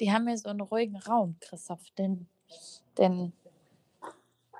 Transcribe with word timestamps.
die 0.00 0.12
haben 0.12 0.26
hier 0.26 0.38
so 0.38 0.48
einen 0.48 0.60
ruhigen 0.60 0.96
Raum, 0.96 1.36
Christoph. 1.40 1.90
Den, 1.98 2.28
den, 2.98 3.32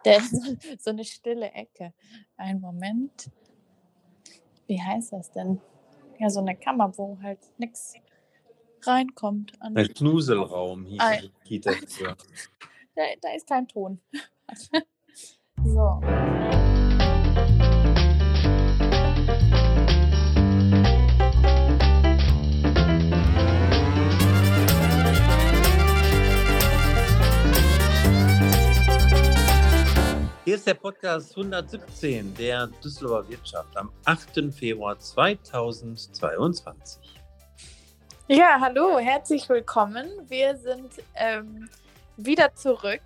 der 0.04 0.18
ist 0.18 0.32
so 0.82 0.90
eine 0.90 1.04
stille 1.04 1.50
Ecke. 1.52 1.92
Einen 2.36 2.60
Moment. 2.60 3.30
Wie 4.66 4.80
heißt 4.80 5.12
das 5.12 5.30
denn? 5.30 5.60
Ja, 6.18 6.30
so 6.30 6.40
eine 6.40 6.56
Kammer, 6.56 6.96
wo 6.96 7.18
halt 7.22 7.38
nichts 7.58 7.94
reinkommt. 8.82 9.52
An 9.60 9.76
Ein 9.76 9.88
Knuselraum 9.88 10.86
hieß 10.86 11.00
Ein- 11.00 11.22
die 11.22 11.58
Kita 11.60 11.72
da, 12.94 13.02
da 13.20 13.34
ist 13.34 13.46
kein 13.46 13.68
Ton. 13.68 14.00
so. 15.64 16.00
Hier 30.46 30.54
ist 30.54 30.64
der 30.64 30.74
Podcast 30.74 31.36
117 31.36 32.32
der 32.36 32.68
Düsseldorfer 32.68 33.30
Wirtschaft 33.30 33.76
am 33.76 33.90
8. 34.04 34.54
Februar 34.54 34.96
2022. 34.96 37.20
Ja, 38.28 38.56
hallo, 38.60 39.00
herzlich 39.00 39.48
willkommen. 39.48 40.06
Wir 40.28 40.56
sind 40.56 41.02
ähm, 41.16 41.68
wieder 42.16 42.54
zurück. 42.54 43.02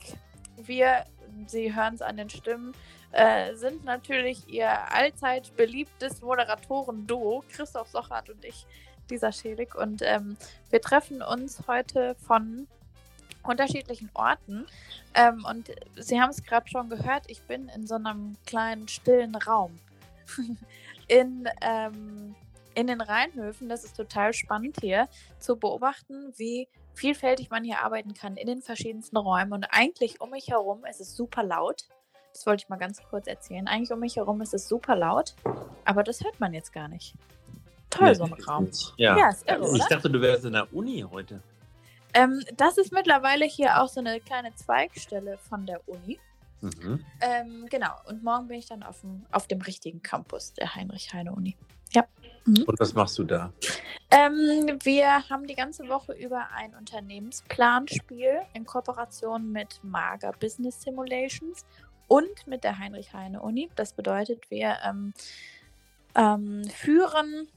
Wir, 0.59 1.07
Sie 1.47 1.75
hören 1.75 1.95
es 1.95 2.03
an 2.03 2.19
den 2.19 2.29
Stimmen, 2.29 2.75
äh, 3.13 3.55
sind 3.55 3.87
natürlich 3.87 4.47
Ihr 4.47 4.71
allzeit 4.93 5.57
beliebtes 5.57 6.21
Moderatoren-Duo, 6.21 7.43
Christoph 7.49 7.89
Sochert 7.89 8.29
und 8.29 8.45
ich, 8.45 8.67
Lisa 9.09 9.33
Schelig. 9.33 9.75
Und 9.75 10.03
ähm, 10.03 10.37
wir 10.69 10.83
treffen 10.83 11.23
uns 11.23 11.67
heute 11.67 12.17
von 12.17 12.69
unterschiedlichen 13.43 14.11
Orten. 14.15 14.67
Ähm, 15.15 15.45
und 15.49 15.71
Sie 15.97 16.21
haben 16.21 16.31
es 16.31 16.43
gerade 16.43 16.69
schon 16.69 16.89
gehört, 16.89 17.25
ich 17.29 17.43
bin 17.43 17.69
in 17.69 17.87
so 17.87 17.97
einem 17.97 18.37
kleinen, 18.47 18.89
stillen 18.89 19.35
Raum. 19.35 19.79
in, 21.09 21.49
ähm, 21.61 22.35
in 22.75 22.87
den 22.87 23.01
Rheinhöfen, 23.01 23.69
das 23.69 23.85
ist 23.85 23.97
total 23.97 24.33
spannend 24.33 24.77
hier 24.81 25.09
zu 25.39 25.57
beobachten, 25.57 26.33
wie 26.37 26.69
vielfältig 26.95 27.51
man 27.51 27.65
hier 27.65 27.81
arbeiten 27.81 28.15
kann 28.15 28.37
in 28.37 28.47
den 28.47 28.63
verschiedensten 28.63 29.17
Räumen. 29.17 29.53
Und 29.53 29.67
eigentlich 29.71 30.21
um 30.21 30.31
mich 30.31 30.49
herum 30.49 30.85
ist 30.85 31.01
es 31.01 31.17
super 31.17 31.43
laut. 31.43 31.87
Das 32.33 32.47
wollte 32.47 32.63
ich 32.65 32.69
mal 32.69 32.77
ganz 32.77 33.03
kurz 33.03 33.27
erzählen. 33.27 33.67
Eigentlich 33.67 33.91
um 33.91 34.01
mich 34.01 34.17
herum 34.17 34.41
ist 34.41 34.55
es 34.55 34.69
super 34.69 34.95
laut, 34.95 35.35
aber 35.85 36.05
das 36.05 36.23
hört 36.23 36.39
man 36.39 36.55
jetzt 36.55 36.73
gar 36.73 36.89
nicht. 36.89 37.15
Toll, 37.91 38.15
so 38.15 38.25
ein 38.25 38.33
Raum. 38.33 38.71
Ja. 38.97 39.19
Ja, 39.19 39.31
ist 39.31 39.49
irre, 39.49 39.65
ich 39.65 39.83
oder? 39.83 39.89
dachte, 39.89 40.11
du 40.11 40.21
wärst 40.21 40.45
in 40.45 40.53
der 40.53 40.73
Uni 40.73 41.05
heute. 41.11 41.43
Ähm, 42.15 42.43
das 42.57 42.79
ist 42.79 42.93
mittlerweile 42.93 43.45
hier 43.45 43.81
auch 43.81 43.89
so 43.89 44.01
eine 44.01 44.21
kleine 44.21 44.55
Zweigstelle 44.55 45.39
von 45.39 45.67
der 45.67 45.87
Uni. 45.89 46.19
Mhm. 46.61 47.05
Ähm, 47.21 47.67
genau, 47.71 47.95
und 48.07 48.23
morgen 48.23 48.49
bin 48.49 48.59
ich 48.59 48.67
dann 48.67 48.83
auf 48.83 49.01
dem, 49.01 49.25
auf 49.33 49.47
dem 49.47 49.61
richtigen 49.63 50.03
Campus 50.03 50.53
der 50.55 50.75
Heinrich-Heine-Uni. 50.75 51.57
Ja. 51.93 52.05
Mhm. 52.45 52.65
Und 52.67 52.79
was 52.79 52.95
machst 52.95 53.19
du 53.19 53.25
da? 53.25 53.53
Ähm, 54.11 54.79
wir 54.83 55.29
haben 55.29 55.47
die 55.47 55.55
ganze 55.55 55.89
Woche 55.89 56.13
über 56.13 56.49
ein 56.55 56.75
Unternehmensplanspiel 56.75 58.43
in 58.53 58.67
Kooperation 58.67 59.51
mit 59.53 59.81
Mager 59.83 60.33
Business 60.39 60.83
Simulations 60.83 61.65
und 62.09 62.47
mit 62.47 62.65
der 62.65 62.79
Heinrich-Heine-Uni. 62.79 63.71
Das 63.77 63.93
bedeutet, 63.93 64.51
wir 64.51 64.77
ähm, 64.85 65.15
ähm, 66.15 66.65
führen 66.65 67.49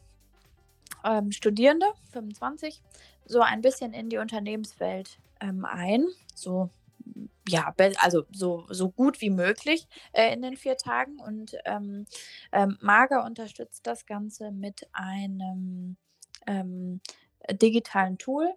ähm, 1.04 1.32
Studierende, 1.32 1.88
25, 2.12 2.82
so 3.26 3.42
ein 3.42 3.62
bisschen 3.62 3.94
in 3.94 4.10
die 4.10 4.18
Unternehmenswelt 4.18 5.20
ähm, 5.40 5.66
ein. 5.66 6.08
So, 6.36 6.70
ja, 7.48 7.74
also 7.98 8.24
so, 8.32 8.66
so 8.70 8.90
gut 8.90 9.22
wie 9.22 9.30
möglich 9.30 9.88
äh, 10.14 10.34
in 10.34 10.42
den 10.42 10.58
vier 10.58 10.78
Tagen. 10.78 11.20
Und 11.20 11.56
ähm, 11.66 12.06
ähm, 12.52 12.78
Mager 12.82 13.26
unterstützt 13.26 13.86
das 13.86 14.06
Ganze 14.06 14.52
mit 14.52 14.88
einem 14.94 15.98
ähm, 16.48 17.02
digitalen 17.52 18.18
Tool, 18.18 18.54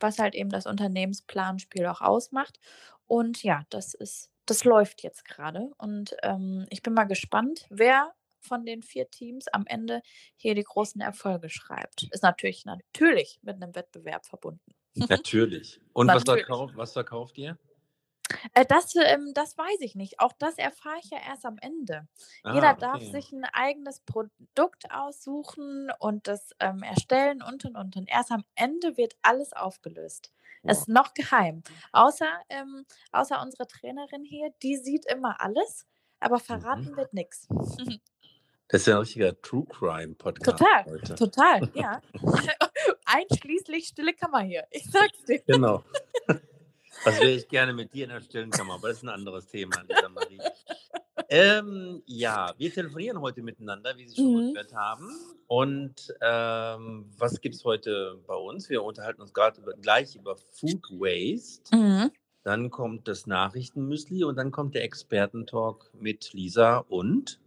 was 0.00 0.18
halt 0.18 0.34
eben 0.34 0.50
das 0.50 0.66
Unternehmensplanspiel 0.66 1.86
auch 1.86 2.00
ausmacht. 2.00 2.58
Und 3.06 3.42
ja, 3.42 3.62
das 3.70 3.94
ist, 3.94 4.30
das 4.46 4.64
läuft 4.64 5.02
jetzt 5.02 5.24
gerade. 5.24 5.72
Und 5.78 6.16
ähm, 6.22 6.66
ich 6.70 6.82
bin 6.82 6.94
mal 6.94 7.04
gespannt, 7.04 7.66
wer 7.70 8.12
von 8.42 8.64
den 8.66 8.82
vier 8.82 9.10
Teams 9.10 9.48
am 9.48 9.66
Ende 9.66 10.02
hier 10.36 10.54
die 10.54 10.64
großen 10.64 11.00
Erfolge 11.00 11.48
schreibt. 11.50 12.04
Ist 12.12 12.22
natürlich, 12.22 12.64
natürlich 12.64 13.38
mit 13.42 13.56
einem 13.62 13.74
Wettbewerb 13.74 14.26
verbunden. 14.26 14.74
Natürlich. 15.08 15.80
Und 15.92 16.12
was 16.12 16.24
Natürlich. 16.24 16.46
verkauft, 16.46 16.76
was 16.76 16.92
verkauft 16.92 17.38
ihr? 17.38 17.58
Äh, 18.54 18.64
das, 18.66 18.94
ähm, 18.96 19.32
das 19.34 19.56
weiß 19.58 19.80
ich 19.80 19.94
nicht. 19.94 20.20
Auch 20.20 20.32
das 20.38 20.56
erfahre 20.58 20.96
ich 21.02 21.10
ja 21.10 21.18
erst 21.18 21.44
am 21.44 21.58
Ende. 21.58 22.06
Jeder 22.48 22.68
Ah, 22.70 22.74
darf 22.74 22.96
okay. 22.96 23.10
sich 23.10 23.32
ein 23.32 23.44
eigenes 23.44 24.00
Produkt 24.00 24.90
aussuchen 24.90 25.90
und 25.98 26.28
das 26.28 26.50
ähm, 26.60 26.82
erstellen 26.82 27.42
und 27.42 27.64
und 27.64 27.76
und. 27.76 27.96
Und 27.96 28.08
erst 28.08 28.30
am 28.30 28.44
Ende 28.54 28.96
wird 28.96 29.14
alles 29.22 29.52
aufgelöst. 29.52 30.32
Es 30.64 30.80
ist 30.80 30.88
noch 30.88 31.14
geheim. 31.14 31.62
Außer, 31.92 32.26
ähm, 32.48 32.84
außer 33.10 33.40
unsere 33.42 33.66
Trainerin 33.66 34.24
hier, 34.24 34.50
die 34.62 34.76
sieht 34.76 35.06
immer 35.06 35.40
alles, 35.40 35.86
aber 36.20 36.38
verraten 36.38 36.92
Mhm. 36.92 36.96
wird 36.96 37.12
nichts. 37.14 37.48
Das 38.72 38.80
ist 38.80 38.86
ja 38.86 38.94
ein 38.94 39.00
richtiger 39.00 39.40
True 39.42 39.66
Crime 39.68 40.14
Podcast 40.14 40.58
Total, 40.58 40.84
heute. 40.86 41.14
total, 41.14 41.70
ja. 41.74 42.00
Einschließlich 43.04 43.86
stille 43.88 44.14
Kammer 44.14 44.40
hier. 44.40 44.64
Ich 44.70 44.90
sag's 44.90 45.22
dir. 45.28 45.40
Genau. 45.46 45.84
Das 47.04 47.20
wäre 47.20 47.32
ich 47.32 47.48
gerne 47.48 47.74
mit 47.74 47.92
dir 47.92 48.04
in 48.04 48.10
der 48.10 48.20
stillen 48.22 48.50
Kammer, 48.50 48.74
aber 48.74 48.88
das 48.88 48.98
ist 48.98 49.02
ein 49.02 49.08
anderes 49.10 49.46
Thema, 49.46 49.76
Lisa 49.88 50.08
Marie. 50.08 50.40
Ähm, 51.28 52.02
ja, 52.06 52.54
wir 52.56 52.72
telefonieren 52.72 53.20
heute 53.20 53.42
miteinander, 53.42 53.96
wie 53.96 54.08
Sie 54.08 54.16
schon 54.16 54.46
Mhm. 54.48 54.52
gehört 54.54 54.72
haben. 54.74 55.10
Und 55.48 56.14
ähm, 56.22 57.10
was 57.18 57.40
gibt 57.40 57.54
es 57.56 57.64
heute 57.64 58.18
bei 58.26 58.34
uns? 58.34 58.70
Wir 58.70 58.82
unterhalten 58.82 59.20
uns 59.20 59.34
gerade 59.34 59.60
gleich 59.82 60.16
über 60.16 60.36
Food 60.36 60.82
Waste. 60.92 61.76
Mhm. 61.76 62.10
Dann 62.42 62.70
kommt 62.70 63.06
das 63.06 63.26
Nachrichtenmüsli 63.26 64.24
und 64.24 64.36
dann 64.36 64.50
kommt 64.50 64.74
der 64.74 64.84
Expertentalk 64.84 65.90
mit 65.94 66.32
Lisa 66.32 66.78
und 66.78 67.38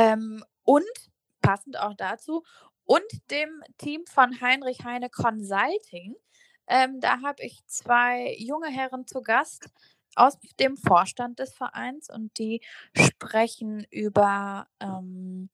Ähm, 0.00 0.42
und 0.64 0.84
passend 1.42 1.78
auch 1.78 1.94
dazu 1.94 2.42
und 2.84 3.04
dem 3.30 3.62
Team 3.76 4.06
von 4.06 4.40
Heinrich 4.40 4.82
Heine 4.84 5.10
Consulting. 5.10 6.16
Ähm, 6.66 7.00
da 7.00 7.20
habe 7.20 7.42
ich 7.42 7.60
zwei 7.66 8.34
junge 8.38 8.68
Herren 8.68 9.06
zu 9.06 9.20
Gast 9.20 9.68
aus 10.16 10.38
dem 10.58 10.76
Vorstand 10.76 11.38
des 11.38 11.52
Vereins 11.54 12.08
und 12.10 12.36
die 12.38 12.62
sprechen 12.96 13.86
über 13.90 14.66
ähm, 14.80 15.50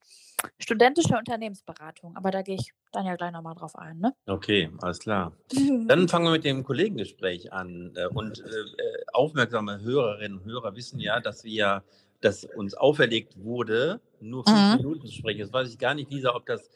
studentische 0.59 1.17
Unternehmensberatung. 1.17 2.17
Aber 2.17 2.31
da 2.31 2.43
gehe 2.43 2.56
ich 2.56 2.73
dann 2.93 3.05
ja 3.05 3.17
gleich 3.17 3.33
nochmal 3.33 3.55
drauf 3.55 3.77
ein. 3.77 3.99
Ne? 3.99 4.15
Okay, 4.27 4.71
alles 4.81 5.01
klar. 5.01 5.33
Dann 5.53 6.09
fangen 6.09 6.25
wir 6.27 6.33
mit 6.33 6.45
dem 6.45 6.62
Kollegengespräch 6.62 7.53
an. 7.53 7.93
Äh, 7.97 8.06
Und 8.06 8.41
äh, 8.41 8.45
äh, 8.45 9.05
aufmerksame 9.12 9.81
Hörerinnen 9.81 10.39
und 10.39 10.45
Hörer 10.45 10.77
wissen 10.77 11.01
ja, 11.01 11.21
dass 11.21 11.45
wir, 11.45 11.83
dass 12.21 12.44
uns 12.44 12.75
auferlegt 12.75 13.37
wurde, 13.43 14.00
nur 14.21 14.44
fünf 14.44 14.56
Mhm. 14.59 14.77
Minuten 14.77 15.06
zu 15.06 15.12
sprechen. 15.12 15.38
Jetzt 15.41 15.53
weiß 15.53 15.69
ich 15.71 15.78
gar 15.78 15.94
nicht, 15.94 16.10
Lisa, 16.10 16.34
ob 16.34 16.47
das 16.47 16.71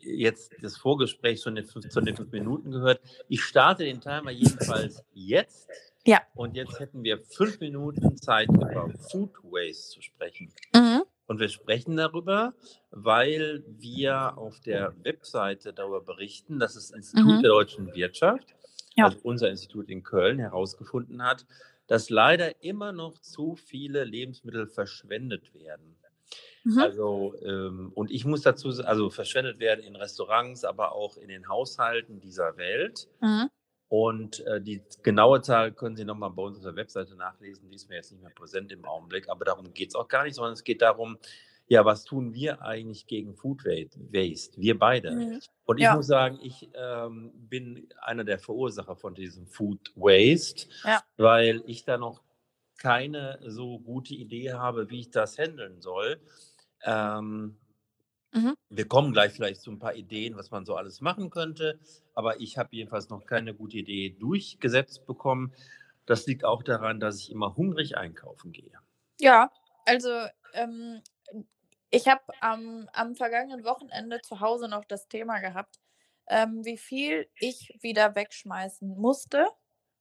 jetzt 0.00 0.52
das 0.62 0.76
Vorgespräch 0.76 1.40
schon 1.42 1.56
fünf, 1.64 1.88
zu 1.88 2.00
den 2.00 2.16
fünf 2.16 2.30
Minuten 2.32 2.70
gehört. 2.70 3.00
Ich 3.28 3.42
starte 3.42 3.84
den 3.84 4.00
Timer 4.00 4.30
jedenfalls 4.30 5.02
jetzt. 5.14 5.68
Ja. 6.06 6.20
Und 6.34 6.54
jetzt 6.54 6.78
hätten 6.78 7.02
wir 7.02 7.18
fünf 7.18 7.58
Minuten 7.58 8.16
Zeit, 8.16 8.48
über 8.48 8.90
Food 9.10 9.32
Waste 9.42 9.94
zu 9.96 10.02
sprechen. 10.02 10.52
Mhm. 10.74 11.02
Und 11.26 11.40
wir 11.40 11.48
sprechen 11.48 11.96
darüber, 11.96 12.54
weil 12.92 13.64
wir 13.66 14.38
auf 14.38 14.60
der 14.60 14.94
Webseite 15.02 15.72
darüber 15.72 16.00
berichten, 16.00 16.60
dass 16.60 16.74
das 16.74 16.92
Institut 16.92 17.38
Mhm. 17.38 17.42
der 17.42 17.50
deutschen 17.50 17.92
Wirtschaft, 17.96 18.54
Ja. 18.94 19.06
also 19.06 19.18
unser 19.24 19.50
Institut 19.50 19.88
in 19.90 20.04
Köln, 20.04 20.38
herausgefunden 20.38 21.24
hat, 21.24 21.44
dass 21.86 22.10
leider 22.10 22.62
immer 22.62 22.92
noch 22.92 23.18
zu 23.18 23.56
viele 23.56 24.04
Lebensmittel 24.04 24.66
verschwendet 24.66 25.54
werden. 25.54 25.96
Mhm. 26.64 26.78
Also, 26.78 27.34
ähm, 27.44 27.92
und 27.94 28.10
ich 28.10 28.24
muss 28.24 28.42
dazu 28.42 28.70
sagen, 28.72 28.88
also 28.88 29.10
verschwendet 29.10 29.60
werden 29.60 29.84
in 29.84 29.94
Restaurants, 29.94 30.64
aber 30.64 30.92
auch 30.92 31.16
in 31.16 31.28
den 31.28 31.48
Haushalten 31.48 32.20
dieser 32.20 32.56
Welt. 32.56 33.08
Mhm. 33.20 33.50
Und 33.88 34.44
äh, 34.46 34.60
die 34.60 34.82
genaue 35.04 35.42
Zahl 35.42 35.70
können 35.70 35.94
Sie 35.94 36.04
nochmal 36.04 36.30
bei 36.30 36.42
uns 36.42 36.58
auf 36.58 36.64
der 36.64 36.74
Webseite 36.74 37.14
nachlesen. 37.14 37.70
Die 37.70 37.76
ist 37.76 37.88
mir 37.88 37.94
jetzt 37.96 38.10
nicht 38.10 38.20
mehr 38.20 38.32
präsent 38.32 38.72
im 38.72 38.84
Augenblick, 38.84 39.28
aber 39.28 39.44
darum 39.44 39.72
geht 39.72 39.90
es 39.90 39.94
auch 39.94 40.08
gar 40.08 40.24
nicht, 40.24 40.34
sondern 40.34 40.54
es 40.54 40.64
geht 40.64 40.82
darum, 40.82 41.18
ja, 41.68 41.84
was 41.84 42.04
tun 42.04 42.32
wir 42.34 42.62
eigentlich 42.62 43.06
gegen 43.06 43.34
Food 43.34 43.64
Wa- 43.64 43.86
Waste? 44.12 44.60
Wir 44.60 44.78
beide. 44.78 45.10
Mhm. 45.12 45.40
Und 45.64 45.78
ich 45.78 45.84
Ja. 45.84 45.96
muss 45.96 46.06
sagen, 46.06 46.38
ich 46.42 46.68
ähm, 46.74 47.32
bin 47.34 47.88
einer 48.00 48.24
der 48.24 48.38
Verursacher 48.38 48.96
von 48.96 49.14
diesem 49.14 49.46
Food 49.46 49.92
Waste, 49.96 50.68
Ja. 50.84 51.02
weil 51.16 51.62
ich 51.66 51.84
da 51.84 51.98
noch 51.98 52.22
keine 52.78 53.38
so 53.46 53.78
gute 53.80 54.14
Idee 54.14 54.52
habe, 54.52 54.90
wie 54.90 55.00
ich 55.00 55.10
das 55.10 55.38
handeln 55.38 55.80
soll. 55.80 56.20
Ähm, 56.82 57.56
Mhm. 58.32 58.54
Wir 58.68 58.86
kommen 58.86 59.12
gleich 59.14 59.32
vielleicht 59.32 59.62
zu 59.62 59.70
ein 59.70 59.78
paar 59.78 59.94
Ideen, 59.94 60.36
was 60.36 60.50
man 60.50 60.66
so 60.66 60.74
alles 60.76 61.00
machen 61.00 61.30
könnte. 61.30 61.78
Aber 62.12 62.38
ich 62.38 62.58
habe 62.58 62.68
jedenfalls 62.72 63.08
noch 63.08 63.24
keine 63.24 63.54
gute 63.54 63.78
Idee 63.78 64.10
durchgesetzt 64.10 65.06
bekommen. 65.06 65.54
Das 66.04 66.26
liegt 66.26 66.44
auch 66.44 66.62
daran, 66.62 67.00
dass 67.00 67.18
ich 67.20 67.30
immer 67.30 67.56
hungrig 67.56 67.96
einkaufen 67.96 68.52
gehe. 68.52 68.72
Ja, 69.20 69.50
also 69.86 70.10
ähm, 70.52 71.00
ich 71.90 72.08
habe 72.08 72.22
am, 72.40 72.88
am 72.92 73.14
vergangenen 73.14 73.64
Wochenende 73.64 74.20
zu 74.22 74.40
Hause 74.40 74.68
noch 74.68 74.84
das 74.84 75.08
Thema 75.08 75.38
gehabt, 75.38 75.80
ähm, 76.28 76.64
wie 76.64 76.78
viel 76.78 77.28
ich 77.38 77.76
wieder 77.80 78.14
wegschmeißen 78.14 78.88
musste, 78.96 79.48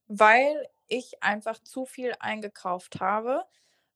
weil 0.07 0.67
ich 0.87 1.21
einfach 1.23 1.59
zu 1.63 1.85
viel 1.85 2.13
eingekauft 2.19 2.99
habe. 2.99 3.45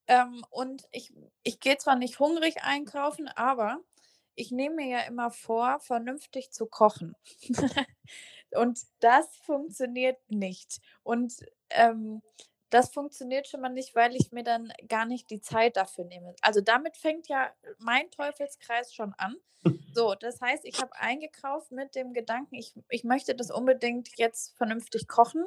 Ähm, 0.07 0.43
und 0.49 0.87
ich, 0.91 1.13
ich 1.43 1.59
gehe 1.59 1.77
zwar 1.77 1.95
nicht 1.95 2.19
hungrig 2.19 2.63
einkaufen, 2.63 3.27
aber 3.27 3.79
ich 4.35 4.51
nehme 4.51 4.75
mir 4.75 4.87
ja 4.87 4.99
immer 5.01 5.31
vor, 5.31 5.79
vernünftig 5.81 6.51
zu 6.51 6.65
kochen. 6.65 7.15
und 8.51 8.79
das 8.99 9.27
funktioniert 9.37 10.17
nicht. 10.29 10.79
Und 11.03 11.33
ähm, 11.69 12.21
das 12.69 12.91
funktioniert 12.93 13.47
schon 13.47 13.61
mal 13.61 13.69
nicht, 13.69 13.95
weil 13.95 14.15
ich 14.15 14.31
mir 14.31 14.43
dann 14.43 14.71
gar 14.87 15.05
nicht 15.05 15.29
die 15.29 15.41
Zeit 15.41 15.77
dafür 15.77 16.05
nehme. 16.05 16.35
Also 16.41 16.61
damit 16.61 16.97
fängt 16.97 17.27
ja 17.27 17.51
mein 17.79 18.09
Teufelskreis 18.11 18.93
schon 18.93 19.13
an. 19.17 19.35
So, 19.93 20.15
das 20.19 20.39
heißt, 20.41 20.65
ich 20.65 20.79
habe 20.79 20.95
eingekauft 20.95 21.71
mit 21.71 21.95
dem 21.95 22.13
Gedanken, 22.13 22.55
ich, 22.55 22.73
ich 22.89 23.03
möchte 23.03 23.35
das 23.35 23.51
unbedingt 23.51 24.09
jetzt 24.17 24.55
vernünftig 24.57 25.07
kochen, 25.07 25.45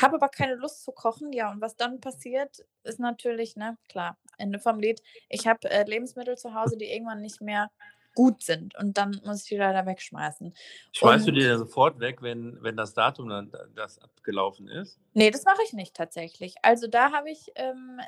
habe 0.00 0.16
aber 0.16 0.28
keine 0.28 0.54
Lust 0.54 0.84
zu 0.84 0.92
kochen. 0.92 1.32
Ja, 1.32 1.50
und 1.50 1.60
was 1.60 1.76
dann 1.76 2.00
passiert, 2.00 2.64
ist 2.84 3.00
natürlich, 3.00 3.56
ne, 3.56 3.76
klar, 3.88 4.16
Ende 4.38 4.58
vom 4.58 4.78
Lied. 4.78 5.02
Ich 5.28 5.46
habe 5.46 5.68
äh, 5.70 5.84
Lebensmittel 5.84 6.38
zu 6.38 6.54
Hause, 6.54 6.76
die 6.76 6.90
irgendwann 6.90 7.20
nicht 7.20 7.40
mehr 7.40 7.70
gut 8.14 8.42
sind. 8.42 8.76
Und 8.76 8.96
dann 8.96 9.20
muss 9.24 9.42
ich 9.42 9.48
die 9.48 9.56
leider 9.56 9.86
wegschmeißen. 9.86 10.54
Schmeißt 10.92 11.28
und, 11.28 11.34
du 11.34 11.40
die 11.40 11.46
dann 11.46 11.58
sofort 11.58 12.00
weg, 12.00 12.22
wenn, 12.22 12.62
wenn 12.62 12.76
das 12.76 12.94
Datum 12.94 13.28
dann 13.28 13.52
das 13.74 13.98
abgelaufen 13.98 14.68
ist? 14.68 14.98
Nee, 15.14 15.30
das 15.30 15.44
mache 15.44 15.62
ich 15.64 15.72
nicht 15.72 15.94
tatsächlich. 15.94 16.54
Also 16.62 16.86
da 16.86 17.12
habe 17.12 17.30
ich, 17.30 17.52
ähm, 17.56 18.00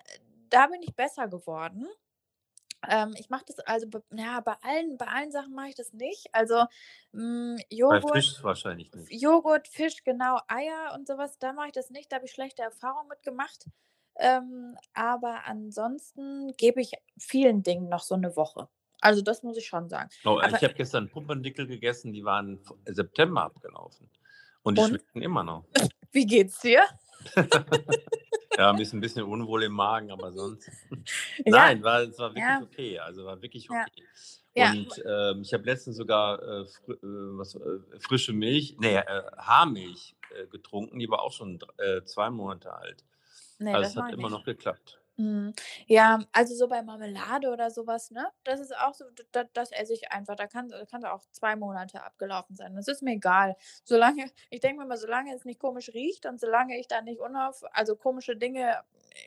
da 0.50 0.66
bin 0.66 0.82
ich 0.82 0.94
besser 0.94 1.28
geworden. 1.28 1.86
Ähm, 2.88 3.14
ich 3.18 3.30
mache 3.30 3.44
das 3.46 3.58
also 3.60 3.86
ja, 4.12 4.40
bei 4.40 4.54
allen, 4.62 4.96
bei 4.98 5.06
allen 5.06 5.32
Sachen 5.32 5.54
mache 5.54 5.68
ich 5.68 5.74
das 5.74 5.92
nicht. 5.92 6.26
Also 6.32 6.64
mh, 7.12 7.56
Joghurt. 7.70 8.02
Bei 8.02 8.20
Fisch 8.20 8.42
wahrscheinlich 8.42 8.92
nicht. 8.92 9.10
Joghurt, 9.10 9.68
Fisch, 9.68 10.04
genau, 10.04 10.38
Eier 10.48 10.92
und 10.94 11.06
sowas, 11.06 11.38
da 11.38 11.52
mache 11.52 11.68
ich 11.68 11.72
das 11.72 11.90
nicht. 11.90 12.12
Da 12.12 12.16
habe 12.16 12.26
ich 12.26 12.32
schlechte 12.32 12.62
Erfahrungen 12.62 13.08
mitgemacht. 13.08 13.66
Ähm, 14.16 14.76
aber 14.92 15.46
ansonsten 15.46 16.52
gebe 16.56 16.80
ich 16.80 16.92
vielen 17.18 17.62
Dingen 17.62 17.88
noch 17.88 18.02
so 18.02 18.14
eine 18.14 18.36
Woche. 18.36 18.68
Also 19.04 19.20
das 19.20 19.42
muss 19.42 19.58
ich 19.58 19.66
schon 19.66 19.86
sagen. 19.90 20.08
Oh, 20.24 20.40
Aber, 20.40 20.56
ich 20.56 20.64
habe 20.64 20.72
gestern 20.72 21.10
Pumpernickel 21.10 21.66
gegessen, 21.66 22.14
die 22.14 22.24
waren 22.24 22.58
September 22.86 23.44
abgelaufen. 23.44 24.08
Und 24.62 24.78
die 24.78 24.82
und? 24.82 24.88
schmecken 24.88 25.20
immer 25.20 25.44
noch. 25.44 25.66
Wie 26.12 26.24
geht's 26.24 26.60
dir? 26.60 26.84
ja, 28.56 28.70
ein 28.70 28.76
bisschen, 28.76 28.98
ein 28.98 29.02
bisschen 29.02 29.24
unwohl 29.24 29.64
im 29.64 29.72
Magen, 29.72 30.10
aber 30.10 30.32
sonst. 30.32 30.70
Nein, 31.44 31.82
war, 31.82 32.00
es 32.00 32.18
war 32.18 32.30
wirklich 32.30 32.44
ja. 32.44 32.62
okay. 32.62 32.98
Also 32.98 33.26
war 33.26 33.42
wirklich 33.42 33.68
okay. 33.68 34.04
Ja. 34.54 34.70
Und 34.70 35.02
ähm, 35.06 35.42
ich 35.42 35.52
habe 35.52 35.64
letztens 35.64 35.96
sogar 35.96 36.42
äh, 36.42 36.64
fr 36.64 36.92
äh, 36.92 36.96
was, 37.02 37.56
äh, 37.56 37.60
frische 37.98 38.32
Milch, 38.32 38.76
nee, 38.78 38.96
äh, 38.96 39.22
Haarmilch 39.36 40.16
äh, 40.34 40.46
getrunken, 40.46 40.98
die 40.98 41.10
war 41.10 41.20
auch 41.20 41.32
schon 41.32 41.58
äh, 41.76 42.02
zwei 42.04 42.30
Monate 42.30 42.72
alt. 42.72 43.04
Nee, 43.58 43.74
also 43.74 43.90
es 43.90 43.96
hat 43.96 44.12
immer 44.12 44.28
nicht. 44.28 44.30
noch 44.30 44.44
geklappt. 44.44 44.98
Mhm. 45.16 45.54
Ja, 45.86 46.18
also 46.32 46.54
so 46.56 46.66
bei 46.66 46.82
Marmelade 46.82 47.48
oder 47.50 47.70
sowas, 47.70 48.10
ne? 48.10 48.26
Das 48.42 48.58
ist 48.58 48.76
auch 48.76 48.94
so, 48.94 49.04
da, 49.30 49.44
das 49.52 49.70
esse 49.70 49.92
ich 49.94 50.10
einfach. 50.10 50.34
Da 50.34 50.48
kann, 50.48 50.68
da 50.68 50.84
kann 50.86 51.04
auch 51.04 51.22
zwei 51.30 51.54
Monate 51.54 52.02
abgelaufen 52.02 52.56
sein. 52.56 52.74
Das 52.74 52.88
ist 52.88 53.00
mir 53.02 53.12
egal. 53.14 53.56
Solange, 53.84 54.24
ich 54.50 54.60
denke 54.60 54.80
mir 54.82 54.86
mal, 54.88 54.96
solange 54.96 55.32
es 55.34 55.44
nicht 55.44 55.60
komisch 55.60 55.90
riecht 55.94 56.26
und 56.26 56.40
solange 56.40 56.78
ich 56.80 56.88
da 56.88 57.00
nicht 57.00 57.20
unauf, 57.20 57.62
also 57.72 57.94
komische 57.94 58.36
Dinge 58.36 58.80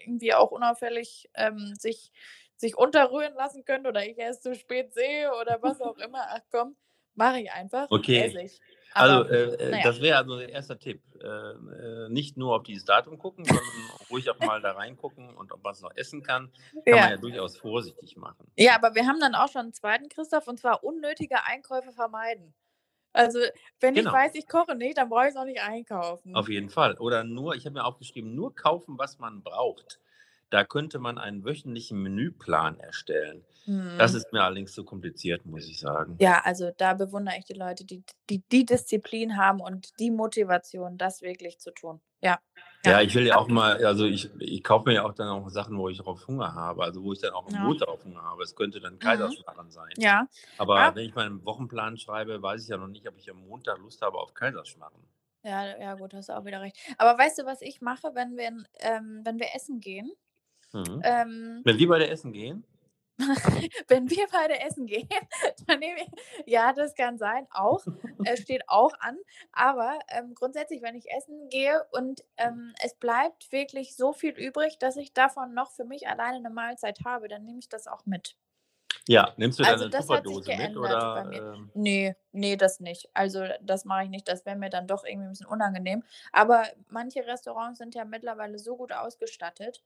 irgendwie 0.06 0.34
auch 0.34 0.52
unauffällig 0.52 1.30
ähm, 1.36 1.74
sich, 1.80 2.12
sich 2.58 2.78
unterrühren 2.78 3.34
lassen 3.36 3.64
können 3.64 3.88
oder 3.88 4.06
ich 4.06 4.18
erst 4.18 4.44
zu 4.44 4.56
spät 4.56 4.94
sehe 4.94 5.32
oder 5.40 5.62
was 5.62 5.80
auch 5.80 5.98
immer, 6.00 6.26
ach 6.30 6.42
komm, 6.52 6.76
mache 7.16 7.40
ich 7.40 7.52
einfach. 7.52 7.90
Okay. 7.92 8.20
Esse 8.26 8.42
ich. 8.42 8.60
Also, 8.94 9.30
äh, 9.30 9.44
äh, 9.44 9.72
naja. 9.72 9.84
das 9.84 10.02
wäre 10.02 10.18
also 10.18 10.38
der 10.38 10.50
erste 10.50 10.78
Tipp. 10.78 11.02
Äh, 11.22 11.28
äh, 11.28 12.10
nicht 12.10 12.38
nur 12.38 12.56
auf 12.56 12.64
dieses 12.64 12.86
Datum 12.86 13.18
gucken, 13.18 13.46
sondern 13.46 13.66
ruhig 14.10 14.30
auch 14.30 14.40
mal 14.40 14.62
da 14.62 14.72
reingucken 14.74 15.36
und 15.36 15.52
ob 15.52 15.64
man 15.64 15.74
es 15.74 15.82
noch 15.82 15.96
essen 15.96 16.24
kann. 16.24 16.52
Kann 16.74 16.84
ja. 16.86 16.96
man 16.96 17.10
ja 17.12 17.18
durchaus 17.18 17.58
vorsichtig 17.58 18.18
machen. 18.18 18.52
Ja, 18.56 18.76
aber 18.76 18.96
wir 18.96 19.08
haben 19.08 19.20
dann 19.20 19.36
auch 19.36 19.50
schon 19.50 19.62
einen 19.62 19.74
zweiten, 19.74 20.10
Christoph, 20.10 20.48
und 20.48 20.60
zwar 20.60 20.84
unnötige 20.84 21.44
Einkäufe 21.46 21.92
vermeiden. 21.92 22.54
Also, 23.14 23.40
wenn 23.80 23.96
genau. 23.96 24.12
ich 24.12 24.16
weiß, 24.16 24.36
ich 24.36 24.48
koche 24.48 24.76
nicht, 24.76 24.98
dann 24.98 25.10
brauche 25.10 25.26
ich 25.26 25.32
es 25.32 25.38
auch 25.38 25.46
nicht 25.46 25.62
einkaufen. 25.62 26.36
Auf 26.36 26.50
jeden 26.50 26.70
Fall. 26.70 26.96
Oder 27.00 27.24
nur, 27.24 27.56
ich 27.56 27.66
habe 27.66 27.74
mir 27.74 27.86
aufgeschrieben, 27.86 28.36
nur 28.36 28.54
kaufen, 28.54 28.98
was 28.98 29.18
man 29.18 29.42
braucht. 29.42 30.00
Da 30.50 30.64
könnte 30.64 31.00
man 31.00 31.18
einen 31.18 31.44
wöchentlichen 31.44 32.02
Menüplan 32.02 32.80
erstellen. 32.80 33.44
Das 33.98 34.14
mhm. 34.14 34.18
ist 34.18 34.32
mir 34.32 34.44
allerdings 34.44 34.72
zu 34.72 34.86
kompliziert, 34.86 35.46
muss 35.46 35.68
ich 35.68 35.78
sagen. 35.78 36.16
Ja, 36.22 36.40
also 36.46 36.72
da 36.78 36.94
bewundere 36.94 37.36
ich 37.38 37.44
die 37.44 37.54
Leute, 37.54 37.84
die 37.84 38.02
die, 38.30 38.42
die 38.50 38.66
Disziplin 38.66 39.36
haben 39.36 39.60
und 39.60 40.00
die 40.00 40.10
Motivation, 40.10 40.98
das 40.98 41.22
wirklich 41.22 41.60
zu 41.60 41.72
tun. 41.74 42.00
Ja. 42.22 42.40
Ja, 42.86 42.92
ja 42.92 43.02
ich 43.02 43.14
will 43.14 43.28
ja 43.28 43.36
auch 43.36 43.50
mal, 43.50 43.84
also 43.84 44.06
ich, 44.06 44.30
ich 44.40 44.64
kaufe 44.64 44.88
mir 44.88 44.96
ja 44.96 45.04
auch 45.04 45.14
dann 45.14 45.28
auch 45.28 45.50
Sachen, 45.50 45.78
wo 45.78 45.90
ich 45.90 45.98
darauf 45.98 46.26
Hunger 46.28 46.56
habe, 46.56 46.82
also 46.82 47.04
wo 47.04 47.12
ich 47.12 47.20
dann 47.20 47.34
auch 47.34 47.46
im 47.50 47.56
ja. 47.56 47.60
Mut 47.62 47.82
darauf 47.82 48.06
Hunger 48.06 48.22
habe. 48.22 48.42
Es 48.42 48.56
könnte 48.56 48.80
dann 48.80 48.94
mhm. 48.94 49.00
Kaiserschmarrn 49.00 49.66
mhm. 49.66 49.72
sein. 49.72 49.90
Ja. 49.98 50.28
Aber 50.58 50.80
ja. 50.80 50.96
wenn 50.96 51.04
ich 51.04 51.14
meinen 51.14 51.44
Wochenplan 51.44 51.98
schreibe, 51.98 52.42
weiß 52.42 52.64
ich 52.64 52.70
ja 52.70 52.78
noch 52.78 52.88
nicht, 52.88 53.06
ob 53.06 53.18
ich 53.18 53.30
am 53.30 53.46
Montag 53.46 53.80
Lust 53.80 54.02
habe 54.02 54.18
auf 54.18 54.34
Kaiserschmarrn. 54.34 54.94
Ja, 55.44 55.78
ja, 55.78 55.96
gut, 55.96 56.14
hast 56.14 56.30
du 56.30 56.38
auch 56.38 56.46
wieder 56.46 56.62
recht. 56.62 56.78
Aber 56.98 57.18
weißt 57.20 57.40
du, 57.40 57.46
was 57.46 57.62
ich 57.62 57.82
mache, 57.82 58.12
wenn 58.14 58.38
wir, 58.38 58.48
ähm, 58.80 59.22
wenn 59.24 59.40
wir 59.40 59.48
essen 59.54 59.82
gehen? 59.82 60.12
Mhm. 60.78 61.02
Ähm, 61.04 61.62
wenn 61.64 61.78
wir 61.78 61.88
beide 61.88 62.08
essen 62.08 62.32
gehen? 62.34 62.64
wenn 63.88 64.10
wir 64.10 64.28
beide 64.32 64.60
essen 64.60 64.86
gehen, 64.86 65.10
dann 65.68 65.80
nehme 65.80 66.02
ich, 66.02 66.08
ja, 66.46 66.72
das 66.72 66.94
kann 66.94 67.18
sein, 67.18 67.48
auch, 67.50 67.84
äh, 68.24 68.38
steht 68.38 68.62
auch 68.68 68.94
an, 69.00 69.18
aber 69.52 69.98
ähm, 70.10 70.36
grundsätzlich, 70.36 70.84
wenn 70.84 70.96
ich 70.96 71.10
essen 71.12 71.50
gehe 71.50 71.84
und 71.92 72.24
ähm, 72.38 72.74
es 72.84 72.94
bleibt 72.94 73.52
wirklich 73.52 73.96
so 73.96 74.14
viel 74.14 74.34
übrig, 74.34 74.78
dass 74.78 74.98
ich 74.98 75.14
davon 75.14 75.56
noch 75.56 75.72
für 75.72 75.84
mich 75.84 76.08
alleine 76.08 76.38
eine 76.38 76.52
Mahlzeit 76.52 77.00
habe, 77.06 77.28
dann 77.28 77.44
nehme 77.44 77.60
ich 77.60 77.70
das 77.70 77.88
auch 77.88 78.06
mit. 78.06 78.36
Ja, 79.08 79.34
nimmst 79.38 79.60
du 79.60 79.64
also 79.64 79.86
eine 79.86 79.94
Tupperdose 79.94 80.56
mit 80.56 80.76
oder? 80.76 81.30
Ähm... 81.32 81.72
Nee, 81.74 82.16
nee, 82.34 82.58
das 82.58 82.82
nicht. 82.82 83.10
Also 83.14 83.46
das 83.62 83.86
mache 83.86 84.04
ich 84.04 84.10
nicht. 84.10 84.28
Das 84.28 84.46
wäre 84.46 84.58
mir 84.58 84.70
dann 84.70 84.86
doch 84.86 85.06
irgendwie 85.06 85.28
ein 85.28 85.32
bisschen 85.32 85.48
unangenehm. 85.48 86.04
Aber 86.34 86.66
manche 86.90 87.26
Restaurants 87.26 87.80
sind 87.80 87.96
ja 87.96 88.04
mittlerweile 88.04 88.60
so 88.60 88.76
gut 88.76 88.92
ausgestattet, 88.92 89.82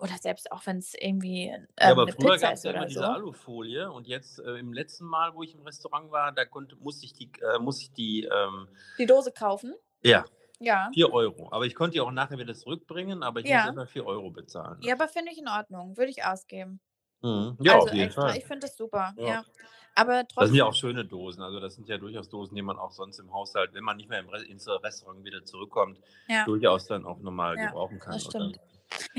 oder 0.00 0.16
selbst 0.20 0.50
auch 0.52 0.66
wenn 0.66 0.78
es 0.78 0.94
irgendwie. 0.94 1.48
Ähm, 1.48 1.66
ja, 1.78 1.90
aber 1.90 2.08
früher 2.08 2.38
gab 2.38 2.54
es 2.54 2.62
ja 2.62 2.72
immer 2.72 2.82
so. 2.82 2.88
diese 2.88 3.08
Alufolie 3.08 3.90
und 3.90 4.06
jetzt 4.06 4.38
äh, 4.40 4.56
im 4.56 4.72
letzten 4.72 5.04
Mal, 5.04 5.34
wo 5.34 5.42
ich 5.42 5.54
im 5.54 5.62
Restaurant 5.62 6.10
war, 6.10 6.32
da 6.32 6.44
konnte, 6.44 6.76
musste 6.76 7.04
ich 7.06 7.12
die, 7.12 7.30
äh, 7.40 7.58
muss 7.58 7.80
ich 7.80 7.92
die. 7.92 8.24
Ähm, 8.24 8.68
die 8.98 9.06
Dose 9.06 9.32
kaufen? 9.32 9.74
Ja. 10.02 10.24
Ja. 10.58 10.90
4 10.92 11.12
Euro. 11.12 11.48
Aber 11.52 11.64
ich 11.64 11.74
konnte 11.74 11.94
die 11.94 12.00
auch 12.00 12.10
nachher 12.10 12.38
wieder 12.38 12.54
zurückbringen, 12.54 13.22
aber 13.22 13.40
ich 13.40 13.46
ja. 13.46 13.62
muss 13.62 13.72
immer 13.72 13.86
4 13.86 14.04
Euro 14.04 14.30
bezahlen. 14.30 14.78
Ja, 14.82 14.94
aber 14.94 15.08
finde 15.08 15.32
ich 15.32 15.38
in 15.38 15.48
Ordnung. 15.48 15.96
Würde 15.96 16.10
ich 16.10 16.24
ausgeben. 16.24 16.80
Mhm. 17.22 17.56
Ja, 17.60 17.74
also 17.74 17.86
auf 17.86 17.92
jeden 17.94 18.06
extra. 18.06 18.28
Fall. 18.28 18.36
Ich 18.36 18.44
finde 18.44 18.66
das 18.66 18.76
super. 18.76 19.14
Ja. 19.16 19.26
ja. 19.26 19.44
Aber 19.94 20.22
trotzdem. 20.22 20.36
Das 20.36 20.48
sind 20.48 20.56
ja 20.56 20.64
auch 20.66 20.74
schöne 20.74 21.04
Dosen. 21.04 21.42
Also, 21.42 21.60
das 21.60 21.74
sind 21.74 21.88
ja 21.88 21.98
durchaus 21.98 22.28
Dosen, 22.28 22.54
die 22.54 22.62
man 22.62 22.78
auch 22.78 22.92
sonst 22.92 23.18
im 23.18 23.32
Haushalt, 23.32 23.74
wenn 23.74 23.84
man 23.84 23.96
nicht 23.96 24.08
mehr 24.08 24.22
ins 24.48 24.68
Restaurant 24.68 25.24
wieder 25.24 25.44
zurückkommt, 25.44 25.98
ja. 26.28 26.44
durchaus 26.44 26.86
dann 26.86 27.04
auch 27.04 27.18
normal 27.20 27.56
gebrauchen 27.56 27.98
kann. 27.98 28.12
Das 28.12 28.24
stimmt. 28.24 28.60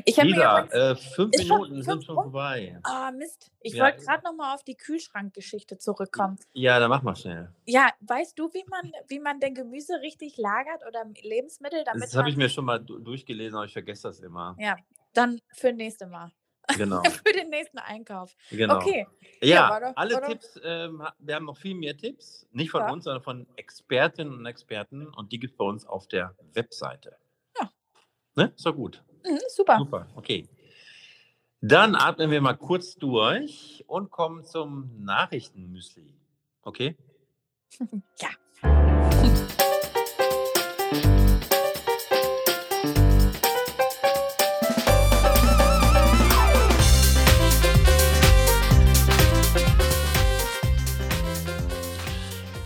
Ich 0.05 0.17
Lisa, 0.17 0.65
äh, 0.65 0.95
fünf 0.95 1.31
Minuten 1.37 1.47
schon, 1.47 1.81
sind 1.83 2.05
schon 2.05 2.15
vorbei. 2.15 2.79
Ah, 2.83 3.09
oh, 3.09 3.17
Mist. 3.17 3.51
Ich 3.61 3.73
ja. 3.73 3.85
wollte 3.85 4.03
gerade 4.03 4.23
noch 4.23 4.33
mal 4.33 4.53
auf 4.53 4.63
die 4.63 4.75
Kühlschrankgeschichte 4.75 5.77
zurückkommen. 5.77 6.37
Ja, 6.53 6.79
dann 6.79 6.89
mach 6.89 7.03
mal 7.03 7.15
schnell. 7.15 7.53
Ja, 7.65 7.89
weißt 8.01 8.37
du, 8.37 8.53
wie 8.53 8.65
man, 8.69 8.91
wie 9.07 9.19
man 9.19 9.39
denn 9.39 9.53
Gemüse 9.53 10.01
richtig 10.01 10.37
lagert 10.37 10.85
oder 10.87 11.05
Lebensmittel? 11.21 11.83
Damit 11.85 12.03
das 12.03 12.15
habe 12.15 12.29
ich 12.29 12.37
mir 12.37 12.49
schon 12.49 12.65
mal 12.65 12.79
durchgelesen, 12.79 13.55
aber 13.55 13.65
ich 13.65 13.73
vergesse 13.73 14.09
das 14.09 14.19
immer. 14.19 14.55
Ja, 14.59 14.75
dann 15.13 15.39
für 15.53 15.71
nächste 15.71 16.07
Mal. 16.07 16.31
Genau. 16.77 17.01
für 17.25 17.33
den 17.33 17.49
nächsten 17.49 17.79
Einkauf. 17.79 18.35
Genau. 18.49 18.77
Okay. 18.77 19.07
Ja, 19.41 19.47
ja 19.47 19.79
doch, 19.79 19.93
alle 19.95 20.21
Tipps, 20.21 20.59
ähm, 20.63 21.03
wir 21.19 21.35
haben 21.35 21.45
noch 21.45 21.57
viel 21.57 21.75
mehr 21.75 21.97
Tipps, 21.97 22.47
nicht 22.51 22.71
von 22.71 22.81
ja. 22.81 22.91
uns, 22.91 23.05
sondern 23.05 23.23
von 23.23 23.47
Expertinnen 23.55 24.33
und 24.33 24.45
Experten 24.45 25.07
und 25.07 25.31
die 25.31 25.39
gibt 25.39 25.53
es 25.53 25.57
bei 25.57 25.65
uns 25.65 25.85
auf 25.85 26.07
der 26.07 26.35
Webseite. 26.53 27.17
Ja. 27.59 27.71
Ne? 28.35 28.53
Ist 28.55 28.65
doch 28.65 28.75
gut. 28.75 29.03
Mhm, 29.23 29.39
super. 29.49 29.77
Super, 29.79 30.07
okay. 30.15 30.47
Dann 31.61 31.95
atmen 31.95 32.31
wir 32.31 32.41
mal 32.41 32.55
kurz 32.55 32.95
durch 32.95 33.83
und 33.87 34.09
kommen 34.09 34.43
zum 34.43 35.03
Nachrichtenmüsli. 35.03 36.13
Okay? 36.63 36.97
ja. 38.19 38.29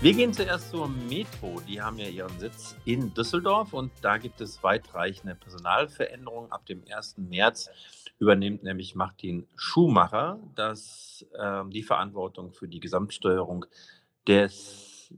Wir 0.06 0.14
gehen 0.14 0.34
zuerst 0.34 0.70
zur 0.70 0.88
Metro. 0.88 1.60
Die 1.68 1.82
haben 1.82 1.98
ja 1.98 2.08
ihren 2.08 2.38
Sitz 2.38 2.76
in 2.86 3.12
Düsseldorf 3.16 3.74
und 3.74 3.92
da 4.04 4.20
gibt 4.20 4.40
es 4.40 4.62
weitreichende 4.62 5.34
Personalveränderungen. 5.34 6.52
Ab 6.52 6.64
dem 6.68 6.84
1. 6.88 7.18
März 7.18 7.72
übernimmt 8.20 8.62
nämlich 8.62 8.94
Martin 8.94 9.48
Schumacher 9.56 10.38
das, 10.54 11.26
äh, 11.34 11.64
die 11.70 11.82
Verantwortung 11.82 12.54
für 12.54 12.68
die 12.68 12.80
Gesamtsteuerung 12.80 13.66
des, 14.28 15.12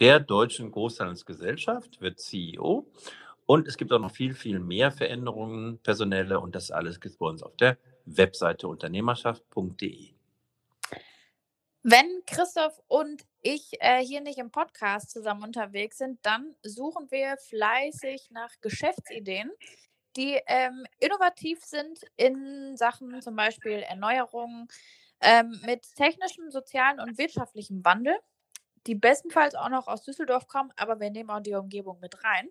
der 0.00 0.18
Deutschen 0.18 0.72
Großhandelsgesellschaft, 0.72 2.00
wird 2.00 2.18
CEO. 2.18 2.90
Und 3.46 3.68
es 3.68 3.76
gibt 3.76 3.92
auch 3.92 4.00
noch 4.00 4.10
viel, 4.10 4.34
viel 4.34 4.58
mehr 4.58 4.90
Veränderungen, 4.90 5.78
personelle 5.84 6.40
und 6.40 6.56
das 6.56 6.72
alles 6.72 6.98
gibt 6.98 7.12
es 7.12 7.18
bei 7.18 7.26
uns 7.26 7.44
auf 7.44 7.54
der 7.58 7.78
Webseite 8.06 8.66
unternehmerschaft.de. 8.66 10.15
Wenn 11.88 12.24
Christoph 12.26 12.82
und 12.88 13.22
ich 13.42 13.70
äh, 13.78 14.04
hier 14.04 14.20
nicht 14.20 14.38
im 14.38 14.50
Podcast 14.50 15.08
zusammen 15.08 15.44
unterwegs 15.44 15.98
sind, 15.98 16.18
dann 16.26 16.56
suchen 16.64 17.08
wir 17.12 17.36
fleißig 17.36 18.32
nach 18.32 18.50
Geschäftsideen, 18.60 19.52
die 20.16 20.40
ähm, 20.48 20.84
innovativ 20.98 21.64
sind 21.64 22.00
in 22.16 22.76
Sachen 22.76 23.22
zum 23.22 23.36
Beispiel 23.36 23.84
Erneuerung 23.88 24.66
ähm, 25.20 25.60
mit 25.64 25.94
technischem, 25.94 26.50
sozialen 26.50 26.98
und 26.98 27.18
wirtschaftlichem 27.18 27.84
Wandel, 27.84 28.16
die 28.88 28.96
bestenfalls 28.96 29.54
auch 29.54 29.68
noch 29.68 29.86
aus 29.86 30.02
Düsseldorf 30.02 30.48
kommen, 30.48 30.72
aber 30.74 30.98
wir 30.98 31.10
nehmen 31.10 31.30
auch 31.30 31.38
die 31.38 31.54
Umgebung 31.54 32.00
mit 32.00 32.24
rein. 32.24 32.48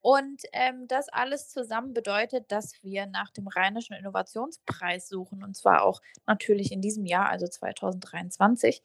Und 0.00 0.42
ähm, 0.52 0.86
das 0.86 1.08
alles 1.08 1.48
zusammen 1.48 1.92
bedeutet, 1.92 2.50
dass 2.52 2.72
wir 2.82 3.06
nach 3.06 3.30
dem 3.30 3.48
Rheinischen 3.48 3.94
Innovationspreis 3.94 5.08
suchen 5.08 5.42
und 5.42 5.56
zwar 5.56 5.82
auch 5.82 6.00
natürlich 6.26 6.70
in 6.70 6.80
diesem 6.80 7.04
Jahr, 7.04 7.28
also 7.28 7.48
2023. 7.48 8.82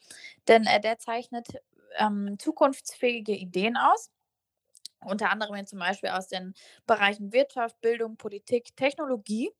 Denn 0.47 0.65
äh, 0.65 0.81
der 0.81 0.97
zeichnet 0.97 1.61
ähm, 1.97 2.37
zukunftsfähige 2.39 3.33
Ideen 3.33 3.77
aus. 3.77 4.09
Unter 5.05 5.29
anderem 5.29 5.67
zum 5.67 5.79
Beispiel 5.79 6.09
aus 6.09 6.29
den 6.29 6.53
Bereichen 6.87 7.33
Wirtschaft, 7.33 7.79
Bildung, 7.81 8.17
Politik, 8.17 8.75
Technologie. 8.75 9.51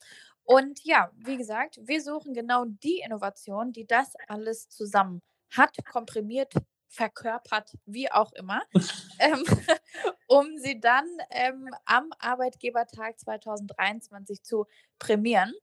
Und 0.45 0.83
ja, 0.83 1.12
wie 1.15 1.38
gesagt, 1.38 1.79
wir 1.83 2.01
suchen 2.01 2.33
genau 2.33 2.65
die 2.65 3.01
Innovation, 3.05 3.74
die 3.74 3.86
das 3.86 4.13
alles 4.27 4.69
zusammen 4.69 5.22
hat, 5.51 5.77
komprimiert 5.86 6.53
verkörpert, 6.93 7.75
wie 7.85 8.12
auch 8.12 8.31
immer, 8.33 8.62
ähm, 9.19 9.43
um 10.27 10.57
sie 10.57 10.79
dann 10.79 11.05
ähm, 11.31 11.69
am 11.85 12.12
Arbeitgebertag 12.19 13.19
2023 13.19 14.43
zu 14.43 14.65
prämieren. 15.00 15.53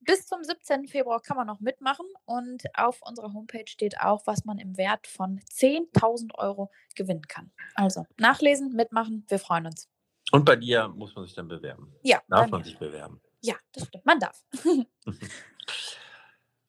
Bis 0.00 0.26
zum 0.26 0.42
17. 0.42 0.88
Februar 0.88 1.20
kann 1.20 1.36
man 1.36 1.46
noch 1.46 1.60
mitmachen 1.60 2.06
und 2.24 2.64
auf 2.74 3.00
unserer 3.02 3.32
Homepage 3.32 3.66
steht 3.66 4.00
auch, 4.00 4.26
was 4.26 4.44
man 4.44 4.58
im 4.58 4.76
Wert 4.76 5.06
von 5.06 5.40
10.000 5.40 6.34
Euro 6.36 6.70
gewinnen 6.96 7.26
kann. 7.28 7.52
Also 7.74 8.06
nachlesen, 8.18 8.74
mitmachen, 8.74 9.24
wir 9.28 9.38
freuen 9.38 9.66
uns. 9.66 9.88
Und 10.32 10.44
bei 10.44 10.56
dir 10.56 10.88
muss 10.88 11.14
man 11.14 11.24
sich 11.24 11.34
dann 11.34 11.48
bewerben. 11.48 11.92
Ja. 12.02 12.20
Darf 12.28 12.50
man 12.50 12.64
sich 12.64 12.78
bewerben? 12.78 13.20
Ja, 13.42 13.54
das 13.72 13.86
stimmt. 13.86 14.06
Man 14.06 14.18
darf. 14.18 14.44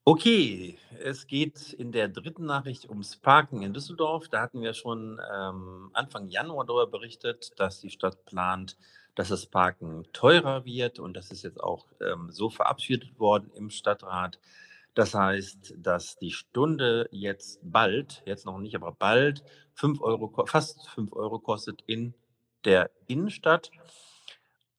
Okay, 0.03 0.79
es 1.03 1.27
geht 1.27 1.74
in 1.74 1.91
der 1.91 2.08
dritten 2.08 2.46
Nachricht 2.46 2.89
ums 2.89 3.17
Parken 3.17 3.62
in 3.62 3.72
Düsseldorf. 3.72 4.29
Da 4.29 4.41
hatten 4.41 4.63
wir 4.63 4.74
schon 4.74 5.22
ähm, 5.31 5.91
Anfang 5.93 6.27
Januar 6.27 6.65
darüber 6.65 6.88
berichtet, 6.88 7.51
dass 7.58 7.81
die 7.81 7.91
Stadt 7.91 8.25
plant, 8.25 8.77
dass 9.13 9.29
das 9.29 9.46
Parken 9.46 10.08
teurer 10.12 10.65
wird 10.65 10.98
und 10.98 11.15
das 11.15 11.29
ist 11.29 11.43
jetzt 11.43 11.62
auch 11.62 11.86
ähm, 12.01 12.31
so 12.31 12.50
verabschiedet 12.50 13.20
worden 13.20 13.51
im 13.53 13.70
Stadtrat. 13.70 14.39
Das 14.96 15.13
heißt, 15.13 15.75
dass 15.77 16.17
die 16.17 16.31
Stunde 16.31 17.08
jetzt 17.12 17.60
bald, 17.62 18.24
jetzt 18.25 18.48
noch 18.48 18.58
nicht, 18.58 18.74
aber 18.74 18.93
bald 18.93 19.43
5 19.75 20.01
Euro, 20.01 20.34
fast 20.48 20.89
5 20.89 21.13
Euro 21.13 21.38
kostet 21.38 21.84
in 21.86 22.15
der 22.65 22.89
Innenstadt. 23.05 23.70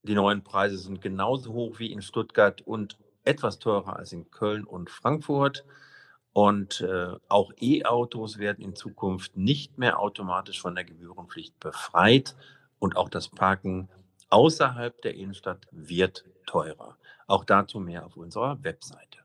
Die 0.03 0.15
neuen 0.15 0.43
Preise 0.43 0.77
sind 0.77 1.01
genauso 1.01 1.53
hoch 1.53 1.79
wie 1.79 1.93
in 1.93 2.01
Stuttgart 2.01 2.61
und 2.61 2.97
etwas 3.23 3.59
teurer 3.59 3.97
als 3.97 4.11
in 4.11 4.29
Köln 4.31 4.63
und 4.63 4.89
Frankfurt. 4.89 5.65
Und 6.33 6.81
äh, 6.81 7.15
auch 7.27 7.51
E-Autos 7.59 8.39
werden 8.39 8.63
in 8.63 8.75
Zukunft 8.75 9.37
nicht 9.37 9.77
mehr 9.77 9.99
automatisch 9.99 10.59
von 10.61 10.75
der 10.75 10.83
Gebührenpflicht 10.83 11.59
befreit. 11.59 12.35
Und 12.79 12.97
auch 12.97 13.09
das 13.09 13.29
Parken 13.29 13.89
außerhalb 14.29 14.99
der 15.03 15.13
Innenstadt 15.13 15.67
wird 15.71 16.25
teurer. 16.45 16.97
Auch 17.27 17.45
dazu 17.45 17.79
mehr 17.79 18.05
auf 18.05 18.17
unserer 18.17 18.63
Webseite. 18.63 19.22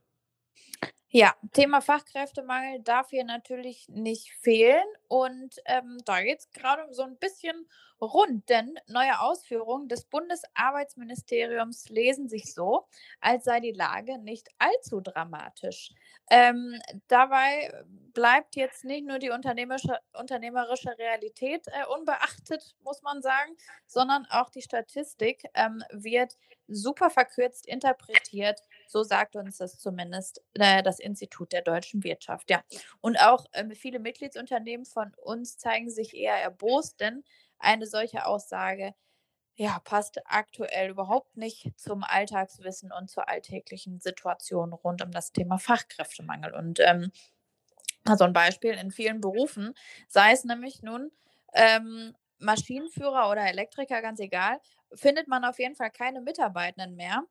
Ja, 1.11 1.35
Thema 1.55 1.81
Fachkräftemangel 1.81 2.81
darf 2.83 3.09
hier 3.11 3.25
natürlich 3.25 3.89
nicht 3.89 4.31
fehlen. 4.43 4.85
Und 5.09 5.57
ähm, 5.65 5.99
da 6.05 6.23
geht 6.23 6.41
es 6.41 6.51
gerade 6.51 6.93
so 6.93 7.03
ein 7.03 7.17
bisschen 7.17 7.67
rund, 8.01 8.47
denn 8.51 8.79
neue 8.89 9.19
Ausführungen 9.21 9.89
des 9.89 10.05
Bundesarbeitsministeriums 10.05 11.89
lesen 11.89 12.29
sich 12.29 12.53
so, 12.53 12.87
als 13.21 13.45
sei 13.45 13.61
die 13.61 13.73
Lage 13.73 14.19
nicht 14.19 14.49
allzu 14.59 15.01
dramatisch. 15.01 15.93
Ähm, 16.31 16.79
dabei 17.09 17.73
bleibt 18.13 18.55
jetzt 18.55 18.85
nicht 18.85 19.07
nur 19.07 19.19
die 19.19 19.31
unternehmerische, 19.31 19.99
unternehmerische 20.13 20.97
Realität 20.99 21.67
äh, 21.69 21.87
unbeachtet, 21.97 22.77
muss 22.85 23.01
man 23.03 23.23
sagen, 23.23 23.57
sondern 23.87 24.27
auch 24.31 24.51
die 24.51 24.63
Statistik 24.63 25.45
ähm, 25.55 25.83
wird 25.91 26.37
super 26.69 27.09
verkürzt 27.09 27.67
interpretiert. 27.67 28.61
So 28.89 29.05
sagt 29.05 29.37
uns 29.37 29.59
das 29.59 29.79
zumindest 29.79 30.43
äh, 30.55 30.83
das 30.83 30.99
Institut 30.99 31.53
der 31.53 31.63
deutschen 31.63 32.03
Wirtschaft. 32.03 32.51
Ja. 32.51 32.63
Und 33.01 33.21
auch 33.21 33.45
ähm, 33.53 33.71
viele 33.73 34.01
Mitgliedsunternehmen 34.01 34.87
von 34.87 35.13
uns 35.23 35.59
zeigen 35.59 35.91
sich 35.91 36.17
eher 36.17 36.35
erbost, 36.35 37.01
denn 37.01 37.23
eine 37.59 37.87
solche 37.87 38.27
Aussage 38.27 38.95
ja, 39.59 39.81
passt 39.81 40.21
aktuell 40.25 40.91
überhaupt 40.91 41.37
nicht 41.37 41.73
zum 41.77 42.05
Alltagswissen 42.05 42.93
und 42.93 43.11
zur 43.11 43.29
alltäglichen 43.29 43.99
Situation 43.99 44.73
rund 44.73 45.03
um 45.03 45.11
das 45.11 45.33
Thema 45.33 45.59
Fachkräftemangel. 45.59 46.55
Und 46.55 46.79
ähm, 46.79 47.11
also 48.05 48.23
ein 48.25 48.33
Beispiel 48.33 48.75
in 48.75 48.93
vielen 48.93 49.21
Berufen, 49.21 49.75
sei 50.07 50.31
es 50.31 50.45
nämlich 50.45 50.83
nun 50.83 51.11
ähm, 51.55 52.15
Maschinenführer 52.39 53.29
oder 53.31 53.49
Elektriker, 53.49 54.01
ganz 54.01 54.21
egal, 54.21 54.61
findet 54.95 55.27
man 55.27 55.45
auf 55.45 55.59
jeden 55.59 55.75
Fall 55.75 55.91
keine 55.91 56.21
Mitarbeitenden 56.21 56.95
mehr. 56.95 57.25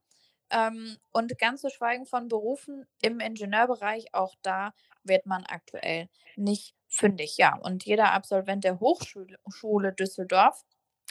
Ähm, 0.50 0.98
und 1.12 1.38
ganz 1.39 1.62
zu 1.62 1.70
schweigen 1.70 2.06
von 2.06 2.27
Berufen 2.27 2.88
im 3.01 3.20
Ingenieurbereich, 3.20 4.13
auch 4.13 4.36
da 4.42 4.74
wird 5.04 5.25
man 5.25 5.46
aktuell 5.46 6.10
nicht 6.36 6.74
fündig. 6.88 7.38
Ja, 7.38 7.58
und 7.58 7.86
jeder 7.86 8.13
Absolvent 8.13 8.63
der 8.63 8.80
Hochschule 8.80 9.94
Düsseldorf 9.94 10.63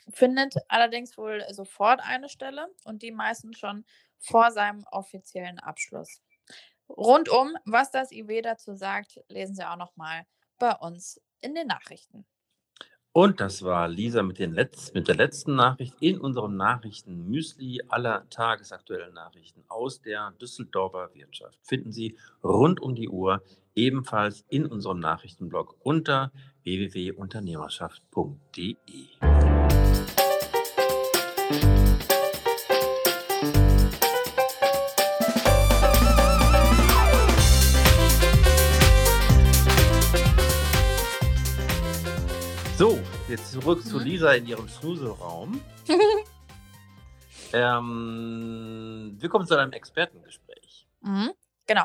findet 0.09 0.55
allerdings 0.69 1.17
wohl 1.19 1.45
sofort 1.51 2.01
eine 2.03 2.29
Stelle 2.29 2.69
und 2.85 3.03
die 3.03 3.13
meisten 3.13 3.55
schon 3.55 3.85
vor 4.19 4.51
seinem 4.53 4.85
offiziellen 4.91 5.59
Abschluss. 5.59 6.23
Rundum, 6.89 7.57
was 7.65 7.91
das 7.91 8.13
IW 8.13 8.43
dazu 8.43 8.75
sagt, 8.75 9.21
lesen 9.29 9.57
Sie 9.57 9.69
auch 9.69 9.77
noch 9.77 9.97
mal 9.97 10.25
bei 10.59 10.73
uns 10.77 11.21
in 11.41 11.55
den 11.55 11.67
Nachrichten. 11.67 12.25
Und 13.17 13.41
das 13.41 13.63
war 13.63 13.89
Lisa 13.89 14.23
mit, 14.23 14.41
Letz-, 14.41 14.93
mit 14.93 15.09
der 15.09 15.15
letzten 15.15 15.55
Nachricht 15.55 15.95
in 16.01 16.21
unserem 16.21 16.55
Nachrichten-Müsli 16.55 17.81
aller 17.89 18.29
tagesaktuellen 18.29 19.15
Nachrichten 19.15 19.65
aus 19.69 20.03
der 20.03 20.33
Düsseldorfer 20.33 21.09
Wirtschaft. 21.15 21.59
Finden 21.63 21.93
Sie 21.93 22.19
rund 22.45 22.79
um 22.79 22.95
die 22.95 23.09
Uhr 23.09 23.43
ebenfalls 23.75 24.45
in 24.51 24.67
unserem 24.67 25.01
Nachrichtenblog 25.01 25.77
unter 25.83 26.31
www.unternehmerschaft.de. 26.65 28.77
zurück 43.51 43.85
mhm. 43.85 43.89
zu 43.89 43.99
Lisa 43.99 44.33
in 44.33 44.47
ihrem 44.47 44.69
Schnuselraum. 44.69 45.61
ähm, 47.53 49.17
wir 49.19 49.29
kommen 49.29 49.47
zu 49.47 49.57
einem 49.57 49.73
Expertengespräch. 49.73 50.87
Mhm, 51.01 51.33
genau. 51.67 51.85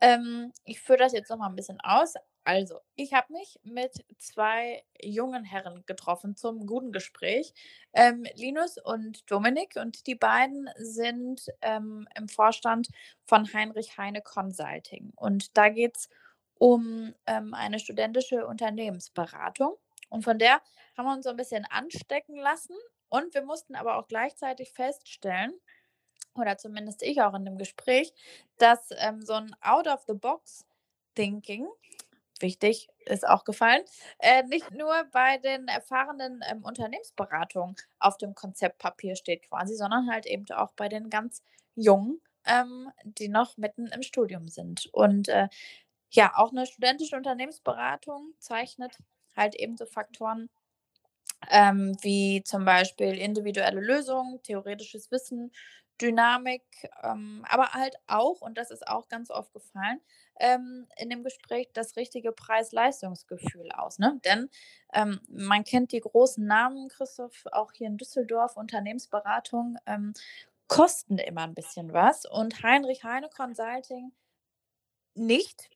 Ähm, 0.00 0.52
ich 0.64 0.80
führe 0.80 0.98
das 0.98 1.12
jetzt 1.12 1.30
noch 1.30 1.38
mal 1.38 1.48
ein 1.48 1.56
bisschen 1.56 1.80
aus. 1.80 2.14
Also, 2.44 2.80
ich 2.96 3.12
habe 3.12 3.32
mich 3.32 3.60
mit 3.62 4.04
zwei 4.18 4.84
jungen 5.00 5.44
Herren 5.44 5.84
getroffen 5.86 6.34
zum 6.34 6.66
guten 6.66 6.90
Gespräch. 6.90 7.54
Ähm, 7.92 8.24
Linus 8.34 8.78
und 8.78 9.30
Dominik. 9.30 9.76
Und 9.76 10.06
die 10.08 10.16
beiden 10.16 10.68
sind 10.76 11.46
ähm, 11.60 12.08
im 12.16 12.28
Vorstand 12.28 12.88
von 13.26 13.52
Heinrich 13.52 13.96
Heine 13.96 14.22
Consulting. 14.22 15.12
Und 15.14 15.56
da 15.56 15.68
geht 15.68 15.96
es 15.96 16.08
um 16.58 17.14
ähm, 17.26 17.54
eine 17.54 17.78
studentische 17.78 18.46
Unternehmensberatung. 18.46 19.76
Und 20.12 20.22
von 20.22 20.38
der 20.38 20.60
haben 20.96 21.06
wir 21.06 21.14
uns 21.14 21.24
so 21.24 21.30
ein 21.30 21.36
bisschen 21.36 21.64
anstecken 21.70 22.36
lassen. 22.36 22.76
Und 23.08 23.34
wir 23.34 23.42
mussten 23.42 23.74
aber 23.74 23.96
auch 23.96 24.08
gleichzeitig 24.08 24.72
feststellen, 24.72 25.52
oder 26.34 26.56
zumindest 26.56 27.02
ich 27.02 27.20
auch 27.20 27.34
in 27.34 27.44
dem 27.44 27.58
Gespräch, 27.58 28.12
dass 28.58 28.90
ähm, 28.96 29.22
so 29.22 29.34
ein 29.34 29.54
Out-of-the-Box-Thinking 29.60 31.68
wichtig, 32.40 32.88
ist 33.06 33.26
auch 33.26 33.44
gefallen, 33.44 33.82
äh, 34.18 34.42
nicht 34.44 34.70
nur 34.72 35.04
bei 35.12 35.38
den 35.38 35.68
erfahrenen 35.68 36.42
ähm, 36.50 36.64
Unternehmensberatungen 36.64 37.76
auf 37.98 38.18
dem 38.18 38.34
Konzeptpapier 38.34 39.16
steht 39.16 39.48
quasi, 39.48 39.76
sondern 39.76 40.10
halt 40.10 40.26
eben 40.26 40.44
auch 40.50 40.72
bei 40.72 40.88
den 40.88 41.08
ganz 41.08 41.42
Jungen, 41.74 42.20
ähm, 42.46 42.90
die 43.04 43.28
noch 43.28 43.56
mitten 43.58 43.86
im 43.86 44.02
Studium 44.02 44.48
sind. 44.48 44.86
Und 44.92 45.28
äh, 45.28 45.48
ja, 46.10 46.32
auch 46.36 46.50
eine 46.50 46.66
studentische 46.66 47.16
Unternehmensberatung 47.16 48.34
zeichnet 48.38 48.98
halt 49.36 49.54
eben 49.54 49.76
so 49.76 49.86
Faktoren 49.86 50.48
ähm, 51.50 51.96
wie 52.02 52.42
zum 52.44 52.64
Beispiel 52.64 53.18
individuelle 53.18 53.80
Lösungen, 53.80 54.42
theoretisches 54.42 55.10
Wissen, 55.10 55.52
Dynamik, 56.00 56.62
ähm, 57.02 57.44
aber 57.48 57.72
halt 57.72 57.96
auch, 58.06 58.40
und 58.40 58.58
das 58.58 58.70
ist 58.70 58.86
auch 58.88 59.08
ganz 59.08 59.30
oft 59.30 59.52
gefallen, 59.52 60.00
ähm, 60.40 60.88
in 60.96 61.10
dem 61.10 61.22
Gespräch 61.22 61.68
das 61.74 61.96
richtige 61.96 62.32
Preis-Leistungsgefühl 62.32 63.70
aus. 63.72 63.98
Ne? 63.98 64.20
Denn 64.24 64.48
ähm, 64.94 65.20
man 65.28 65.64
kennt 65.64 65.92
die 65.92 66.00
großen 66.00 66.44
Namen, 66.44 66.88
Christoph, 66.88 67.44
auch 67.52 67.72
hier 67.72 67.86
in 67.86 67.98
Düsseldorf, 67.98 68.56
Unternehmensberatung, 68.56 69.76
ähm, 69.86 70.12
kosten 70.66 71.18
immer 71.18 71.42
ein 71.42 71.54
bisschen 71.54 71.92
was. 71.92 72.24
Und 72.24 72.62
Heinrich 72.62 73.04
Heine 73.04 73.28
Consulting 73.28 74.12
nicht, 75.14 75.70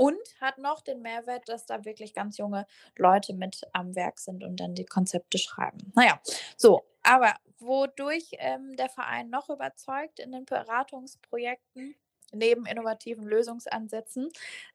und 0.00 0.16
hat 0.40 0.56
noch 0.56 0.80
den 0.80 1.02
Mehrwert, 1.02 1.46
dass 1.50 1.66
da 1.66 1.84
wirklich 1.84 2.14
ganz 2.14 2.38
junge 2.38 2.66
Leute 2.96 3.34
mit 3.34 3.68
am 3.74 3.94
Werk 3.94 4.18
sind 4.18 4.42
und 4.42 4.58
dann 4.58 4.74
die 4.74 4.86
Konzepte 4.86 5.36
schreiben. 5.36 5.92
Naja, 5.94 6.18
so, 6.56 6.86
aber 7.02 7.34
wodurch 7.58 8.30
ähm, 8.38 8.76
der 8.76 8.88
Verein 8.88 9.28
noch 9.28 9.50
überzeugt 9.50 10.18
in 10.18 10.32
den 10.32 10.46
Beratungsprojekten, 10.46 11.94
neben 12.32 12.64
innovativen 12.64 13.26
Lösungsansätzen 13.26 14.30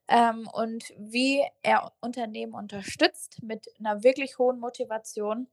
ähm, 0.10 0.48
und 0.54 0.94
wie 0.96 1.44
er 1.64 1.92
Unternehmen 2.02 2.54
unterstützt 2.54 3.42
mit 3.42 3.68
einer 3.80 4.04
wirklich 4.04 4.38
hohen 4.38 4.60
Motivation. 4.60 5.48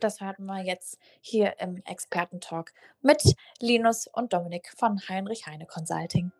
Das 0.00 0.20
hatten 0.20 0.46
wir 0.46 0.64
jetzt 0.64 0.98
hier 1.20 1.60
im 1.60 1.80
Expertentalk 1.84 2.72
mit 3.02 3.22
Linus 3.60 4.08
und 4.08 4.32
Dominik 4.32 4.72
von 4.76 5.00
Heinrich 5.08 5.46
Heine 5.46 5.66
Consulting. 5.66 6.32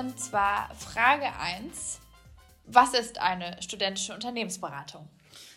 Und 0.00 0.18
zwar 0.18 0.74
Frage 0.74 1.26
1. 1.38 2.00
Was 2.64 2.94
ist 2.94 3.20
eine 3.20 3.60
studentische 3.60 4.14
Unternehmensberatung? 4.14 5.06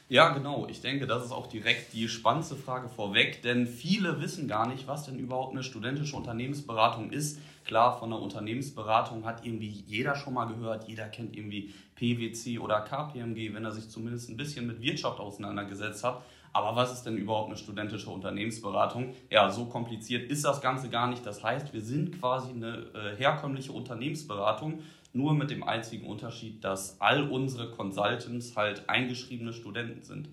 Ja, 0.10 0.34
genau. 0.34 0.68
Ich 0.68 0.82
denke, 0.82 1.08
das 1.08 1.24
ist 1.24 1.32
auch 1.32 1.48
direkt 1.48 1.94
die 1.94 2.10
spannendste 2.10 2.58
Frage 2.58 2.90
vorweg, 2.90 3.42
denn 3.42 3.66
viele 3.66 4.20
wissen 4.20 4.50
gar 4.50 4.68
nicht, 4.68 4.86
was 4.86 5.06
denn 5.06 5.18
überhaupt 5.18 5.54
eine 5.54 5.64
studentische 5.64 6.18
Unternehmensberatung 6.18 7.12
ist. 7.12 7.40
Klar, 7.64 7.98
von 7.98 8.12
einer 8.12 8.22
Unternehmensberatung 8.22 9.26
hat 9.26 9.46
irgendwie 9.46 9.70
jeder 9.88 10.18
schon 10.18 10.34
mal 10.34 10.46
gehört, 10.46 10.90
jeder 10.90 11.08
kennt 11.08 11.38
irgendwie 11.38 11.74
PwC 11.96 12.60
oder 12.60 12.82
KPMG, 12.82 13.54
wenn 13.54 13.64
er 13.64 13.72
sich 13.72 13.90
zumindest 13.90 14.30
ein 14.30 14.36
bisschen 14.36 14.68
mit 14.68 14.82
Wirtschaft 14.82 15.22
auseinandergesetzt 15.22 16.04
hat. 16.04 16.22
Aber 16.54 16.76
was 16.76 16.94
ist 16.94 17.04
denn 17.04 17.18
überhaupt 17.18 17.50
eine 17.50 17.58
studentische 17.58 18.12
Unternehmensberatung? 18.12 19.16
Ja, 19.32 19.50
so 19.50 19.66
kompliziert 19.66 20.30
ist 20.30 20.46
das 20.46 20.62
Ganze 20.62 20.90
gar 20.90 21.08
nicht. 21.08 21.26
Das 21.26 21.44
heißt, 21.44 21.74
wir 21.74 21.82
sind 21.82 22.20
quasi 22.20 22.52
eine 22.52 22.86
äh, 22.94 23.18
herkömmliche 23.18 23.72
Unternehmensberatung, 23.72 24.84
nur 25.14 25.34
mit 25.34 25.50
dem 25.50 25.64
einzigen 25.64 26.06
Unterschied, 26.06 26.64
dass 26.64 27.02
all 27.02 27.30
unsere 27.30 27.72
Consultants 27.72 28.56
halt 28.56 28.88
eingeschriebene 28.88 29.54
Studenten 29.54 30.04
sind. 30.04 30.30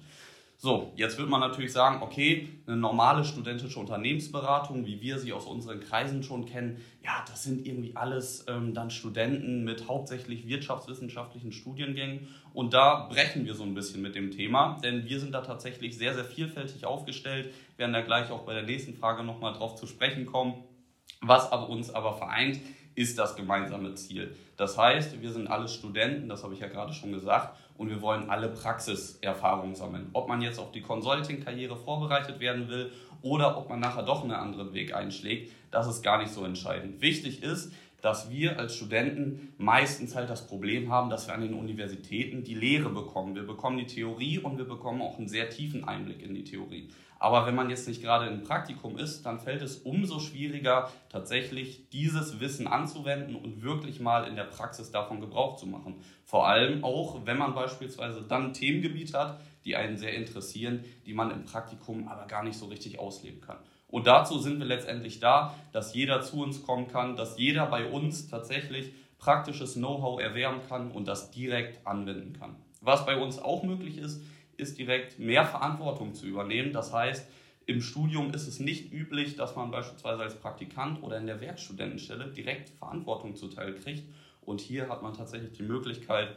So, 0.62 0.92
jetzt 0.94 1.16
wird 1.16 1.30
man 1.30 1.40
natürlich 1.40 1.72
sagen, 1.72 2.02
okay, 2.02 2.46
eine 2.66 2.76
normale 2.76 3.24
studentische 3.24 3.80
Unternehmensberatung, 3.80 4.84
wie 4.84 5.00
wir 5.00 5.18
sie 5.18 5.32
aus 5.32 5.46
unseren 5.46 5.80
Kreisen 5.80 6.22
schon 6.22 6.44
kennen, 6.44 6.84
ja, 7.02 7.24
das 7.26 7.44
sind 7.44 7.66
irgendwie 7.66 7.96
alles 7.96 8.44
ähm, 8.46 8.74
dann 8.74 8.90
Studenten 8.90 9.64
mit 9.64 9.88
hauptsächlich 9.88 10.46
wirtschaftswissenschaftlichen 10.46 11.52
Studiengängen. 11.52 12.28
Und 12.52 12.74
da 12.74 13.08
brechen 13.08 13.46
wir 13.46 13.54
so 13.54 13.62
ein 13.62 13.72
bisschen 13.72 14.02
mit 14.02 14.14
dem 14.14 14.32
Thema, 14.32 14.76
denn 14.84 15.08
wir 15.08 15.18
sind 15.18 15.32
da 15.32 15.40
tatsächlich 15.40 15.96
sehr, 15.96 16.12
sehr 16.12 16.26
vielfältig 16.26 16.84
aufgestellt. 16.84 17.54
Werden 17.78 17.94
da 17.94 18.02
gleich 18.02 18.30
auch 18.30 18.42
bei 18.42 18.52
der 18.52 18.64
nächsten 18.64 18.92
Frage 18.92 19.24
nochmal 19.24 19.54
drauf 19.54 19.76
zu 19.76 19.86
sprechen 19.86 20.26
kommen. 20.26 20.62
Was 21.22 21.50
aber 21.50 21.70
uns 21.70 21.88
aber 21.88 22.18
vereint, 22.18 22.60
ist 22.94 23.18
das 23.18 23.34
gemeinsame 23.34 23.94
Ziel. 23.94 24.36
Das 24.58 24.76
heißt, 24.76 25.22
wir 25.22 25.32
sind 25.32 25.46
alle 25.46 25.68
Studenten, 25.68 26.28
das 26.28 26.44
habe 26.44 26.52
ich 26.52 26.60
ja 26.60 26.68
gerade 26.68 26.92
schon 26.92 27.12
gesagt, 27.12 27.56
und 27.80 27.88
wir 27.88 28.02
wollen 28.02 28.28
alle 28.28 28.50
Praxiserfahrung 28.50 29.74
sammeln. 29.74 30.10
Ob 30.12 30.28
man 30.28 30.42
jetzt 30.42 30.58
auf 30.58 30.70
die 30.70 30.82
Consulting-Karriere 30.82 31.76
vorbereitet 31.76 32.38
werden 32.38 32.68
will 32.68 32.92
oder 33.22 33.56
ob 33.56 33.70
man 33.70 33.80
nachher 33.80 34.02
doch 34.02 34.22
einen 34.22 34.32
anderen 34.32 34.74
Weg 34.74 34.94
einschlägt, 34.94 35.50
das 35.70 35.86
ist 35.86 36.02
gar 36.02 36.18
nicht 36.18 36.30
so 36.30 36.44
entscheidend. 36.44 37.00
Wichtig 37.00 37.42
ist, 37.42 37.72
dass 38.02 38.30
wir 38.30 38.58
als 38.58 38.74
Studenten 38.74 39.52
meistens 39.58 40.14
halt 40.14 40.30
das 40.30 40.46
Problem 40.46 40.90
haben, 40.90 41.10
dass 41.10 41.26
wir 41.26 41.34
an 41.34 41.42
den 41.42 41.54
Universitäten 41.54 42.44
die 42.44 42.54
Lehre 42.54 42.90
bekommen. 42.90 43.34
Wir 43.34 43.46
bekommen 43.46 43.78
die 43.78 43.86
Theorie 43.86 44.38
und 44.38 44.58
wir 44.58 44.66
bekommen 44.66 45.02
auch 45.02 45.18
einen 45.18 45.28
sehr 45.28 45.50
tiefen 45.50 45.84
Einblick 45.84 46.22
in 46.22 46.34
die 46.34 46.44
Theorie. 46.44 46.88
Aber 47.20 47.46
wenn 47.46 47.54
man 47.54 47.68
jetzt 47.68 47.86
nicht 47.86 48.00
gerade 48.00 48.28
im 48.28 48.42
Praktikum 48.42 48.96
ist, 48.96 49.26
dann 49.26 49.40
fällt 49.40 49.60
es 49.60 49.76
umso 49.76 50.20
schwieriger, 50.20 50.90
tatsächlich 51.10 51.90
dieses 51.90 52.40
Wissen 52.40 52.66
anzuwenden 52.66 53.36
und 53.36 53.62
wirklich 53.62 54.00
mal 54.00 54.26
in 54.26 54.36
der 54.36 54.44
Praxis 54.44 54.90
davon 54.90 55.20
Gebrauch 55.20 55.58
zu 55.58 55.66
machen. 55.66 55.96
Vor 56.24 56.48
allem 56.48 56.82
auch, 56.82 57.26
wenn 57.26 57.36
man 57.36 57.54
beispielsweise 57.54 58.22
dann 58.22 58.54
Themengebiet 58.54 59.12
hat, 59.12 59.38
die 59.66 59.76
einen 59.76 59.98
sehr 59.98 60.14
interessieren, 60.14 60.82
die 61.04 61.12
man 61.12 61.30
im 61.30 61.44
Praktikum 61.44 62.08
aber 62.08 62.26
gar 62.26 62.42
nicht 62.42 62.56
so 62.56 62.66
richtig 62.66 62.98
ausleben 62.98 63.42
kann. 63.42 63.58
Und 63.90 64.06
dazu 64.06 64.38
sind 64.38 64.58
wir 64.58 64.66
letztendlich 64.66 65.20
da, 65.20 65.54
dass 65.72 65.94
jeder 65.94 66.22
zu 66.22 66.42
uns 66.42 66.62
kommen 66.62 66.88
kann, 66.88 67.16
dass 67.16 67.38
jeder 67.38 67.66
bei 67.66 67.86
uns 67.90 68.28
tatsächlich 68.28 68.92
praktisches 69.18 69.74
Know-how 69.74 70.20
erwerben 70.20 70.60
kann 70.68 70.90
und 70.90 71.08
das 71.08 71.30
direkt 71.30 71.86
anwenden 71.86 72.32
kann. 72.38 72.56
Was 72.80 73.04
bei 73.04 73.20
uns 73.20 73.38
auch 73.38 73.62
möglich 73.62 73.98
ist, 73.98 74.22
ist 74.56 74.78
direkt 74.78 75.18
mehr 75.18 75.44
Verantwortung 75.44 76.14
zu 76.14 76.26
übernehmen. 76.26 76.72
Das 76.72 76.92
heißt, 76.92 77.28
im 77.66 77.82
Studium 77.82 78.32
ist 78.32 78.48
es 78.48 78.60
nicht 78.60 78.92
üblich, 78.92 79.36
dass 79.36 79.56
man 79.56 79.70
beispielsweise 79.70 80.22
als 80.22 80.34
Praktikant 80.36 81.02
oder 81.02 81.18
in 81.18 81.26
der 81.26 81.40
Werkstudentenstelle 81.40 82.28
direkt 82.28 82.70
Verantwortung 82.70 83.36
zuteil 83.36 83.74
kriegt. 83.74 84.04
Und 84.40 84.60
hier 84.60 84.88
hat 84.88 85.02
man 85.02 85.14
tatsächlich 85.14 85.52
die 85.52 85.62
Möglichkeit, 85.62 86.36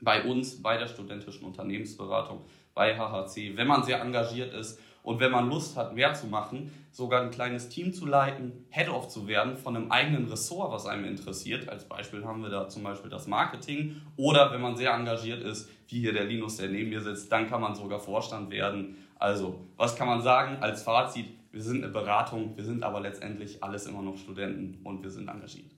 bei 0.00 0.24
uns, 0.24 0.62
bei 0.62 0.76
der 0.76 0.88
studentischen 0.88 1.44
Unternehmensberatung, 1.44 2.44
bei 2.74 2.96
HHC, 2.98 3.56
wenn 3.56 3.68
man 3.68 3.84
sehr 3.84 4.00
engagiert 4.00 4.52
ist 4.52 4.80
und 5.02 5.20
wenn 5.20 5.30
man 5.30 5.48
Lust 5.48 5.76
hat, 5.76 5.94
mehr 5.94 6.14
zu 6.14 6.26
machen, 6.26 6.72
sogar 6.94 7.22
ein 7.22 7.32
kleines 7.32 7.68
Team 7.68 7.92
zu 7.92 8.06
leiten, 8.06 8.66
Head-Off 8.70 9.08
zu 9.08 9.26
werden 9.26 9.56
von 9.56 9.74
einem 9.74 9.90
eigenen 9.90 10.28
Ressort, 10.28 10.72
was 10.72 10.86
einem 10.86 11.04
interessiert. 11.04 11.68
Als 11.68 11.88
Beispiel 11.88 12.24
haben 12.24 12.40
wir 12.40 12.50
da 12.50 12.68
zum 12.68 12.84
Beispiel 12.84 13.10
das 13.10 13.26
Marketing. 13.26 14.00
Oder 14.16 14.52
wenn 14.52 14.60
man 14.60 14.76
sehr 14.76 14.94
engagiert 14.94 15.42
ist, 15.42 15.68
wie 15.88 15.98
hier 15.98 16.12
der 16.12 16.24
Linus, 16.24 16.56
der 16.56 16.68
neben 16.68 16.90
mir 16.90 17.00
sitzt, 17.00 17.32
dann 17.32 17.48
kann 17.50 17.60
man 17.60 17.74
sogar 17.74 17.98
Vorstand 17.98 18.50
werden. 18.50 18.96
Also, 19.18 19.58
was 19.76 19.96
kann 19.96 20.06
man 20.06 20.22
sagen 20.22 20.58
als 20.62 20.84
Fazit? 20.84 21.26
Wir 21.50 21.62
sind 21.62 21.82
eine 21.82 21.92
Beratung, 21.92 22.56
wir 22.56 22.64
sind 22.64 22.84
aber 22.84 23.00
letztendlich 23.00 23.60
alles 23.60 23.86
immer 23.86 24.02
noch 24.02 24.16
Studenten 24.16 24.78
und 24.84 25.02
wir 25.02 25.10
sind 25.10 25.28
engagiert. 25.28 25.73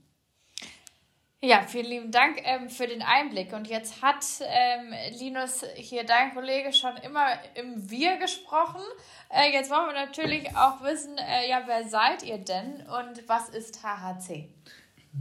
Ja, 1.46 1.62
vielen 1.62 1.86
lieben 1.86 2.10
Dank 2.10 2.40
ähm, 2.42 2.68
für 2.68 2.88
den 2.88 3.02
Einblick. 3.02 3.52
Und 3.52 3.68
jetzt 3.68 4.02
hat 4.02 4.24
ähm, 4.40 4.92
Linus 5.16 5.64
hier, 5.76 6.02
dein 6.02 6.34
Kollege, 6.34 6.72
schon 6.72 6.96
immer 6.96 7.24
im 7.54 7.88
Wir 7.88 8.16
gesprochen. 8.16 8.80
Äh, 9.30 9.52
jetzt 9.52 9.70
wollen 9.70 9.86
wir 9.86 9.92
natürlich 9.92 10.56
auch 10.56 10.82
wissen, 10.82 11.16
äh, 11.18 11.48
ja, 11.48 11.62
wer 11.66 11.88
seid 11.88 12.24
ihr 12.24 12.38
denn 12.38 12.84
und 12.88 13.28
was 13.28 13.48
ist 13.50 13.80
HHC? 13.84 14.48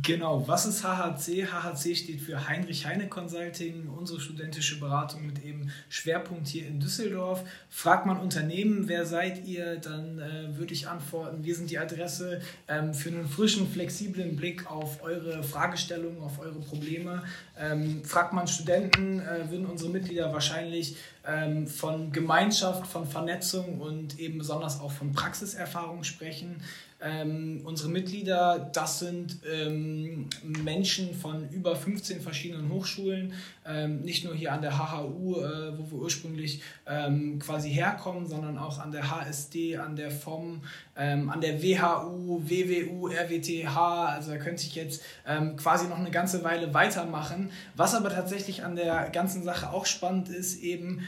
Genau, 0.02 0.46
was 0.48 0.66
ist 0.66 0.84
HHC? 0.84 1.46
HHC 1.46 1.96
steht 1.96 2.22
für 2.22 2.48
Heinrich 2.48 2.86
Heine 2.86 3.08
Consulting, 3.08 3.88
unsere 3.88 4.20
studentische 4.20 4.80
Beratung 4.80 5.26
mit 5.26 5.44
eben 5.44 5.72
Schwerpunkt 5.90 6.48
hier 6.48 6.68
in 6.68 6.80
Düsseldorf. 6.80 7.44
Fragt 7.70 8.06
man 8.06 8.20
Unternehmen, 8.20 8.88
wer 8.88 9.06
seid 9.06 9.46
ihr, 9.46 9.78
dann 9.78 10.20
äh, 10.20 10.58
würde 10.58 10.74
ich 10.74 10.90
antworten, 10.90 11.46
wir 11.46 11.56
sind 11.56 11.70
die 11.70 11.80
Adresse 11.80 12.42
ähm, 12.68 12.94
für 12.94 13.10
einen 13.10 13.28
frischen, 13.28 13.70
flexiblen 13.70 14.36
Blick 14.36 14.70
auf 14.70 15.02
eure 15.02 15.44
Fragestellungen, 15.44 16.22
auf 16.22 16.40
eure 16.40 16.60
Probleme. 16.60 17.24
Ähm, 17.58 18.04
fragt 18.04 18.34
man 18.34 18.48
Studenten, 18.48 19.20
äh, 19.20 19.50
würden 19.50 19.66
unsere 19.66 19.92
Mitglieder 19.92 20.34
wahrscheinlich 20.34 20.98
ähm, 21.26 21.68
von 21.68 22.12
Gemeinschaft, 22.12 22.86
von 22.86 23.08
Vernetzung 23.08 23.80
und 23.80 24.20
eben 24.20 24.40
besonders 24.40 24.80
auch 24.80 24.92
von 24.92 25.14
Praxiserfahrung 25.14 26.04
sprechen. 26.04 26.62
Ähm, 27.06 27.62
unsere 27.66 27.90
Mitglieder, 27.90 28.72
das 28.74 28.98
sind 28.98 29.38
ähm, 29.48 30.28
Menschen 30.64 31.14
von 31.14 31.48
über 31.52 31.76
15 31.76 32.20
verschiedenen 32.20 32.72
Hochschulen, 32.72 33.34
ähm, 33.68 34.02
nicht 34.02 34.24
nur 34.24 34.36
hier 34.36 34.54
an 34.54 34.62
der 34.62 34.78
HHU, 34.78 35.38
äh, 35.38 35.78
wo 35.78 35.92
wir 35.92 35.98
ursprünglich 36.04 36.62
ähm, 36.86 37.40
quasi 37.40 37.72
herkommen, 37.72 38.28
sondern 38.28 38.58
auch 38.58 38.80
an 38.80 38.92
der 38.92 39.10
HSD, 39.10 39.78
an 39.78 39.96
der 39.96 40.12
FOM, 40.12 40.62
ähm, 40.96 41.30
an 41.30 41.42
der 41.42 41.62
WHU, 41.62 42.42
WWU, 42.44 43.08
RWTH. 43.08 43.78
Also 43.78 44.32
da 44.32 44.38
könnte 44.38 44.64
ich 44.64 44.76
jetzt 44.76 45.04
ähm, 45.28 45.56
quasi 45.58 45.88
noch 45.88 46.00
eine 46.00 46.12
ganze 46.12 46.44
Weile 46.44 46.74
weitermachen. 46.74 47.52
Was 47.76 47.96
aber 47.96 48.10
tatsächlich 48.10 48.64
an 48.64 48.76
der 48.76 49.10
ganzen 49.10 49.44
Sache 49.44 49.72
auch 49.72 49.86
spannend 49.86 50.30
ist, 50.30 50.62
eben 50.62 51.02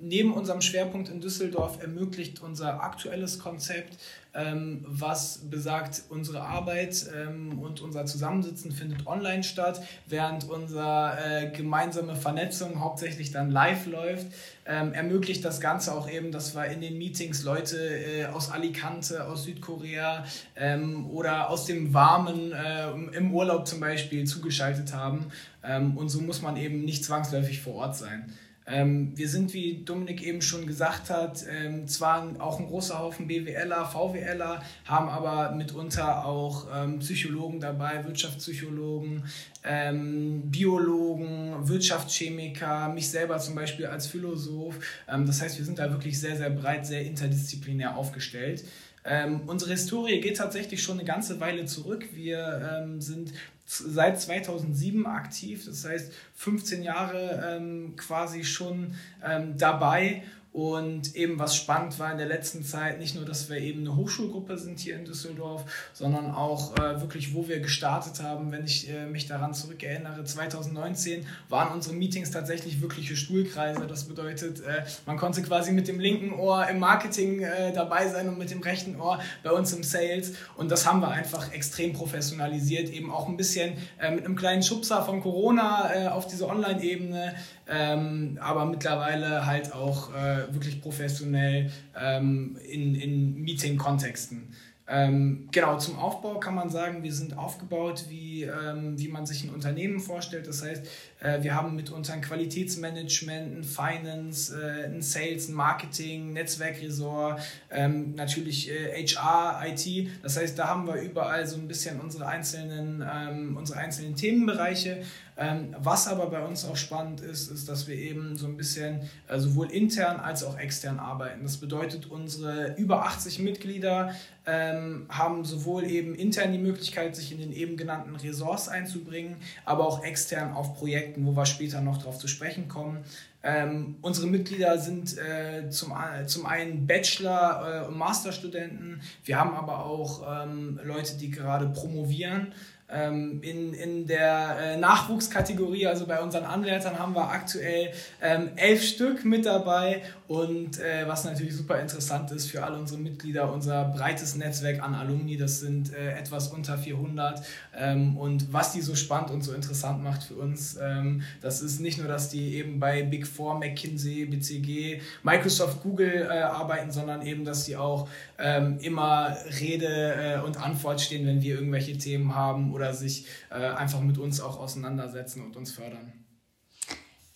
neben 0.00 0.32
unserem 0.32 0.62
Schwerpunkt 0.62 1.10
in 1.10 1.20
Düsseldorf 1.20 1.82
ermöglicht 1.82 2.40
unser 2.40 2.82
aktuelles 2.82 3.38
Konzept 3.38 3.98
ähm, 4.34 4.84
was 4.86 5.38
besagt, 5.50 6.02
unsere 6.08 6.42
Arbeit 6.42 7.06
ähm, 7.14 7.58
und 7.58 7.80
unser 7.80 8.06
Zusammensitzen 8.06 8.72
findet 8.72 9.06
online 9.06 9.42
statt, 9.42 9.82
während 10.06 10.48
unsere 10.48 11.16
äh, 11.18 11.49
gemeinsame 11.50 12.16
Vernetzung 12.16 12.80
hauptsächlich 12.80 13.30
dann 13.30 13.50
live 13.50 13.86
läuft. 13.86 14.26
Ähm, 14.66 14.92
ermöglicht 14.92 15.44
das 15.44 15.60
Ganze 15.60 15.94
auch 15.94 16.08
eben, 16.08 16.32
dass 16.32 16.54
wir 16.54 16.66
in 16.66 16.80
den 16.80 16.98
Meetings 16.98 17.42
Leute 17.42 17.76
äh, 17.76 18.26
aus 18.26 18.50
Alicante, 18.50 19.26
aus 19.26 19.44
Südkorea 19.44 20.24
ähm, 20.56 21.10
oder 21.10 21.50
aus 21.50 21.66
dem 21.66 21.92
Warmen 21.92 22.52
äh, 22.52 22.90
im 23.16 23.34
Urlaub 23.34 23.66
zum 23.66 23.80
Beispiel 23.80 24.24
zugeschaltet 24.24 24.92
haben. 24.92 25.26
Ähm, 25.62 25.96
und 25.96 26.08
so 26.08 26.20
muss 26.20 26.42
man 26.42 26.56
eben 26.56 26.84
nicht 26.84 27.04
zwangsläufig 27.04 27.60
vor 27.60 27.74
Ort 27.74 27.96
sein. 27.96 28.32
Ähm, 28.66 29.12
wir 29.16 29.28
sind, 29.28 29.52
wie 29.52 29.82
Dominik 29.84 30.22
eben 30.22 30.42
schon 30.42 30.66
gesagt 30.66 31.10
hat, 31.10 31.44
ähm, 31.50 31.88
zwar 31.88 32.40
auch 32.40 32.60
ein 32.60 32.66
großer 32.66 32.98
Haufen 32.98 33.26
BWLer, 33.26 33.84
VWLer, 33.86 34.62
haben 34.84 35.08
aber 35.08 35.52
mitunter 35.52 36.24
auch 36.24 36.68
ähm, 36.74 37.00
Psychologen 37.00 37.58
dabei, 37.58 38.04
Wirtschaftspsychologen, 38.04 39.24
ähm, 39.64 40.50
Biologen, 40.50 41.68
Wirtschaftschemiker, 41.68 42.90
mich 42.90 43.10
selber 43.10 43.38
zum 43.38 43.54
Beispiel 43.54 43.86
als 43.86 44.06
Philosoph. 44.06 44.78
Ähm, 45.08 45.26
das 45.26 45.42
heißt, 45.42 45.58
wir 45.58 45.64
sind 45.64 45.78
da 45.78 45.90
wirklich 45.90 46.20
sehr, 46.20 46.36
sehr 46.36 46.50
breit, 46.50 46.86
sehr 46.86 47.04
interdisziplinär 47.04 47.96
aufgestellt. 47.96 48.64
Ähm, 49.04 49.42
unsere 49.46 49.70
Historie 49.70 50.20
geht 50.20 50.36
tatsächlich 50.36 50.82
schon 50.82 50.98
eine 50.98 51.06
ganze 51.06 51.40
Weile 51.40 51.64
zurück. 51.64 52.06
Wir 52.12 52.82
ähm, 52.82 53.00
sind 53.00 53.32
seit 53.70 54.20
2007 54.20 55.06
aktiv, 55.06 55.64
das 55.64 55.84
heißt 55.84 56.12
15 56.34 56.82
Jahre 56.82 57.56
ähm, 57.56 57.94
quasi 57.96 58.42
schon 58.42 58.94
ähm, 59.24 59.56
dabei 59.56 60.24
und 60.52 61.14
eben 61.14 61.38
was 61.38 61.54
spannend 61.54 61.96
war 62.00 62.10
in 62.10 62.18
der 62.18 62.26
letzten 62.26 62.64
Zeit, 62.64 62.98
nicht 62.98 63.14
nur, 63.14 63.24
dass 63.24 63.48
wir 63.48 63.58
eben 63.58 63.80
eine 63.80 63.94
Hochschulgruppe 63.94 64.58
sind 64.58 64.80
hier 64.80 64.96
in 64.96 65.04
Düsseldorf, 65.04 65.64
sondern 65.92 66.32
auch 66.32 66.76
äh, 66.76 67.00
wirklich, 67.00 67.34
wo 67.34 67.46
wir 67.46 67.60
gestartet 67.60 68.20
haben. 68.20 68.50
Wenn 68.50 68.64
ich 68.64 68.90
äh, 68.90 69.06
mich 69.06 69.28
daran 69.28 69.54
zurückerinnere, 69.54 70.24
2019 70.24 71.24
waren 71.48 71.72
unsere 71.72 71.94
Meetings 71.94 72.32
tatsächlich 72.32 72.80
wirkliche 72.80 73.14
Stuhlkreise. 73.14 73.86
Das 73.86 74.04
bedeutet, 74.04 74.60
äh, 74.60 74.82
man 75.06 75.16
konnte 75.18 75.40
quasi 75.42 75.70
mit 75.70 75.86
dem 75.86 76.00
linken 76.00 76.32
Ohr 76.32 76.66
im 76.68 76.80
Marketing 76.80 77.42
äh, 77.42 77.72
dabei 77.72 78.08
sein 78.08 78.28
und 78.28 78.36
mit 78.36 78.50
dem 78.50 78.60
rechten 78.60 79.00
Ohr 79.00 79.20
bei 79.44 79.52
uns 79.52 79.72
im 79.72 79.84
Sales. 79.84 80.32
Und 80.56 80.72
das 80.72 80.84
haben 80.84 81.00
wir 81.00 81.10
einfach 81.10 81.52
extrem 81.52 81.92
professionalisiert, 81.92 82.88
eben 82.90 83.12
auch 83.12 83.28
ein 83.28 83.36
bisschen 83.36 83.74
äh, 84.00 84.10
mit 84.10 84.24
einem 84.24 84.34
kleinen 84.34 84.64
Schubser 84.64 85.04
von 85.04 85.20
Corona 85.20 85.94
äh, 85.94 86.08
auf 86.08 86.26
diese 86.26 86.48
Online-Ebene 86.48 87.36
ähm, 87.70 88.38
aber 88.40 88.66
mittlerweile 88.66 89.46
halt 89.46 89.72
auch 89.72 90.12
äh, 90.12 90.52
wirklich 90.52 90.82
professionell 90.82 91.70
ähm, 91.98 92.58
in, 92.68 92.94
in 92.94 93.34
Meeting-Kontexten. 93.36 94.48
Ähm, 94.92 95.48
genau, 95.52 95.78
zum 95.78 95.96
Aufbau 96.00 96.40
kann 96.40 96.56
man 96.56 96.68
sagen, 96.68 97.04
wir 97.04 97.12
sind 97.12 97.38
aufgebaut, 97.38 98.06
wie, 98.08 98.42
ähm, 98.42 98.98
wie 98.98 99.06
man 99.06 99.24
sich 99.24 99.44
ein 99.44 99.50
Unternehmen 99.50 100.00
vorstellt. 100.00 100.48
Das 100.48 100.64
heißt, 100.64 100.84
äh, 101.20 101.42
wir 101.44 101.54
haben 101.54 101.76
mitunter 101.76 102.12
ein 102.12 102.20
Qualitätsmanagement, 102.20 103.58
ein 103.58 103.62
Finance, 103.62 104.52
äh, 104.52 104.86
ein 104.86 105.00
Sales, 105.00 105.48
ein 105.48 105.54
Marketing, 105.54 106.32
Netzwerkresort, 106.32 107.40
ähm, 107.70 108.16
natürlich 108.16 108.68
äh, 108.68 109.06
HR, 109.06 109.62
IT. 109.68 110.08
Das 110.24 110.36
heißt, 110.36 110.58
da 110.58 110.66
haben 110.66 110.88
wir 110.88 111.00
überall 111.00 111.46
so 111.46 111.56
ein 111.56 111.68
bisschen 111.68 112.00
unsere 112.00 112.26
einzelnen, 112.26 113.04
ähm, 113.08 113.56
unsere 113.56 113.78
einzelnen 113.78 114.16
Themenbereiche. 114.16 115.04
Ähm, 115.40 115.74
was 115.78 116.06
aber 116.06 116.26
bei 116.26 116.44
uns 116.44 116.66
auch 116.66 116.76
spannend 116.76 117.22
ist, 117.22 117.50
ist, 117.50 117.66
dass 117.66 117.88
wir 117.88 117.96
eben 117.96 118.36
so 118.36 118.46
ein 118.46 118.58
bisschen 118.58 119.00
äh, 119.26 119.38
sowohl 119.38 119.72
intern 119.72 120.20
als 120.20 120.44
auch 120.44 120.58
extern 120.58 120.98
arbeiten. 120.98 121.42
Das 121.44 121.56
bedeutet, 121.56 122.10
unsere 122.10 122.74
über 122.76 123.06
80 123.06 123.38
Mitglieder 123.38 124.14
ähm, 124.46 125.06
haben 125.08 125.46
sowohl 125.46 125.84
eben 125.84 126.14
intern 126.14 126.52
die 126.52 126.58
Möglichkeit, 126.58 127.16
sich 127.16 127.32
in 127.32 127.38
den 127.38 127.52
eben 127.52 127.78
genannten 127.78 128.16
Ressorts 128.16 128.68
einzubringen, 128.68 129.36
aber 129.64 129.86
auch 129.86 130.04
extern 130.04 130.52
auf 130.52 130.76
Projekten, 130.78 131.24
wo 131.24 131.34
wir 131.34 131.46
später 131.46 131.80
noch 131.80 131.96
darauf 131.96 132.18
zu 132.18 132.28
sprechen 132.28 132.68
kommen. 132.68 133.02
Ähm, 133.42 133.96
unsere 134.02 134.26
Mitglieder 134.26 134.76
sind 134.76 135.16
äh, 135.16 135.70
zum, 135.70 135.94
zum 136.26 136.44
einen 136.44 136.86
Bachelor- 136.86 137.84
äh, 137.84 137.88
und 137.88 137.96
Masterstudenten. 137.96 139.00
Wir 139.24 139.40
haben 139.40 139.54
aber 139.54 139.86
auch 139.86 140.44
ähm, 140.44 140.78
Leute, 140.84 141.16
die 141.16 141.30
gerade 141.30 141.68
promovieren. 141.68 142.52
Ähm, 142.92 143.40
in, 143.42 143.72
in 143.74 144.06
der 144.06 144.56
äh, 144.60 144.76
Nachwuchskategorie, 144.76 145.86
also 145.86 146.06
bei 146.06 146.20
unseren 146.20 146.44
Anwärtern, 146.44 146.98
haben 146.98 147.14
wir 147.14 147.30
aktuell 147.30 147.92
ähm, 148.20 148.50
elf 148.56 148.82
Stück 148.82 149.24
mit 149.24 149.46
dabei 149.46 150.02
und 150.30 150.78
äh, 150.78 151.08
was 151.08 151.24
natürlich 151.24 151.56
super 151.56 151.80
interessant 151.80 152.30
ist 152.30 152.52
für 152.52 152.62
alle 152.62 152.78
unsere 152.78 153.00
Mitglieder, 153.00 153.52
unser 153.52 153.86
breites 153.86 154.36
Netzwerk 154.36 154.80
an 154.80 154.94
Alumni, 154.94 155.36
das 155.36 155.58
sind 155.58 155.92
äh, 155.92 156.12
etwas 156.12 156.52
unter 156.52 156.78
400 156.78 157.42
ähm, 157.76 158.16
und 158.16 158.52
was 158.52 158.70
die 158.70 158.80
so 158.80 158.94
spannend 158.94 159.32
und 159.32 159.42
so 159.42 159.52
interessant 159.52 160.04
macht 160.04 160.22
für 160.22 160.36
uns, 160.36 160.78
ähm, 160.80 161.22
das 161.40 161.62
ist 161.62 161.80
nicht 161.80 161.98
nur, 161.98 162.06
dass 162.06 162.28
die 162.28 162.54
eben 162.54 162.78
bei 162.78 163.02
Big 163.02 163.26
Four, 163.26 163.58
McKinsey, 163.58 164.24
BCG, 164.26 165.00
Microsoft, 165.24 165.82
Google 165.82 166.28
äh, 166.30 166.42
arbeiten, 166.42 166.92
sondern 166.92 167.22
eben, 167.26 167.44
dass 167.44 167.64
sie 167.64 167.76
auch 167.76 168.08
ähm, 168.38 168.78
immer 168.82 169.36
Rede 169.58 170.14
äh, 170.14 170.46
und 170.46 170.64
Antwort 170.64 171.00
stehen, 171.00 171.26
wenn 171.26 171.42
wir 171.42 171.56
irgendwelche 171.56 171.98
Themen 171.98 172.36
haben 172.36 172.72
oder 172.72 172.94
sich 172.94 173.26
äh, 173.50 173.54
einfach 173.54 174.00
mit 174.00 174.16
uns 174.16 174.40
auch 174.40 174.60
auseinandersetzen 174.60 175.42
und 175.42 175.56
uns 175.56 175.72
fördern. 175.72 176.19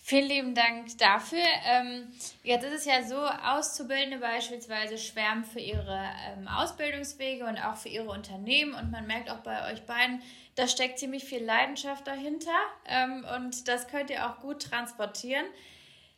Vielen 0.07 0.27
lieben 0.27 0.53
Dank 0.53 0.99
dafür. 0.99 1.41
Ähm, 1.65 2.13
jetzt 2.43 2.63
ist 2.63 2.73
es 2.73 2.85
ja 2.85 3.01
so, 3.01 3.17
Auszubildende 3.17 4.19
beispielsweise 4.19 4.99
schwärmen 4.99 5.43
für 5.43 5.59
ihre 5.59 5.99
ähm, 6.27 6.47
Ausbildungswege 6.47 7.43
und 7.43 7.57
auch 7.57 7.75
für 7.75 7.89
ihre 7.89 8.11
Unternehmen. 8.11 8.75
Und 8.75 8.91
man 8.91 9.07
merkt 9.07 9.31
auch 9.31 9.39
bei 9.39 9.73
euch 9.73 9.81
beiden, 9.87 10.21
da 10.53 10.67
steckt 10.67 10.99
ziemlich 10.99 11.23
viel 11.23 11.43
Leidenschaft 11.43 12.05
dahinter. 12.05 12.51
Ähm, 12.85 13.25
und 13.35 13.67
das 13.67 13.87
könnt 13.87 14.11
ihr 14.11 14.29
auch 14.29 14.41
gut 14.41 14.61
transportieren. 14.61 15.47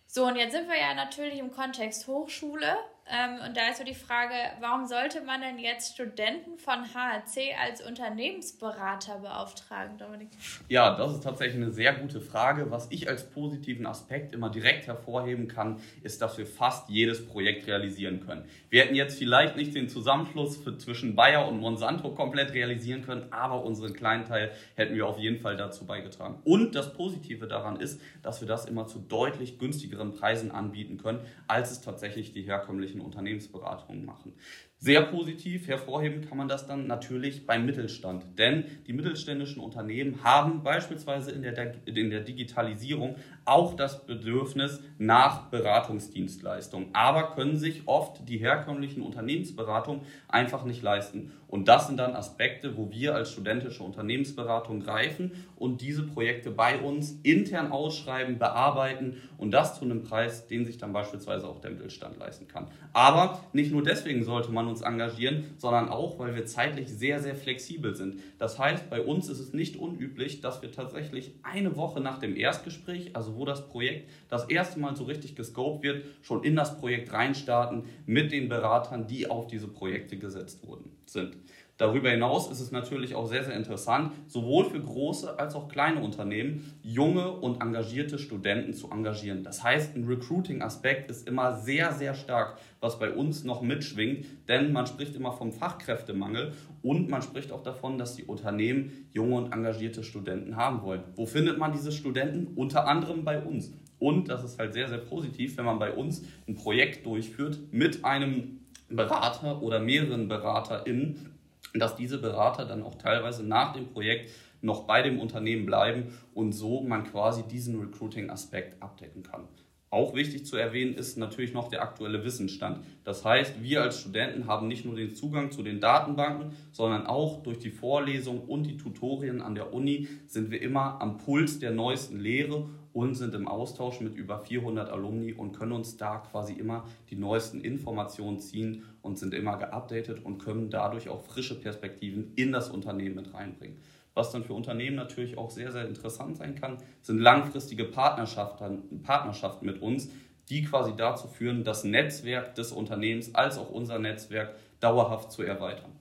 So, 0.06 0.26
und 0.26 0.36
jetzt 0.36 0.52
sind 0.52 0.68
wir 0.68 0.78
ja 0.78 0.94
natürlich 0.94 1.40
im 1.40 1.54
Kontext 1.54 2.08
Hochschule. 2.08 2.76
Ähm, 3.10 3.40
und 3.48 3.56
da 3.56 3.70
ist 3.70 3.78
so 3.78 3.86
die 3.86 3.94
Frage, 3.94 4.34
warum 4.60 4.86
sollte 4.86 5.22
man 5.22 5.40
denn 5.42 5.60
jetzt 5.60 5.94
Studenten 5.94 6.58
von 6.58 6.84
HRC 6.84 7.56
als 7.62 7.86
Unternehmensberater 7.86 9.20
beauftragen, 9.20 9.98
Dominik? 9.98 10.30
Ja, 10.68 10.98
das 10.98 11.14
ist 11.14 11.24
tatsächlich 11.24 11.62
eine 11.62 11.72
sehr 11.72 11.94
gute 11.94 12.20
Frage. 12.20 12.70
Was 12.70 12.88
ich 12.92 13.08
als 13.08 13.30
positiven 13.30 13.86
Aspekt 13.86 14.34
immer 14.34 14.50
direkt 14.50 14.88
hervorheben 14.88 15.48
kann, 15.48 15.80
ist, 16.04 16.22
dass 16.22 16.38
wir 16.38 16.46
fast 16.46 16.90
jedes 16.90 17.26
Projekt 17.26 17.68
realisieren 17.68 18.26
können. 18.26 18.44
Wir 18.70 18.84
hätten 18.84 18.96
jetzt 18.96 19.18
vielleicht 19.18 19.56
nicht 19.56 19.74
den 19.74 19.88
Zusammenschluss 19.88 20.62
zwischen 20.80 21.16
Bayer 21.16 21.48
und 21.48 21.60
Monsanto 21.60 22.10
komplett 22.12 22.54
realisieren 22.54 23.04
können, 23.04 23.32
aber 23.32 23.64
unseren 23.64 23.94
kleinen 23.94 24.26
Teil 24.26 24.52
hätten 24.76 24.96
wir 24.96 25.08
auf 25.08 25.18
jeden 25.18 25.40
Fall 25.40 25.56
dazu 25.56 25.86
beigetragen. 25.86 26.40
Und 26.44 26.76
das 26.76 26.94
Positive 26.94 27.48
daran 27.48 27.80
ist, 27.80 28.02
dass 28.22 28.42
wir 28.42 28.48
das 28.48 28.66
immer 28.66 28.88
zu 28.88 29.00
deutlich 29.00 29.60
günstigeren 29.60 30.14
Preisen 30.14 30.52
anbieten 30.52 30.98
können, 30.98 31.20
als 31.48 31.72
es 31.72 31.82
tatsächlich 31.82 32.34
die 32.34 32.42
herkömmlichen 32.42 32.97
unterschiedlichen 32.98 33.02
Unternehmensberatungen 33.02 34.06
machen. 34.06 34.34
Sehr 34.80 35.02
positiv 35.02 35.68
hervorheben 35.68 36.22
kann 36.28 36.38
man 36.38 36.48
das 36.48 36.68
dann 36.68 36.86
natürlich 36.86 37.48
beim 37.48 37.66
Mittelstand, 37.66 38.38
denn 38.38 38.66
die 38.86 38.94
mittelständischen 38.94 39.60
Unternehmen 39.60 40.24
haben 40.24 40.62
beispielsweise 40.62 41.32
in 41.32 41.42
der, 41.42 41.88
in 41.88 42.12
der 42.12 42.22
Digitalisierung 42.22 43.16
auch 43.44 43.76
das 43.76 44.06
Bedürfnis 44.06 44.84
nach 45.00 45.50
Beratungsdienstleistungen, 45.50 46.90
aber 46.94 47.34
können 47.34 47.58
sich 47.58 47.88
oft 47.88 48.30
die 48.30 48.38
herkömmlichen 48.38 49.02
Unternehmensberatungen 49.02 50.02
einfach 50.28 50.64
nicht 50.64 50.84
leisten. 50.84 51.32
Und 51.48 51.68
das 51.68 51.88
sind 51.88 51.98
dann 51.98 52.14
Aspekte, 52.14 52.76
wo 52.76 52.92
wir 52.92 53.16
als 53.16 53.32
studentische 53.32 53.84
Unternehmensberatung 53.84 54.82
greifen 54.82 55.32
und 55.56 55.82
diese 55.82 56.04
Projekte 56.04 56.52
bei 56.52 56.80
uns 56.80 57.20
intern 57.24 57.72
ausschreiben, 57.72 58.38
bearbeiten 58.38 59.22
und 59.38 59.52
das 59.52 59.80
zu 59.80 59.86
einem 59.86 60.04
Preis, 60.04 60.48
den 60.48 60.66
sich 60.66 60.78
dann 60.78 60.92
beispielsweise 60.92 61.48
auch 61.48 61.60
der 61.60 61.72
Mittelstand 61.72 62.18
leisten 62.18 62.48
kann. 62.48 62.68
Aber 62.92 63.42
nicht 63.54 63.72
nur 63.72 63.82
deswegen 63.82 64.24
sollte 64.24 64.52
man 64.52 64.68
uns 64.68 64.82
engagieren, 64.82 65.46
sondern 65.58 65.90
auch, 65.90 66.20
weil 66.20 66.36
wir 66.36 66.46
zeitlich 66.46 66.90
sehr, 66.90 67.20
sehr 67.20 67.36
flexibel 67.36 67.96
sind. 67.96 68.20
Das 68.40 68.60
heißt, 68.60 68.90
bei 68.90 69.02
uns 69.02 69.30
ist 69.30 69.40
es 69.40 69.54
nicht 69.54 69.78
unüblich, 69.78 70.42
dass 70.42 70.62
wir 70.62 70.72
tatsächlich 70.72 71.34
eine 71.44 71.76
Woche 71.78 72.02
nach 72.02 72.20
dem 72.20 72.36
Erstgespräch, 72.36 73.16
also 73.16 73.36
wo 73.36 73.46
das 73.46 73.68
Projekt 73.70 74.10
das 74.30 74.50
erste 74.50 74.80
Mal 74.80 74.96
so 74.96 75.06
richtig 75.06 75.36
gescoped 75.36 75.84
wird, 75.84 76.04
schon 76.22 76.44
in 76.44 76.56
das 76.56 76.78
Projekt 76.78 77.14
reinstarten 77.14 77.84
mit 78.06 78.32
den 78.32 78.50
Beratern, 78.50 79.08
die 79.08 79.30
auf 79.30 79.48
diese 79.48 79.68
Projekte 79.68 80.18
gesetzt 80.18 80.68
wurden, 80.68 80.92
sind. 81.10 81.38
Darüber 81.78 82.10
hinaus 82.10 82.50
ist 82.50 82.60
es 82.60 82.72
natürlich 82.72 83.14
auch 83.14 83.28
sehr, 83.28 83.44
sehr 83.44 83.56
interessant, 83.56 84.12
sowohl 84.26 84.66
für 84.66 84.82
große 84.82 85.38
als 85.38 85.54
auch 85.54 85.68
kleine 85.68 86.02
Unternehmen 86.02 86.74
junge 86.82 87.32
und 87.32 87.62
engagierte 87.62 88.18
Studenten 88.18 88.74
zu 88.74 88.90
engagieren. 88.90 89.44
Das 89.44 89.64
heißt, 89.64 89.96
ein 89.96 90.06
Recruiting-Aspekt 90.06 91.12
ist 91.12 91.28
immer 91.28 91.56
sehr, 91.60 91.94
sehr 91.94 92.16
stark, 92.16 92.58
was 92.82 92.98
bei 92.98 93.12
uns 93.12 93.44
noch 93.44 93.62
mitschwingt, 93.62 94.26
denn 94.48 94.72
man 94.72 94.88
spricht 94.88 95.16
immer 95.16 95.32
vom 95.32 95.52
Fachkräftemangel 95.52 96.54
und 96.82 97.10
man 97.10 97.22
spricht 97.22 97.52
auch 97.52 97.62
davon, 97.62 98.00
dass 98.00 98.16
die 98.16 98.24
Unternehmen 98.24 99.08
junge 99.14 99.36
und 99.36 99.54
engagierte 99.54 100.04
Studenten 100.04 100.56
haben 100.56 100.82
wollen. 100.82 101.04
Wo 101.16 101.28
findet 101.28 101.60
man 101.60 101.74
diese 101.74 101.92
Studenten? 101.92 102.48
Unter 102.56 102.88
anderem 102.88 103.24
bei 103.24 103.40
uns. 103.40 103.72
Und 104.00 104.30
das 104.30 104.44
ist 104.44 104.60
halt 104.60 104.74
sehr, 104.74 104.90
sehr 104.90 105.00
positiv, 105.00 105.58
wenn 105.58 105.66
man 105.66 105.80
bei 105.80 105.92
uns 105.92 106.24
ein 106.48 106.56
Projekt 106.56 107.06
durchführt 107.06 107.60
mit 107.72 108.04
einem 108.06 108.62
Berater 108.90 109.62
oder 109.62 109.80
mehreren 109.80 110.28
BeraterInnen, 110.28 111.34
dass 111.74 111.96
diese 111.96 112.20
Berater 112.20 112.66
dann 112.66 112.84
auch 112.84 112.96
teilweise 112.96 113.44
nach 113.44 113.74
dem 113.74 113.88
Projekt 113.88 114.32
noch 114.62 114.86
bei 114.86 115.02
dem 115.02 115.20
Unternehmen 115.20 115.66
bleiben 115.66 116.18
und 116.34 116.54
so 116.54 116.82
man 116.82 117.04
quasi 117.04 117.44
diesen 117.44 117.80
Recruiting-Aspekt 117.80 118.82
abdecken 118.82 119.24
kann. 119.24 119.48
Auch 119.90 120.16
wichtig 120.16 120.46
zu 120.46 120.58
erwähnen 120.58 120.96
ist 120.96 121.18
natürlich 121.18 121.54
noch 121.54 121.70
der 121.70 121.82
aktuelle 121.82 122.26
Wissensstand. 122.26 122.84
Das 123.06 123.24
heißt, 123.24 123.64
wir 123.64 123.84
als 123.84 124.02
Studenten 124.02 124.46
haben 124.46 124.68
nicht 124.68 124.84
nur 124.84 124.96
den 124.96 125.16
Zugang 125.16 125.50
zu 125.50 125.64
den 125.64 125.80
Datenbanken, 125.80 126.52
sondern 126.74 127.08
auch 127.08 127.42
durch 127.42 127.60
die 127.60 127.72
Vorlesungen 127.72 128.42
und 128.42 128.64
die 128.64 128.76
Tutorien 128.76 129.42
an 129.42 129.56
der 129.56 129.74
Uni 129.74 130.10
sind 130.26 130.52
wir 130.52 130.62
immer 130.62 131.02
am 131.02 131.18
Puls 131.18 131.60
der 131.60 131.72
neuesten 131.72 132.20
Lehre 132.20 132.68
und 132.98 133.14
sind 133.14 133.36
im 133.36 133.48
Austausch 133.48 134.02
mit 134.02 134.16
über 134.16 134.40
400 134.40 134.90
Alumni 134.90 135.32
und 135.32 135.52
können 135.56 135.74
uns 135.74 135.98
da 135.98 136.18
quasi 136.18 136.54
immer 136.54 136.84
die 137.12 137.16
neuesten 137.16 137.62
Informationen 137.62 138.40
ziehen 138.40 138.86
und 139.04 139.20
sind 139.20 139.36
immer 139.36 139.56
geupdatet 139.58 140.26
und 140.26 140.40
können 140.40 140.72
dadurch 140.72 141.08
auch 141.08 141.22
frische 141.22 141.62
Perspektiven 141.62 142.34
in 142.36 142.52
das 142.52 142.70
Unternehmen 142.70 143.14
mit 143.14 143.36
reinbringen. 143.36 143.78
Was 144.16 144.32
dann 144.32 144.44
für 144.44 144.54
Unternehmen 144.54 144.96
natürlich 144.96 145.38
auch 145.38 145.52
sehr, 145.52 145.72
sehr 145.72 145.88
interessant 145.88 146.38
sein 146.38 146.56
kann, 146.56 146.80
sind 147.04 147.20
langfristige 147.20 147.86
Partnerschaften, 147.86 149.04
Partnerschaften 149.04 149.68
mit 149.68 149.80
uns, 149.80 150.10
die 150.50 150.64
quasi 150.64 150.94
dazu 150.98 151.28
führen, 151.28 151.64
das 151.64 151.84
Netzwerk 151.84 152.56
des 152.56 152.72
Unternehmens 152.72 153.36
als 153.36 153.60
auch 153.60 153.70
unser 153.70 154.00
Netzwerk 154.00 154.56
dauerhaft 154.80 155.32
zu 155.32 155.44
erweitern. 155.44 155.97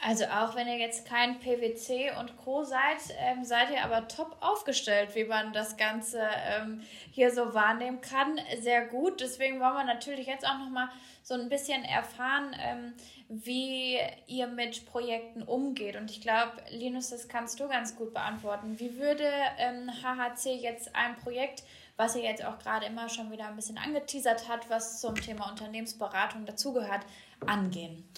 Also 0.00 0.26
auch 0.26 0.54
wenn 0.54 0.68
ihr 0.68 0.78
jetzt 0.78 1.08
kein 1.08 1.40
PwC 1.40 2.12
und 2.20 2.36
Co. 2.36 2.62
seid, 2.62 2.98
ähm, 3.18 3.44
seid 3.44 3.70
ihr 3.72 3.82
aber 3.82 4.06
top 4.06 4.36
aufgestellt, 4.40 5.16
wie 5.16 5.24
man 5.24 5.52
das 5.52 5.76
Ganze 5.76 6.20
ähm, 6.46 6.82
hier 7.10 7.32
so 7.32 7.52
wahrnehmen 7.52 8.00
kann. 8.00 8.38
Sehr 8.60 8.86
gut. 8.86 9.20
Deswegen 9.20 9.58
wollen 9.58 9.74
wir 9.74 9.84
natürlich 9.84 10.28
jetzt 10.28 10.46
auch 10.46 10.58
nochmal 10.58 10.88
so 11.24 11.34
ein 11.34 11.48
bisschen 11.48 11.84
erfahren, 11.84 12.54
ähm, 12.60 12.94
wie 13.28 13.98
ihr 14.28 14.46
mit 14.46 14.86
Projekten 14.86 15.42
umgeht. 15.42 15.96
Und 15.96 16.12
ich 16.12 16.20
glaube, 16.20 16.52
Linus, 16.70 17.10
das 17.10 17.28
kannst 17.28 17.58
du 17.58 17.66
ganz 17.66 17.96
gut 17.96 18.14
beantworten. 18.14 18.78
Wie 18.78 18.98
würde 18.98 19.28
HHC 19.28 20.46
ähm, 20.46 20.60
jetzt 20.60 20.94
ein 20.94 21.16
Projekt, 21.16 21.64
was 21.96 22.14
ihr 22.14 22.22
jetzt 22.22 22.44
auch 22.44 22.60
gerade 22.60 22.86
immer 22.86 23.08
schon 23.08 23.32
wieder 23.32 23.46
ein 23.46 23.56
bisschen 23.56 23.78
angeteasert 23.78 24.48
hat, 24.48 24.70
was 24.70 25.00
zum 25.00 25.16
Thema 25.16 25.50
Unternehmensberatung 25.50 26.46
dazugehört, 26.46 27.04
angehen? 27.44 28.08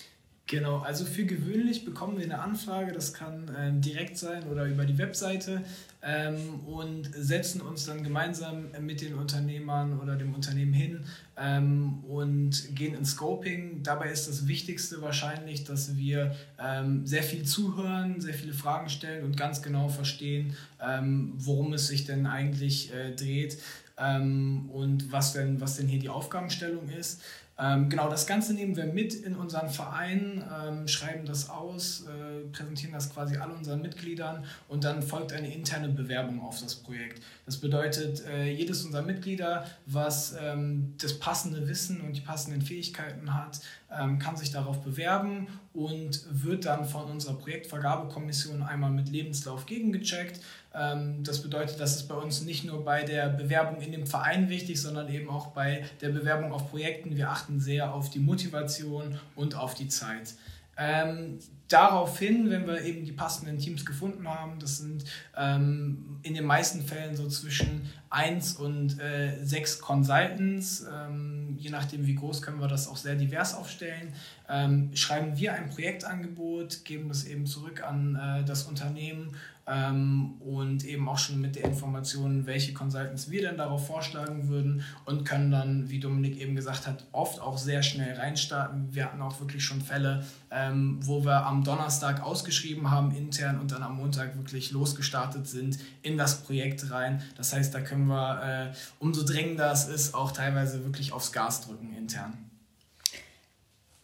Genau, 0.51 0.79
also 0.79 1.05
für 1.05 1.27
gewöhnlich 1.27 1.85
bekommen 1.85 2.19
wir 2.19 2.25
eine 2.25 2.41
Anfrage, 2.41 2.91
das 2.91 3.15
kann 3.15 3.49
ähm, 3.57 3.81
direkt 3.81 4.19
sein 4.19 4.43
oder 4.49 4.65
über 4.65 4.85
die 4.85 4.99
Webseite 4.99 5.63
ähm, 6.03 6.59
und 6.67 7.09
setzen 7.15 7.61
uns 7.61 7.87
dann 7.87 8.03
gemeinsam 8.03 8.67
mit 8.81 9.01
den 9.01 9.15
Unternehmern 9.15 10.01
oder 10.01 10.17
dem 10.17 10.35
Unternehmen 10.35 10.73
hin 10.73 11.05
ähm, 11.37 12.03
und 12.03 12.75
gehen 12.75 12.97
ins 12.97 13.13
Scoping. 13.13 13.85
Dabei 13.85 14.11
ist 14.11 14.27
das 14.27 14.49
Wichtigste 14.49 15.01
wahrscheinlich, 15.03 15.63
dass 15.63 15.97
wir 15.97 16.35
ähm, 16.59 17.07
sehr 17.07 17.23
viel 17.23 17.45
zuhören, 17.45 18.21
sehr 18.21 18.35
viele 18.35 18.53
Fragen 18.53 18.89
stellen 18.89 19.25
und 19.25 19.37
ganz 19.37 19.63
genau 19.63 19.89
verstehen, 19.89 20.57
ähm, 20.85 21.33
worum 21.37 21.75
es 21.75 21.87
sich 21.87 22.07
denn 22.07 22.27
eigentlich 22.27 22.93
äh, 22.93 23.15
dreht 23.15 23.59
ähm, 23.97 24.69
und 24.73 25.13
was 25.13 25.33
denn, 25.33 25.61
was 25.61 25.77
denn 25.77 25.87
hier 25.87 26.01
die 26.01 26.09
Aufgabenstellung 26.09 26.89
ist. 26.89 27.23
Ähm, 27.61 27.90
genau, 27.90 28.09
das 28.09 28.27
Ganze 28.27 28.55
nehmen 28.55 28.75
wir 28.75 28.87
mit 28.87 29.12
in 29.12 29.37
unseren 29.37 29.68
Verein, 29.68 30.42
ähm, 30.66 30.88
schreiben 30.88 31.27
das 31.27 31.51
aus, 31.51 32.07
äh, 32.07 32.49
präsentieren 32.53 32.94
das 32.94 33.12
quasi 33.12 33.37
all 33.37 33.51
unseren 33.51 33.83
Mitgliedern 33.83 34.44
und 34.68 34.85
dann 34.85 35.03
folgt 35.03 35.33
eine 35.35 35.53
interne 35.53 35.90
Bewerbung 35.90 36.40
auf 36.40 36.59
das 36.61 36.75
Projekt. 36.75 37.23
Das 37.44 37.59
bedeutet, 37.59 38.25
äh, 38.27 38.51
jedes 38.51 38.85
unserer 38.85 39.03
Mitglieder, 39.03 39.66
was 39.85 40.35
ähm, 40.40 40.94
das 40.99 41.18
passende 41.18 41.68
Wissen 41.68 42.01
und 42.01 42.16
die 42.16 42.23
passenden 42.23 42.62
Fähigkeiten 42.62 43.35
hat, 43.35 43.61
ähm, 43.92 44.18
kann 44.18 44.37
sich 44.37 44.53
darauf 44.53 44.81
bewerben 44.83 45.49
und 45.75 46.25
wird 46.31 46.64
dann 46.64 46.85
von 46.85 47.11
unserer 47.11 47.35
Projektvergabekommission 47.35 48.62
einmal 48.62 48.90
mit 48.90 49.09
Lebenslauf 49.09 49.66
gegengecheckt. 49.66 50.40
Ähm, 50.75 51.23
das 51.25 51.43
bedeutet, 51.43 51.81
dass 51.81 51.97
es 51.97 52.07
bei 52.07 52.15
uns 52.15 52.43
nicht 52.43 52.65
nur 52.65 52.85
bei 52.85 53.03
der 53.03 53.29
Bewerbung 53.29 53.81
in 53.81 53.93
dem 53.93 54.07
Verein 54.07 54.49
wichtig, 54.49 54.81
sondern 54.81 55.09
eben 55.09 55.29
auch 55.29 55.49
bei 55.49 55.85
der 56.01 56.11
Bewerbung 56.11 56.53
auf 56.53 56.71
Projekten. 56.71 57.17
Wir 57.17 57.31
achten 57.31 57.61
sehr 57.61 57.93
auf 57.93 58.11
die 58.11 58.21
Motivation 58.21 59.19
und 59.35 59.55
auf 59.57 59.75
die 59.75 59.89
Zeit. 59.89 60.35
Ähm, 60.83 61.39
daraufhin, 61.69 62.49
wenn 62.49 62.67
wir 62.67 62.83
eben 62.83 63.05
die 63.05 63.13
passenden 63.13 63.59
Teams 63.59 63.85
gefunden 63.85 64.27
haben, 64.27 64.59
das 64.59 64.79
sind 64.79 65.05
ähm, 65.37 66.19
in 66.23 66.35
den 66.35 66.45
meisten 66.45 66.83
Fällen 66.83 67.15
so 67.15 67.29
zwischen 67.29 67.83
1 68.09 68.55
und 68.55 68.99
äh, 68.99 69.45
6 69.45 69.81
Consultants, 69.81 70.87
ähm, 70.91 71.57
je 71.59 71.71
nachdem 71.71 72.07
wie 72.07 72.15
groß 72.15 72.41
können 72.41 72.61
wir 72.61 72.69
das 72.69 72.89
auch 72.89 72.97
sehr 72.97 73.15
divers 73.15 73.55
aufstellen, 73.55 74.15
ähm, 74.49 74.91
schreiben 74.95 75.37
wir 75.37 75.53
ein 75.53 75.69
Projektangebot, 75.69 76.85
geben 76.85 77.09
das 77.09 77.25
eben 77.25 77.45
zurück 77.45 77.83
an 77.83 78.17
äh, 78.17 78.45
das 78.45 78.63
Unternehmen 78.63 79.37
ähm, 79.71 80.41
und 80.41 80.85
eben 80.85 81.09
auch 81.09 81.19
schon 81.19 81.41
mit 81.41 81.55
der 81.55 81.65
Information, 81.65 82.47
welche 82.47 82.73
Consultants 82.73 83.31
wir 83.31 83.43
denn 83.43 83.57
darauf 83.57 83.87
vorschlagen 83.87 84.49
würden 84.49 84.83
und 85.05 85.25
können 85.25 85.51
dann, 85.51 85.89
wie 85.89 86.01
Dominik 86.01 86.41
eben 86.41 86.57
gesagt 86.57 86.87
hat, 86.87 87.07
oft 87.13 87.41
auch 87.41 87.57
sehr 87.57 87.83
schnell 87.83 88.17
reinstarten. 88.17 88.93
Wir 88.95 89.05
hatten 89.05 89.23
auch 89.23 89.39
wirklich 89.39 89.65
schon 89.65 89.81
Fälle, 89.81 90.25
ähm, 90.51 90.99
wo 91.03 91.25
wir 91.25 91.47
am 91.47 91.63
Donnerstag 91.63 92.23
ausgeschrieben 92.23 92.91
haben 92.91 93.15
intern 93.15 93.61
und 93.61 93.71
dann 93.71 93.83
am 93.83 93.97
Montag 93.97 94.37
wirklich 94.37 94.73
losgestartet 94.73 95.47
sind 95.47 95.79
in 96.03 96.19
das 96.19 96.43
Projekt 96.43 96.91
rein. 96.91 97.23
Das 97.37 97.53
heißt, 97.53 97.73
da 97.73 97.81
können 97.81 98.09
wir, 98.09 98.43
äh, 98.43 98.77
umso 98.99 99.25
drängender 99.25 99.71
es 99.71 99.87
ist, 99.87 100.15
auch 100.15 100.33
teilweise 100.33 100.85
wirklich 100.85 101.13
aufs 101.13 101.31
Gas 101.31 101.67
drücken 101.67 101.95
intern. 101.97 102.50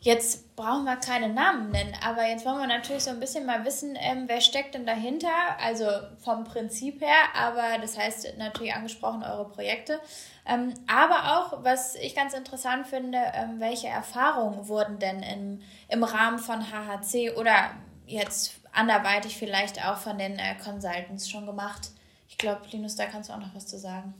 Jetzt 0.06 0.54
brauchen 0.54 0.84
wir 0.84 0.94
keine 0.94 1.28
Namen 1.28 1.72
nennen, 1.72 1.92
aber 2.00 2.28
jetzt 2.28 2.46
wollen 2.46 2.58
wir 2.58 2.68
natürlich 2.68 3.02
so 3.02 3.10
ein 3.10 3.18
bisschen 3.18 3.44
mal 3.44 3.64
wissen, 3.64 3.98
ähm, 3.98 4.28
wer 4.28 4.40
steckt 4.40 4.76
denn 4.76 4.86
dahinter, 4.86 5.32
also 5.60 5.84
vom 6.18 6.44
Prinzip 6.44 7.00
her, 7.00 7.16
aber 7.34 7.80
das 7.80 7.98
heißt 7.98 8.38
natürlich 8.38 8.72
angesprochen 8.72 9.24
eure 9.24 9.48
Projekte, 9.48 9.98
ähm, 10.46 10.74
aber 10.86 11.36
auch, 11.36 11.64
was 11.64 11.96
ich 11.96 12.14
ganz 12.14 12.34
interessant 12.34 12.86
finde, 12.86 13.18
ähm, 13.34 13.58
welche 13.58 13.88
Erfahrungen 13.88 14.68
wurden 14.68 15.00
denn 15.00 15.24
im, 15.24 15.60
im 15.88 16.04
Rahmen 16.04 16.38
von 16.38 16.70
HHC 16.70 17.32
oder 17.32 17.72
jetzt 18.06 18.60
anderweitig 18.70 19.36
vielleicht 19.36 19.84
auch 19.84 19.96
von 19.96 20.18
den 20.18 20.38
äh, 20.38 20.54
Consultants 20.62 21.28
schon 21.28 21.46
gemacht? 21.46 21.90
Ich 22.28 22.38
glaube, 22.38 22.60
Linus, 22.70 22.94
da 22.94 23.06
kannst 23.06 23.28
du 23.28 23.32
auch 23.32 23.40
noch 23.40 23.56
was 23.56 23.66
zu 23.66 23.76
sagen. 23.76 24.14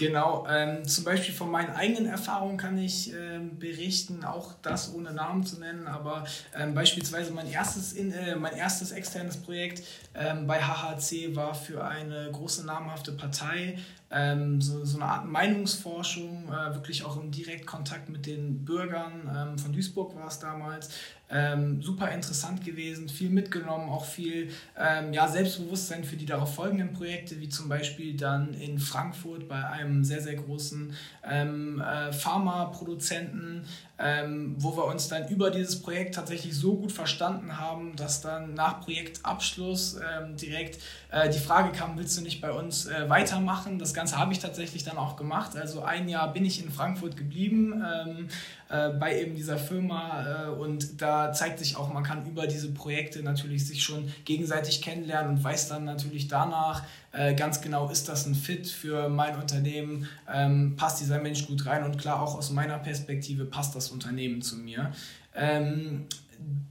Genau, 0.00 0.46
ähm, 0.48 0.82
zum 0.88 1.04
Beispiel 1.04 1.34
von 1.34 1.50
meinen 1.50 1.72
eigenen 1.72 2.06
Erfahrungen 2.06 2.56
kann 2.56 2.78
ich 2.78 3.12
ähm, 3.12 3.58
berichten, 3.58 4.24
auch 4.24 4.54
das 4.62 4.94
ohne 4.94 5.12
Namen 5.12 5.44
zu 5.44 5.60
nennen, 5.60 5.86
aber 5.86 6.24
ähm, 6.58 6.72
beispielsweise 6.72 7.32
mein 7.32 7.46
erstes, 7.46 7.92
in, 7.92 8.10
äh, 8.10 8.34
mein 8.34 8.56
erstes 8.56 8.92
externes 8.92 9.36
Projekt 9.36 9.82
ähm, 10.14 10.46
bei 10.46 10.58
HHC 10.58 11.36
war 11.36 11.54
für 11.54 11.84
eine 11.84 12.30
große 12.32 12.64
namhafte 12.64 13.12
Partei 13.12 13.76
ähm, 14.10 14.62
so, 14.62 14.84
so 14.86 14.96
eine 14.96 15.04
Art 15.04 15.26
Meinungsforschung, 15.26 16.48
äh, 16.48 16.74
wirklich 16.74 17.04
auch 17.04 17.16
im 17.16 17.30
Direktkontakt 17.30 18.08
mit 18.08 18.24
den 18.24 18.64
Bürgern 18.64 19.30
ähm, 19.32 19.58
von 19.58 19.72
Duisburg 19.72 20.16
war 20.16 20.28
es 20.28 20.38
damals. 20.38 20.88
Ähm, 21.32 21.80
super 21.80 22.10
interessant 22.10 22.64
gewesen, 22.64 23.08
viel 23.08 23.30
mitgenommen, 23.30 23.88
auch 23.88 24.04
viel 24.04 24.50
ähm, 24.76 25.12
ja, 25.12 25.28
Selbstbewusstsein 25.28 26.02
für 26.02 26.16
die 26.16 26.26
darauf 26.26 26.54
folgenden 26.54 26.92
Projekte, 26.92 27.40
wie 27.40 27.48
zum 27.48 27.68
Beispiel 27.68 28.16
dann 28.16 28.54
in 28.54 28.78
Frankfurt 28.78 29.48
bei 29.48 29.64
einem 29.64 30.02
sehr, 30.02 30.20
sehr 30.20 30.34
großen 30.34 30.92
ähm, 31.24 31.80
äh, 31.80 32.12
Pharmaproduzenten, 32.12 33.64
ähm, 33.98 34.56
wo 34.58 34.76
wir 34.76 34.86
uns 34.86 35.08
dann 35.08 35.28
über 35.28 35.50
dieses 35.50 35.80
Projekt 35.80 36.14
tatsächlich 36.14 36.56
so 36.56 36.76
gut 36.76 36.90
verstanden 36.90 37.58
haben, 37.58 37.94
dass 37.96 38.22
dann 38.22 38.54
nach 38.54 38.80
Projektabschluss 38.80 39.96
ähm, 39.96 40.36
direkt 40.36 40.80
äh, 41.10 41.28
die 41.28 41.38
Frage 41.38 41.70
kam, 41.70 41.98
willst 41.98 42.16
du 42.18 42.22
nicht 42.22 42.40
bei 42.40 42.50
uns 42.50 42.86
äh, 42.86 43.08
weitermachen? 43.08 43.78
Das 43.78 43.94
Ganze 43.94 44.18
habe 44.18 44.32
ich 44.32 44.38
tatsächlich 44.38 44.84
dann 44.84 44.96
auch 44.96 45.16
gemacht. 45.16 45.56
Also 45.56 45.82
ein 45.82 46.08
Jahr 46.08 46.32
bin 46.32 46.44
ich 46.44 46.64
in 46.64 46.70
Frankfurt 46.70 47.16
geblieben 47.16 47.84
ähm, 47.84 48.28
äh, 48.70 48.90
bei 48.90 49.20
eben 49.20 49.34
dieser 49.34 49.58
Firma 49.58 50.46
äh, 50.46 50.48
und 50.50 51.02
da 51.02 51.32
zeigt 51.32 51.58
sich 51.58 51.76
auch, 51.76 51.92
man 51.92 52.04
kann 52.04 52.24
über 52.24 52.46
diese 52.46 52.70
Projekte 52.70 53.20
natürlich 53.22 53.66
sich 53.66 53.82
schon 53.82 54.12
gegenseitig 54.24 54.80
kennenlernen 54.80 55.36
und 55.36 55.42
weiß 55.42 55.68
dann 55.68 55.84
natürlich 55.84 56.28
danach 56.28 56.84
äh, 57.10 57.34
ganz 57.34 57.60
genau, 57.60 57.90
ist 57.90 58.08
das 58.08 58.26
ein 58.26 58.36
Fit 58.36 58.68
für 58.68 59.08
mein 59.08 59.34
Unternehmen, 59.34 60.06
ähm, 60.32 60.76
passt 60.76 61.00
dieser 61.00 61.18
Mensch 61.20 61.48
gut 61.48 61.66
rein 61.66 61.82
und 61.82 61.98
klar 61.98 62.22
auch 62.22 62.36
aus 62.36 62.50
meiner 62.50 62.78
Perspektive 62.78 63.44
passt 63.44 63.74
das 63.74 63.90
Unternehmen 63.90 64.40
zu 64.40 64.56
mir. 64.56 64.92
Ähm, 65.34 66.06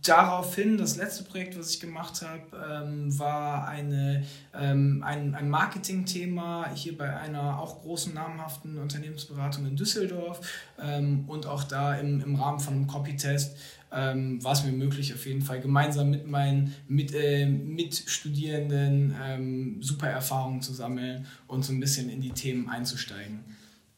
daraufhin, 0.03 0.77
das 0.77 0.95
letzte 0.95 1.23
Projekt, 1.23 1.57
was 1.57 1.71
ich 1.71 1.79
gemacht 1.79 2.21
habe, 2.21 2.83
ähm, 2.83 3.17
war 3.19 3.67
eine, 3.67 4.25
ähm, 4.53 5.03
ein, 5.05 5.35
ein 5.35 5.49
Marketing-Thema 5.49 6.71
hier 6.73 6.97
bei 6.97 7.15
einer 7.17 7.59
auch 7.59 7.81
großen 7.81 8.13
namhaften 8.13 8.77
Unternehmensberatung 8.77 9.65
in 9.67 9.75
Düsseldorf 9.75 10.41
ähm, 10.81 11.25
und 11.27 11.45
auch 11.45 11.63
da 11.63 11.95
im, 11.95 12.21
im 12.21 12.35
Rahmen 12.35 12.59
von 12.59 12.73
einem 12.75 12.87
Copy-Test 12.87 13.57
ähm, 13.91 14.43
war 14.43 14.53
es 14.53 14.63
mir 14.63 14.71
möglich, 14.71 15.13
auf 15.13 15.25
jeden 15.25 15.41
Fall 15.41 15.61
gemeinsam 15.61 16.11
mit 16.11 16.27
meinen 16.27 16.75
mit, 16.87 17.13
äh, 17.13 17.45
Mitstudierenden 17.45 19.15
ähm, 19.21 19.81
super 19.81 20.07
Erfahrungen 20.07 20.61
zu 20.61 20.73
sammeln 20.73 21.25
und 21.47 21.65
so 21.65 21.73
ein 21.73 21.79
bisschen 21.79 22.09
in 22.09 22.21
die 22.21 22.31
Themen 22.31 22.69
einzusteigen. 22.69 23.43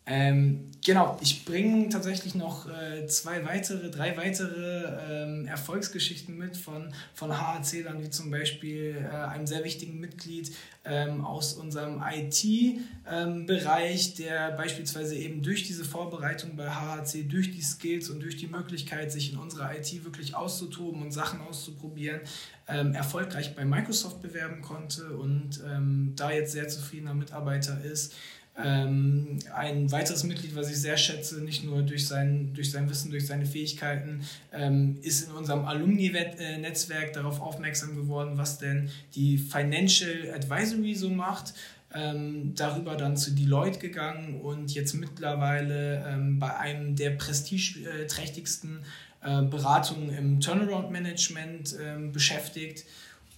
Ähm, 0.08 0.72
genau, 0.84 1.20
ich 1.22 1.46
bringe 1.46 1.88
tatsächlich 1.90 2.34
noch 2.34 2.68
äh, 2.68 3.06
zwei 3.06 3.46
weitere, 3.46 3.92
drei 3.92 4.18
weitere 4.18 4.98
ähm, 5.08 5.46
Erfolgsgeschichten 5.46 6.36
mit 6.36 6.58
von, 6.58 6.92
von 7.14 7.40
HAC-Lern, 7.40 8.02
wie 8.02 8.10
zum 8.10 8.32
Beispiel 8.32 8.96
äh, 8.98 9.16
einem 9.16 9.46
sehr 9.46 9.64
wichtigen 9.64 10.00
Mitglied 10.00 10.56
ähm, 10.86 11.24
aus 11.24 11.54
unserem 11.54 12.04
IT-Bereich, 12.04 14.08
ähm, 14.08 14.16
der 14.18 14.52
beispielsweise 14.54 15.16
eben 15.16 15.44
durch 15.44 15.68
diese 15.68 15.86
Vorbereitung 15.86 16.56
bei 16.56 16.72
HHC, 16.72 17.28
durch 17.28 17.52
die 17.52 17.62
Skills 17.62 18.10
und 18.10 18.22
durch 18.22 18.38
die 18.38 18.48
Möglichkeit, 18.48 19.12
sich 19.12 19.32
in 19.32 19.38
unserer 19.38 19.78
IT 19.78 20.04
wirklich 20.04 20.34
auszutoben 20.34 21.04
und 21.04 21.12
Sachen 21.12 21.42
auszuprobieren, 21.42 22.22
ähm, 22.68 22.96
erfolgreich 22.96 23.56
bei 23.56 23.66
Microsoft 23.66 24.24
bewerben 24.24 24.64
konnte 24.64 25.16
und 25.16 25.62
ähm, 25.64 26.14
da 26.16 26.32
jetzt 26.32 26.54
sehr 26.54 26.68
zufriedener 26.68 27.14
Mitarbeiter 27.14 27.80
ist. 27.84 28.16
Ähm, 28.58 29.40
ein 29.56 29.92
weiteres 29.92 30.24
Mitglied, 30.24 30.56
was 30.56 30.70
ich 30.70 30.78
sehr 30.78 30.98
schätze, 30.98 31.42
nicht 31.42 31.64
nur 31.64 31.84
durch 31.84 32.08
sein, 32.08 32.54
durch 32.54 32.72
sein 32.72 32.90
Wissen, 32.90 33.10
durch 33.10 33.26
seine 33.26 33.46
Fähigkeiten, 33.46 34.22
ähm, 34.52 34.98
ist 35.02 35.30
in 35.30 35.36
unserem 35.36 35.66
Alumni-Netzwerk 35.66 37.14
darauf 37.14 37.42
aufmerksam 37.42 37.96
geworden, 37.96 38.34
was 38.36 38.60
denn 38.60 38.90
die 39.16 39.38
Financial 39.38 40.34
Advisory 40.36 40.96
so 40.96 41.10
macht. 41.10 41.54
Ähm, 41.94 42.54
darüber 42.56 42.96
dann 42.96 43.18
zu 43.18 43.32
Deloitte 43.32 43.80
gegangen 43.80 44.40
und 44.40 44.74
jetzt 44.74 44.94
mittlerweile 44.94 46.06
ähm, 46.08 46.40
bei 46.40 46.56
einem 46.58 46.96
der 46.96 47.12
prestigeträchtigsten 47.12 48.80
äh, 49.22 49.42
Beratungen 49.44 50.10
im 50.10 50.40
Turnaround-Management 50.40 51.74
äh, 51.74 52.08
beschäftigt. 52.08 52.86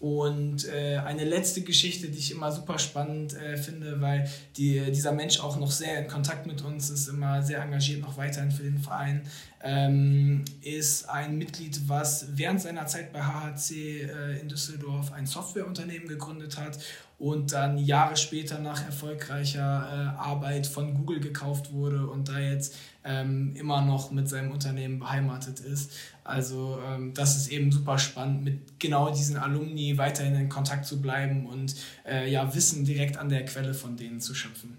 Und 0.03 0.67
äh, 0.67 0.97
eine 0.97 1.23
letzte 1.23 1.61
Geschichte, 1.61 2.09
die 2.09 2.17
ich 2.17 2.31
immer 2.31 2.51
super 2.51 2.77
spannend 2.77 3.37
äh, 3.37 3.55
finde, 3.55 4.01
weil 4.01 4.29
die, 4.57 4.91
dieser 4.91 5.13
Mensch 5.13 5.39
auch 5.39 5.55
noch 5.55 5.71
sehr 5.71 5.97
in 5.97 6.09
Kontakt 6.09 6.45
mit 6.45 6.61
uns 6.61 6.89
ist, 6.89 7.07
immer 7.07 7.41
sehr 7.41 7.61
engagiert 7.61 8.01
noch 8.01 8.17
weiterhin 8.17 8.51
für 8.51 8.63
den 8.63 8.79
Verein, 8.79 9.21
ähm, 9.61 10.43
ist 10.61 11.07
ein 11.07 11.37
Mitglied, 11.37 11.87
was 11.87 12.25
während 12.33 12.59
seiner 12.59 12.85
Zeit 12.85 13.13
bei 13.13 13.21
HHC 13.21 14.01
äh, 14.01 14.39
in 14.41 14.49
Düsseldorf 14.49 15.13
ein 15.13 15.25
Softwareunternehmen 15.25 16.09
gegründet 16.09 16.57
hat 16.57 16.79
und 17.17 17.53
dann 17.53 17.77
Jahre 17.77 18.17
später 18.17 18.59
nach 18.59 18.85
erfolgreicher 18.85 19.61
äh, 19.61 20.21
Arbeit 20.21 20.67
von 20.67 20.95
Google 20.95 21.21
gekauft 21.21 21.71
wurde 21.71 22.07
und 22.07 22.27
da 22.27 22.39
jetzt 22.39 22.75
ähm, 23.05 23.55
immer 23.55 23.81
noch 23.81 24.11
mit 24.11 24.29
seinem 24.29 24.51
Unternehmen 24.51 24.99
beheimatet 24.99 25.59
ist. 25.59 25.91
Also 26.23 26.79
ähm, 26.85 27.13
das 27.13 27.35
ist 27.35 27.47
eben 27.49 27.71
super 27.71 27.99
spannend, 27.99 28.43
mit 28.43 28.79
genau 28.79 29.09
diesen 29.09 29.37
Alumni 29.37 29.97
weiterhin 29.97 30.35
in 30.35 30.49
Kontakt 30.49 30.85
zu 30.85 31.01
bleiben 31.01 31.45
und 31.45 31.75
äh, 32.05 32.29
ja, 32.29 32.53
Wissen 32.55 32.85
direkt 32.85 33.17
an 33.17 33.29
der 33.29 33.45
Quelle 33.45 33.73
von 33.73 33.97
denen 33.97 34.21
zu 34.21 34.33
schöpfen. 34.33 34.77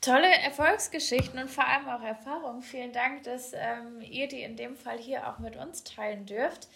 Tolle 0.00 0.30
Erfolgsgeschichten 0.42 1.38
und 1.38 1.50
vor 1.50 1.66
allem 1.66 1.88
auch 1.88 2.02
Erfahrungen. 2.02 2.62
Vielen 2.62 2.92
Dank, 2.92 3.24
dass 3.24 3.52
ähm, 3.52 4.00
ihr 4.00 4.28
die 4.28 4.42
in 4.42 4.56
dem 4.56 4.74
Fall 4.74 4.98
hier 4.98 5.28
auch 5.28 5.38
mit 5.38 5.56
uns 5.56 5.84
teilen 5.84 6.24
dürft. 6.24 6.68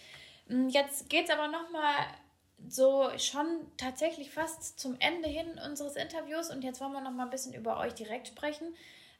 Mm, 0.48 0.68
jetzt 0.68 1.08
geht 1.08 1.24
es 1.24 1.30
aber 1.30 1.48
nochmal 1.48 1.94
so 2.68 3.10
schon 3.18 3.46
tatsächlich 3.76 4.30
fast 4.30 4.78
zum 4.78 4.96
Ende 4.98 5.28
hin 5.28 5.46
unseres 5.66 5.96
Interviews 5.96 6.50
und 6.50 6.64
jetzt 6.64 6.80
wollen 6.80 6.92
wir 6.92 7.00
nochmal 7.00 7.26
ein 7.26 7.30
bisschen 7.30 7.54
über 7.54 7.78
euch 7.78 7.94
direkt 7.94 8.28
sprechen. 8.28 8.74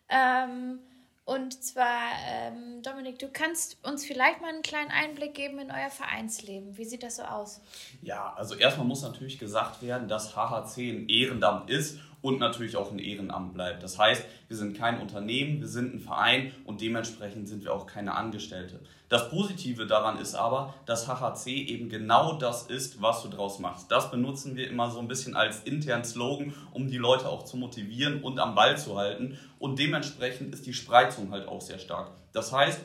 Ähm, 0.09 0.79
und 1.27 1.65
zwar, 1.65 2.11
ähm, 2.29 2.83
Dominik, 2.83 3.19
du 3.19 3.29
kannst 3.29 3.79
uns 3.83 4.05
vielleicht 4.05 4.43
mal 4.43 4.49
einen 4.49 4.63
kleinen 4.63 4.91
Einblick 4.91 5.35
geben 5.35 5.59
in 5.59 5.71
euer 5.71 5.89
Vereinsleben. 5.89 6.77
Wie 6.77 6.85
sieht 6.85 7.03
das 7.03 7.17
so 7.17 7.23
aus? 7.23 7.63
Ja, 8.03 8.35
also 8.35 8.55
erstmal 8.55 8.87
muss 8.87 9.01
natürlich 9.01 9.39
gesagt 9.39 9.81
werden, 9.81 10.07
dass 10.07 10.37
HHC 10.37 10.91
ein 10.91 11.09
Ehrenamt 11.09 11.71
ist 11.71 11.99
und 12.25 12.41
natürlich 12.41 12.77
auch 12.79 12.91
ein 12.91 12.99
Ehrenamt 12.99 13.53
bleibt. 13.53 13.83
Das 13.83 13.99
heißt, 13.99 14.25
wir 14.49 14.57
sind 14.57 14.79
kein 14.79 14.99
Unternehmen, 14.99 15.61
wir 15.61 15.69
sind 15.69 15.95
ein 15.95 16.01
Verein 16.01 16.53
und 16.65 16.81
dementsprechend 16.81 17.51
sind 17.51 17.65
wir 17.65 17.75
auch 17.75 17.87
keine 17.87 18.15
Angestellte. 18.15 18.81
Das 19.11 19.29
Positive 19.29 19.87
daran 19.87 20.17
ist 20.17 20.35
aber, 20.35 20.73
dass 20.87 21.07
HHC 21.07 21.51
eben 21.51 21.91
genau 21.91 22.39
das 22.39 22.63
ist, 22.63 23.03
was 23.03 23.23
du 23.23 23.29
draus 23.29 23.59
machst. 23.59 23.91
Das 23.91 24.11
benutzen 24.11 24.57
wir 24.57 24.71
immer 24.71 24.91
so 24.91 25.01
ein 25.01 25.07
bisschen 25.07 25.37
als 25.37 25.65
internen 25.65 26.05
Slogan, 26.05 26.55
um 26.73 26.89
die 26.89 26.97
Leute 26.97 27.29
auch 27.29 27.45
zu 27.45 27.59
motivieren 27.59 28.23
und 28.23 28.39
am 28.39 28.55
Ball 28.55 28.79
zu 28.79 28.97
halten. 28.97 29.39
Und 29.59 29.79
dementsprechend 29.79 30.55
ist 30.55 30.65
die 30.65 30.73
Spreizung 30.73 31.31
halt 31.31 31.47
auch 31.47 31.61
sehr 31.61 31.79
stark. 31.79 32.11
Das 32.33 32.53
heißt, 32.53 32.81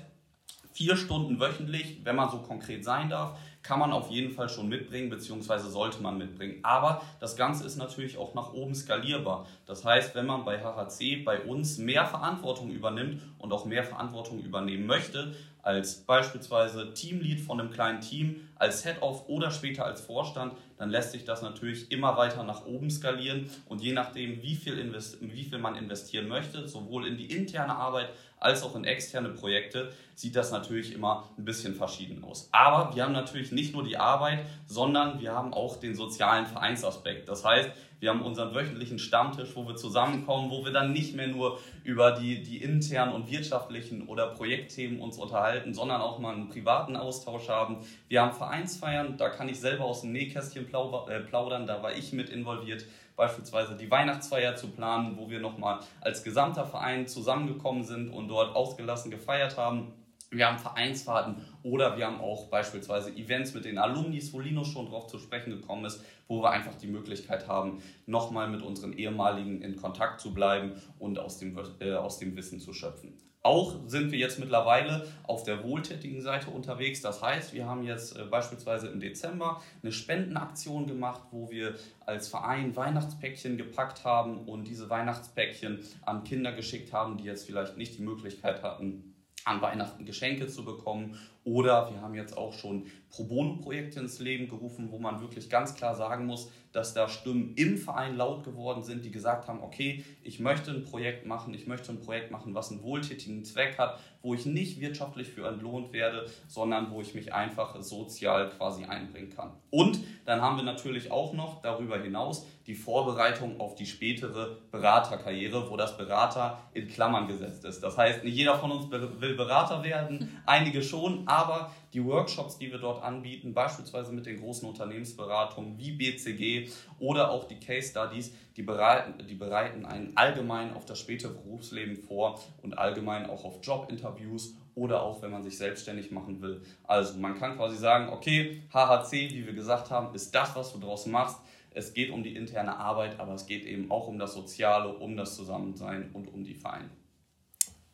vier 0.80 0.96
Stunden 0.96 1.42
wöchentlich, 1.42 2.00
wenn 2.06 2.16
man 2.16 2.32
so 2.32 2.38
konkret 2.38 2.86
sein 2.86 3.10
darf, 3.10 3.38
kann 3.64 3.80
man 3.80 3.92
auf 3.92 4.10
jeden 4.10 4.32
Fall 4.32 4.48
schon 4.48 4.70
mitbringen, 4.70 5.10
beziehungsweise 5.10 5.70
sollte 5.70 6.02
man 6.02 6.18
mitbringen. 6.18 6.60
Aber 6.64 7.02
das 7.20 7.36
Ganze 7.36 7.66
ist 7.66 7.76
natürlich 7.76 8.18
auch 8.18 8.34
nach 8.34 8.54
oben 8.54 8.74
skalierbar. 8.74 9.46
Das 9.66 9.84
heißt, 9.84 10.16
wenn 10.16 10.26
man 10.26 10.46
bei 10.46 10.64
HHC 10.64 11.18
bei 11.26 11.42
uns 11.42 11.80
mehr 11.80 12.06
Verantwortung 12.06 12.72
übernimmt 12.72 13.22
und 13.40 13.52
auch 13.52 13.66
mehr 13.66 13.84
Verantwortung 13.84 14.40
übernehmen 14.40 14.86
möchte, 14.86 15.36
als 15.62 15.96
beispielsweise 16.06 16.94
Teamlead 16.94 17.42
von 17.42 17.60
einem 17.60 17.72
kleinen 17.72 18.00
Team, 18.00 18.48
als 18.56 18.84
Head-Off 18.84 19.28
oder 19.28 19.52
später 19.52 19.86
als 19.86 20.00
Vorstand, 20.00 20.54
dann 20.78 20.90
lässt 20.90 21.12
sich 21.12 21.26
das 21.26 21.42
natürlich 21.42 21.92
immer 21.92 22.16
weiter 22.16 22.44
nach 22.44 22.66
oben 22.66 22.90
skalieren 22.90 23.50
und 23.68 23.82
je 23.82 23.92
nachdem, 23.92 24.42
wie 24.42 24.56
viel, 24.56 24.80
invest 24.80 25.18
wie 25.20 25.44
viel 25.44 25.58
man 25.58 25.76
investieren 25.76 26.30
möchte, 26.30 26.68
sowohl 26.70 27.06
in 27.06 27.18
die 27.18 27.26
interne 27.26 27.76
Arbeit 27.76 28.10
als 28.40 28.64
auch 28.64 28.76
in 28.76 28.84
externe 28.84 29.30
Projekte, 29.30 29.92
sieht 30.16 30.36
das 30.36 30.52
natürlich 30.52 30.94
immer 30.94 31.30
ein 31.38 31.46
bisschen 31.46 31.76
verschieden 31.76 32.24
aus. 32.24 32.50
Aber 32.52 32.96
wir 32.96 33.04
haben 33.04 33.14
natürlich 33.14 33.52
nicht 33.52 33.74
nur 33.74 33.84
die 33.84 33.98
Arbeit, 33.98 34.40
sondern 34.66 35.22
wir 35.22 35.34
haben 35.34 35.54
auch 35.54 35.78
den 35.78 35.96
sozialen 35.96 36.46
Vereinsaspekt. 36.46 37.30
Das 37.30 37.46
heißt, 37.46 37.70
wir 38.00 38.10
haben 38.10 38.22
unseren 38.22 38.54
wöchentlichen 38.56 38.98
Stammtisch, 38.98 39.56
wo 39.56 39.68
wir 39.68 39.76
zusammenkommen, 39.76 40.50
wo 40.50 40.64
wir 40.64 40.72
dann 40.72 40.94
nicht 40.94 41.16
mehr 41.16 41.28
nur 41.28 41.60
über 41.84 42.12
die, 42.12 42.42
die 42.44 42.58
internen 42.58 43.14
und 43.14 43.30
wirtschaftlichen 43.30 44.08
oder 44.08 44.28
Projektthemen 44.28 45.02
uns 45.02 45.18
unterhalten, 45.18 45.74
sondern 45.74 46.02
auch 46.02 46.20
mal 46.20 46.34
einen 46.34 46.48
privaten 46.48 46.96
Austausch 46.96 47.50
haben. 47.50 47.78
Wir 48.08 48.22
haben 48.22 48.34
Vereinsfeiern, 48.34 49.18
da 49.18 49.30
kann 49.30 49.50
ich 49.50 49.60
selber 49.60 49.84
aus 49.84 50.02
dem 50.02 50.14
Nähkästchen 50.14 50.66
äh, 50.66 51.20
plaudern, 51.20 51.68
da 51.68 51.84
war 51.84 51.94
ich 51.94 52.14
mit 52.14 52.30
involviert 52.30 52.86
beispielsweise 53.20 53.76
die 53.76 53.92
Weihnachtsfeier 53.92 54.56
zu 54.56 54.70
planen, 54.70 55.18
wo 55.18 55.30
wir 55.30 55.42
nochmal 55.42 55.80
als 56.00 56.24
gesamter 56.24 56.66
Verein 56.66 57.06
zusammengekommen 57.06 57.84
sind 57.84 58.10
und 58.10 58.30
dort 58.30 58.56
ausgelassen 58.56 59.12
gefeiert 59.12 59.58
haben. 59.58 59.92
Wir 60.32 60.48
haben 60.48 60.58
Vereinsfahrten 60.58 61.36
oder 61.62 61.98
wir 61.98 62.06
haben 62.06 62.22
auch 62.22 62.48
beispielsweise 62.48 63.12
Events 63.12 63.54
mit 63.54 63.66
den 63.66 63.78
Alumnis, 63.78 64.32
wo 64.32 64.40
Linus 64.40 64.70
schon 64.70 64.86
drauf 64.86 65.08
zu 65.08 65.20
sprechen 65.20 65.50
gekommen 65.50 65.84
ist, 65.86 66.02
wo 66.28 66.42
wir 66.42 66.52
einfach 66.52 66.76
die 66.76 66.88
Möglichkeit 66.88 67.48
haben, 67.48 67.82
nochmal 68.06 68.48
mit 68.48 68.62
unseren 68.62 68.94
ehemaligen 68.94 69.62
in 69.64 69.76
Kontakt 69.76 70.22
zu 70.22 70.34
bleiben 70.34 70.82
und 70.98 71.20
aus 71.20 71.40
dem, 71.40 71.60
äh, 71.82 71.96
aus 71.96 72.20
dem 72.20 72.38
Wissen 72.38 72.62
zu 72.62 72.72
schöpfen. 72.72 73.18
Auch 73.42 73.88
sind 73.88 74.12
wir 74.12 74.20
jetzt 74.20 74.38
mittlerweile 74.38 75.08
auf 75.24 75.44
der 75.44 75.64
wohltätigen 75.64 76.22
Seite 76.22 76.50
unterwegs. 76.50 77.02
Das 77.02 77.22
heißt, 77.22 77.54
wir 77.54 77.66
haben 77.66 77.84
jetzt 77.84 78.18
äh, 78.18 78.26
beispielsweise 78.26 78.88
im 78.88 79.00
Dezember 79.00 79.62
eine 79.82 79.94
Spendenaktion 79.94 80.88
gemacht, 80.88 81.22
wo 81.32 81.50
wir 81.50 81.76
als 82.06 82.28
Verein 82.28 82.76
Weihnachtspäckchen 82.76 83.58
gepackt 83.58 84.04
haben 84.04 84.46
und 84.46 84.68
diese 84.68 84.90
Weihnachtspäckchen 84.90 85.80
an 86.06 86.26
Kinder 86.26 86.52
geschickt 86.52 86.92
haben, 86.92 87.18
die 87.18 87.24
jetzt 87.24 87.46
vielleicht 87.46 87.78
nicht 87.78 87.98
die 87.98 88.02
Möglichkeit 88.02 88.62
hatten, 88.62 89.16
an 89.50 89.62
Weihnachten 89.62 90.06
Geschenke 90.06 90.48
zu 90.48 90.64
bekommen. 90.64 91.18
Oder 91.44 91.90
wir 91.92 92.02
haben 92.02 92.14
jetzt 92.14 92.38
auch 92.38 92.54
schon 92.54 92.86
Pro 93.10 93.24
Bono-Projekte 93.24 94.00
ins 94.00 94.20
Leben 94.20 94.48
gerufen, 94.48 94.90
wo 94.92 95.00
man 95.00 95.20
wirklich 95.20 95.50
ganz 95.50 95.74
klar 95.74 95.96
sagen 95.96 96.28
muss, 96.28 96.52
dass 96.72 96.94
da 96.94 97.10
Stimmen 97.10 97.56
im 97.56 97.78
Verein 97.78 98.16
laut 98.16 98.44
geworden 98.44 98.84
sind, 98.84 99.04
die 99.04 99.10
gesagt 99.10 99.48
haben, 99.48 99.64
okay, 99.64 100.04
ich 100.22 100.40
möchte 100.40 100.70
ein 100.70 100.84
Projekt 100.84 101.26
machen, 101.26 101.54
ich 101.56 101.66
möchte 101.66 101.92
ein 101.92 102.02
Projekt 102.02 102.30
machen, 102.30 102.54
was 102.54 102.70
einen 102.70 102.84
wohltätigen 102.84 103.44
Zweck 103.44 103.80
hat, 103.80 104.00
wo 104.22 104.36
ich 104.36 104.46
nicht 104.46 104.80
wirtschaftlich 104.80 105.30
für 105.30 105.48
entlohnt 105.48 105.92
werde, 105.92 106.30
sondern 106.48 106.92
wo 106.92 107.02
ich 107.02 107.16
mich 107.16 107.34
einfach 107.34 107.82
sozial 107.82 108.50
quasi 108.50 108.84
einbringen 108.84 109.32
kann. 109.32 109.52
Und 109.72 110.00
dann 110.26 110.42
haben 110.42 110.58
wir 110.58 110.64
natürlich 110.64 111.12
auch 111.12 111.34
noch 111.34 111.64
darüber 111.64 111.98
hinaus 112.00 112.46
die 112.70 112.76
Vorbereitung 112.76 113.60
auf 113.60 113.74
die 113.74 113.88
spätere 113.88 114.58
Beraterkarriere, 114.70 115.72
wo 115.72 115.76
das 115.76 115.98
Berater 115.98 116.60
in 116.72 116.88
Klammern 116.88 117.28
gesetzt 117.28 117.66
ist. 117.66 117.82
Das 117.82 117.98
heißt, 117.98 118.24
nicht 118.24 118.36
jeder 118.36 118.60
von 118.60 118.70
uns 118.70 118.92
will 118.92 119.34
Berater 119.34 119.84
werden, 119.84 120.40
einige 120.46 120.84
schon, 120.84 121.28
aber 121.28 121.72
die 121.94 122.06
Workshops, 122.06 122.60
die 122.60 122.72
wir 122.72 122.78
dort 122.78 123.02
anbieten, 123.02 123.56
beispielsweise 123.56 124.12
mit 124.12 124.28
den 124.28 124.40
großen 124.40 124.70
Unternehmensberatungen 124.70 125.80
wie 125.80 125.94
BCG 125.94 126.70
oder 127.00 127.32
auch 127.32 127.46
die 127.46 127.60
Case 127.60 127.90
Studies, 127.90 128.36
die 128.56 128.62
bereiten, 128.62 129.26
die 129.26 129.34
bereiten 129.34 129.88
einen 129.88 130.16
allgemein 130.16 130.76
auf 130.76 130.86
das 130.86 131.00
spätere 131.00 131.32
Berufsleben 131.32 131.98
vor 131.98 132.40
und 132.62 132.78
allgemein 132.78 133.28
auch 133.28 133.46
auf 133.46 133.62
Jobinterviews 133.64 134.54
oder 134.76 135.02
auch 135.02 135.24
wenn 135.24 135.32
man 135.32 135.42
sich 135.42 135.58
selbstständig 135.58 136.12
machen 136.12 136.40
will. 136.44 136.62
Also 136.84 137.18
man 137.18 137.40
kann 137.40 137.58
quasi 137.58 137.78
sagen, 137.78 138.10
okay, 138.10 138.62
HHC, 138.72 139.32
wie 139.32 139.48
wir 139.48 139.54
gesagt 139.54 139.90
haben, 139.90 140.14
ist 140.14 140.36
das, 140.36 140.56
was 140.56 140.72
du 140.72 140.80
draus 140.80 141.08
machst. 141.08 141.40
Es 141.80 141.94
geht 141.94 142.12
um 142.12 142.24
die 142.24 142.36
interne 142.36 142.76
Arbeit, 142.76 143.20
aber 143.20 143.34
es 143.34 143.46
geht 143.46 143.66
eben 143.66 143.90
auch 143.90 144.08
um 144.08 144.20
das 144.20 144.34
Soziale, 144.34 144.90
um 144.90 145.16
das 145.16 145.36
Zusammensein 145.36 146.12
und 146.14 146.28
um 146.28 146.44
die 146.44 146.54
Vereine. 146.54 146.90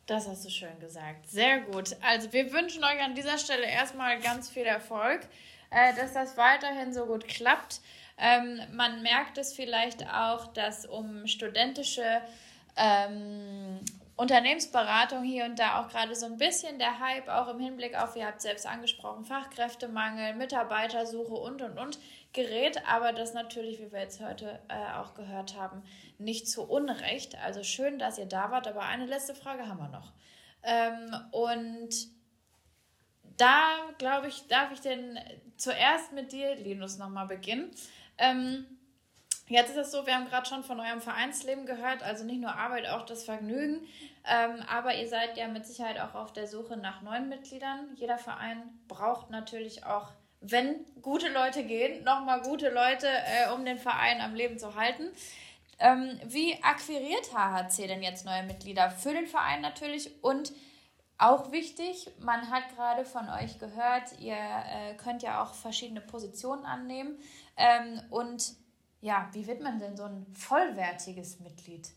Das 0.06 0.28
hast 0.28 0.44
du 0.44 0.50
schön 0.50 0.78
gesagt. 0.80 1.28
Sehr 1.28 1.60
gut. 1.60 1.96
Also 2.02 2.32
wir 2.32 2.52
wünschen 2.52 2.82
euch 2.82 3.00
an 3.00 3.14
dieser 3.14 3.38
Stelle 3.38 3.66
erstmal 3.66 4.18
ganz 4.20 4.50
viel 4.50 4.64
Erfolg, 4.64 5.20
äh, 5.70 5.94
dass 5.94 6.12
das 6.12 6.36
weiterhin 6.36 6.92
so 6.92 7.06
gut 7.06 7.28
klappt. 7.28 7.80
Ähm, 8.18 8.60
man 8.74 9.02
merkt 9.02 9.38
es 9.38 9.52
vielleicht 9.52 10.04
auch, 10.08 10.48
dass 10.48 10.84
um 10.84 11.26
studentische 11.26 12.20
ähm, 12.76 13.80
Unternehmensberatung 14.16 15.22
hier 15.22 15.44
und 15.44 15.58
da 15.58 15.80
auch 15.80 15.88
gerade 15.88 16.14
so 16.14 16.26
ein 16.26 16.38
bisschen 16.38 16.78
der 16.78 16.98
Hype, 16.98 17.28
auch 17.28 17.48
im 17.48 17.60
Hinblick 17.60 17.94
auf, 18.00 18.16
ihr 18.16 18.26
habt 18.26 18.40
selbst 18.40 18.66
angesprochen, 18.66 19.26
Fachkräftemangel, 19.26 20.34
Mitarbeitersuche 20.34 21.34
und 21.34 21.60
und 21.60 21.78
und 21.78 21.98
gerät, 22.36 22.86
aber 22.86 23.12
das 23.12 23.34
natürlich, 23.34 23.80
wie 23.80 23.90
wir 23.90 24.00
jetzt 24.00 24.20
heute 24.20 24.60
äh, 24.68 24.94
auch 24.94 25.14
gehört 25.14 25.56
haben, 25.56 25.82
nicht 26.18 26.48
zu 26.48 26.62
Unrecht. 26.62 27.36
Also 27.42 27.64
schön, 27.64 27.98
dass 27.98 28.18
ihr 28.18 28.26
da 28.26 28.52
wart, 28.52 28.68
aber 28.68 28.82
eine 28.82 29.06
letzte 29.06 29.34
Frage 29.34 29.66
haben 29.66 29.78
wir 29.78 29.88
noch. 29.88 30.12
Ähm, 30.62 31.14
und 31.32 31.90
da, 33.36 33.68
glaube 33.98 34.28
ich, 34.28 34.46
darf 34.46 34.70
ich 34.72 34.80
denn 34.80 35.18
zuerst 35.56 36.12
mit 36.12 36.30
dir, 36.30 36.54
Linus, 36.54 36.98
nochmal 36.98 37.26
beginnen. 37.26 37.72
Ähm, 38.18 38.66
Jetzt 39.48 39.70
ist 39.70 39.76
es 39.76 39.92
so, 39.92 40.06
wir 40.06 40.16
haben 40.16 40.26
gerade 40.26 40.48
schon 40.48 40.64
von 40.64 40.80
eurem 40.80 41.00
Vereinsleben 41.00 41.66
gehört, 41.66 42.02
also 42.02 42.24
nicht 42.24 42.40
nur 42.40 42.52
Arbeit, 42.52 42.88
auch 42.88 43.06
das 43.06 43.22
Vergnügen. 43.22 43.86
Ähm, 44.24 44.64
aber 44.68 44.96
ihr 44.96 45.08
seid 45.08 45.36
ja 45.36 45.46
mit 45.46 45.64
Sicherheit 45.66 46.00
auch 46.00 46.16
auf 46.16 46.32
der 46.32 46.48
Suche 46.48 46.76
nach 46.76 47.00
neuen 47.02 47.28
Mitgliedern. 47.28 47.90
Jeder 47.94 48.18
Verein 48.18 48.62
braucht 48.88 49.30
natürlich 49.30 49.86
auch, 49.86 50.10
wenn 50.50 50.84
gute 51.02 51.28
Leute 51.28 51.64
gehen, 51.64 52.04
nochmal 52.04 52.42
gute 52.42 52.70
Leute, 52.70 53.08
äh, 53.08 53.52
um 53.52 53.64
den 53.64 53.78
Verein 53.78 54.20
am 54.20 54.34
Leben 54.34 54.58
zu 54.58 54.74
halten. 54.74 55.08
Ähm, 55.78 56.18
wie 56.24 56.62
akquiriert 56.62 57.32
HHC 57.34 57.86
denn 57.86 58.02
jetzt 58.02 58.24
neue 58.24 58.42
Mitglieder? 58.44 58.90
Für 58.90 59.12
den 59.12 59.26
Verein 59.26 59.60
natürlich 59.60 60.22
und 60.22 60.52
auch 61.18 61.50
wichtig, 61.50 62.10
man 62.18 62.50
hat 62.50 62.64
gerade 62.74 63.04
von 63.04 63.28
euch 63.28 63.58
gehört, 63.58 64.18
ihr 64.20 64.36
äh, 64.36 64.94
könnt 64.96 65.22
ja 65.22 65.42
auch 65.42 65.54
verschiedene 65.54 66.02
Positionen 66.02 66.66
annehmen. 66.66 67.18
Ähm, 67.56 68.00
und 68.10 68.54
ja, 69.00 69.28
wie 69.32 69.46
wird 69.46 69.62
man 69.62 69.78
denn 69.78 69.96
so 69.96 70.04
ein 70.04 70.26
vollwertiges 70.34 71.40
Mitglied? 71.40 71.88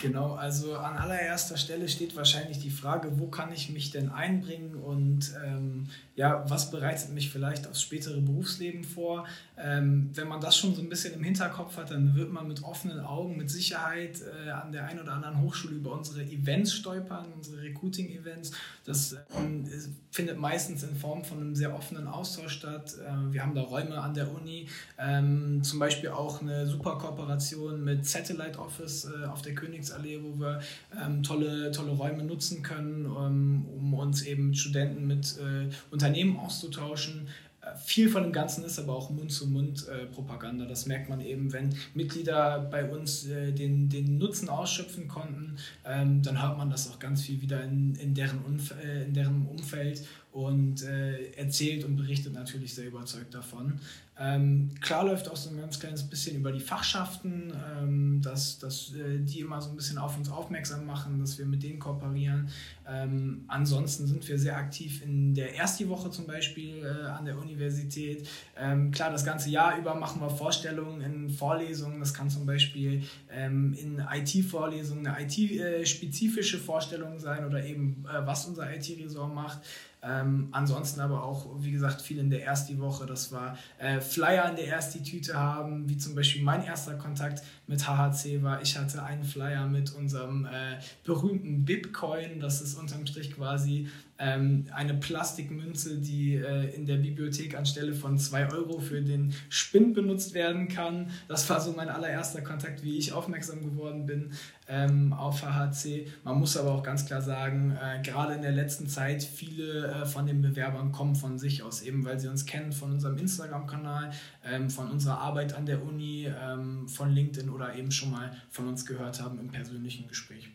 Genau, 0.00 0.34
also 0.34 0.76
an 0.76 0.96
allererster 0.96 1.56
Stelle 1.56 1.88
steht 1.88 2.16
wahrscheinlich 2.16 2.58
die 2.58 2.70
Frage, 2.70 3.18
wo 3.18 3.28
kann 3.28 3.52
ich 3.52 3.70
mich 3.70 3.90
denn 3.90 4.10
einbringen 4.10 4.74
und 4.74 5.32
ähm, 5.44 5.86
ja, 6.16 6.44
was 6.48 6.70
bereitet 6.70 7.12
mich 7.12 7.30
vielleicht 7.30 7.66
aufs 7.66 7.82
spätere 7.82 8.20
Berufsleben 8.20 8.84
vor? 8.84 9.26
Ähm, 9.56 10.10
wenn 10.14 10.28
man 10.28 10.40
das 10.40 10.56
schon 10.56 10.74
so 10.74 10.80
ein 10.80 10.88
bisschen 10.88 11.14
im 11.14 11.24
Hinterkopf 11.24 11.76
hat, 11.76 11.90
dann 11.90 12.14
wird 12.14 12.32
man 12.32 12.46
mit 12.46 12.62
offenen 12.62 13.00
Augen 13.00 13.36
mit 13.36 13.50
Sicherheit 13.50 14.20
äh, 14.46 14.50
an 14.50 14.72
der 14.72 14.86
einen 14.86 15.00
oder 15.00 15.12
anderen 15.12 15.40
Hochschule 15.40 15.74
über 15.74 15.92
unsere 15.92 16.22
Events 16.22 16.72
stolpern, 16.72 17.26
unsere 17.34 17.62
Recruiting-Events. 17.62 18.52
Das 18.84 19.16
ähm, 19.36 19.64
findet 20.10 20.38
meistens 20.38 20.82
in 20.82 20.94
Form 20.94 21.24
von 21.24 21.40
einem 21.40 21.54
sehr 21.54 21.74
offenen 21.74 22.06
Austausch 22.06 22.52
statt. 22.52 22.94
Äh, 23.04 23.32
wir 23.32 23.42
haben 23.42 23.54
da 23.54 23.62
Räume 23.62 24.00
an 24.00 24.14
der 24.14 24.32
Uni, 24.32 24.68
ähm, 24.98 25.62
zum 25.64 25.78
Beispiel 25.78 26.10
auch 26.10 26.40
eine 26.40 26.66
super 26.66 26.98
Kooperation 26.98 27.82
mit 27.82 28.06
Satellite 28.06 28.58
Office 28.58 29.06
äh, 29.06 29.26
auf 29.26 29.42
der 29.42 29.54
Königsallee, 29.74 30.20
wo 30.22 30.38
wir 30.38 30.60
ähm, 31.04 31.22
tolle, 31.22 31.70
tolle 31.72 31.90
Räume 31.90 32.22
nutzen 32.22 32.62
können, 32.62 33.06
ähm, 33.06 33.66
um 33.76 33.94
uns 33.94 34.22
eben 34.22 34.48
mit 34.48 34.58
Studenten 34.58 35.06
mit 35.06 35.36
äh, 35.38 35.68
Unternehmen 35.90 36.38
auszutauschen. 36.38 37.28
Äh, 37.60 37.76
viel 37.76 38.08
von 38.08 38.22
dem 38.22 38.32
Ganzen 38.32 38.64
ist 38.64 38.78
aber 38.78 38.94
auch 38.94 39.10
Mund-zu-Mund-Propaganda. 39.10 40.66
Das 40.66 40.86
merkt 40.86 41.08
man 41.08 41.20
eben, 41.20 41.52
wenn 41.52 41.74
Mitglieder 41.94 42.60
bei 42.70 42.88
uns 42.88 43.26
äh, 43.26 43.52
den, 43.52 43.88
den 43.88 44.18
Nutzen 44.18 44.48
ausschöpfen 44.48 45.08
konnten, 45.08 45.56
ähm, 45.84 46.22
dann 46.22 46.40
hört 46.40 46.56
man 46.56 46.70
das 46.70 46.90
auch 46.90 46.98
ganz 46.98 47.22
viel 47.22 47.42
wieder 47.42 47.62
in, 47.64 47.96
in, 47.96 48.14
deren, 48.14 48.44
Umf 48.44 48.74
äh, 48.82 49.04
in 49.04 49.14
deren 49.14 49.46
Umfeld 49.46 50.06
und 50.34 50.82
äh, 50.82 51.30
erzählt 51.36 51.84
und 51.84 51.94
berichtet 51.94 52.32
natürlich 52.32 52.74
sehr 52.74 52.88
überzeugt 52.88 53.32
davon. 53.32 53.78
Ähm, 54.18 54.70
klar 54.80 55.04
läuft 55.04 55.28
auch 55.28 55.36
so 55.36 55.50
ein 55.50 55.56
ganz 55.56 55.78
kleines 55.78 56.04
bisschen 56.04 56.36
über 56.36 56.52
die 56.52 56.60
Fachschaften, 56.60 57.52
ähm, 57.80 58.20
dass, 58.22 58.58
dass 58.58 58.92
äh, 58.94 59.18
die 59.20 59.40
immer 59.40 59.60
so 59.60 59.70
ein 59.70 59.76
bisschen 59.76 59.98
auf 59.98 60.16
uns 60.16 60.28
aufmerksam 60.28 60.86
machen, 60.86 61.18
dass 61.20 61.38
wir 61.38 61.46
mit 61.46 61.62
denen 61.62 61.80
kooperieren. 61.80 62.48
Ähm, 62.86 63.44
ansonsten 63.48 64.06
sind 64.06 64.26
wir 64.28 64.38
sehr 64.38 64.56
aktiv 64.56 65.02
in 65.04 65.34
der 65.34 65.56
Ersti-Woche 65.56 66.10
zum 66.10 66.26
Beispiel 66.26 66.84
äh, 66.84 67.06
an 67.06 67.24
der 67.24 67.38
Universität. 67.38 68.28
Ähm, 68.56 68.90
klar, 68.90 69.10
das 69.10 69.24
ganze 69.24 69.50
Jahr 69.50 69.78
über 69.78 69.94
machen 69.96 70.20
wir 70.20 70.30
Vorstellungen 70.30 71.00
in 71.00 71.30
Vorlesungen. 71.30 71.98
Das 71.98 72.14
kann 72.14 72.30
zum 72.30 72.46
Beispiel 72.46 73.02
ähm, 73.32 73.74
in 73.74 73.98
IT-Vorlesungen 73.98 75.06
eine 75.06 75.26
IT-spezifische 75.26 76.58
Vorstellung 76.58 77.18
sein 77.18 77.44
oder 77.44 77.64
eben 77.64 78.04
äh, 78.08 78.24
was 78.26 78.46
unser 78.46 78.72
IT-Resort 78.72 79.34
macht. 79.34 79.60
Ähm, 80.06 80.48
ansonsten 80.52 81.00
aber 81.00 81.24
auch, 81.24 81.46
wie 81.60 81.70
gesagt, 81.70 82.02
viel 82.02 82.18
in 82.18 82.30
der 82.30 82.44
Ersti-Woche. 82.44 83.06
Das 83.06 83.32
war 83.32 83.56
äh, 83.78 84.00
Flyer 84.00 84.48
in 84.50 84.56
der 84.56 84.68
Ersti-Tüte 84.68 85.34
haben, 85.34 85.88
wie 85.88 85.96
zum 85.96 86.14
Beispiel 86.14 86.42
mein 86.42 86.62
erster 86.64 86.94
Kontakt 86.94 87.42
mit 87.66 87.86
HHC 87.86 88.42
war. 88.42 88.60
Ich 88.60 88.76
hatte 88.76 89.02
einen 89.02 89.24
Flyer 89.24 89.66
mit 89.66 89.94
unserem 89.94 90.44
äh, 90.44 90.78
berühmten 91.04 91.64
Bitcoin. 91.64 92.40
Das 92.40 92.60
ist 92.60 92.74
unterm 92.74 93.06
Strich 93.06 93.34
quasi 93.34 93.88
ähm, 94.18 94.66
eine 94.72 94.94
Plastikmünze, 94.94 95.98
die 95.98 96.36
äh, 96.36 96.74
in 96.74 96.86
der 96.86 96.96
Bibliothek 96.96 97.56
anstelle 97.56 97.94
von 97.94 98.16
2 98.16 98.52
Euro 98.52 98.78
für 98.78 99.02
den 99.02 99.34
Spind 99.48 99.94
benutzt 99.94 100.34
werden 100.34 100.68
kann. 100.68 101.10
Das 101.28 101.48
war 101.50 101.60
so 101.60 101.72
mein 101.72 101.88
allererster 101.88 102.42
Kontakt, 102.42 102.84
wie 102.84 102.96
ich 102.96 103.12
aufmerksam 103.12 103.62
geworden 103.62 104.06
bin 104.06 104.30
ähm, 104.68 105.12
auf 105.12 105.42
HHC. 105.42 106.06
Man 106.22 106.38
muss 106.38 106.56
aber 106.56 106.72
auch 106.72 106.82
ganz 106.82 107.06
klar 107.06 107.22
sagen, 107.22 107.76
äh, 107.80 108.02
gerade 108.02 108.34
in 108.34 108.42
der 108.42 108.52
letzten 108.52 108.88
Zeit, 108.88 109.22
viele 109.22 109.88
äh, 109.88 110.06
von 110.06 110.26
den 110.26 110.42
Bewerbern 110.42 110.92
kommen 110.92 111.16
von 111.16 111.38
sich 111.38 111.62
aus, 111.62 111.82
eben 111.82 112.04
weil 112.04 112.18
sie 112.18 112.28
uns 112.28 112.46
kennen 112.46 112.72
von 112.72 112.92
unserem 112.92 113.18
Instagram-Kanal, 113.18 114.12
ähm, 114.44 114.70
von 114.70 114.90
unserer 114.90 115.18
Arbeit 115.18 115.54
an 115.54 115.66
der 115.66 115.82
Uni, 115.82 116.26
ähm, 116.26 116.88
von 116.88 117.10
LinkedIn 117.10 117.50
oder 117.50 117.74
eben 117.74 117.90
schon 117.90 118.10
mal 118.10 118.30
von 118.50 118.68
uns 118.68 118.86
gehört 118.86 119.20
haben 119.20 119.38
im 119.38 119.48
persönlichen 119.48 120.06
Gespräch. 120.06 120.53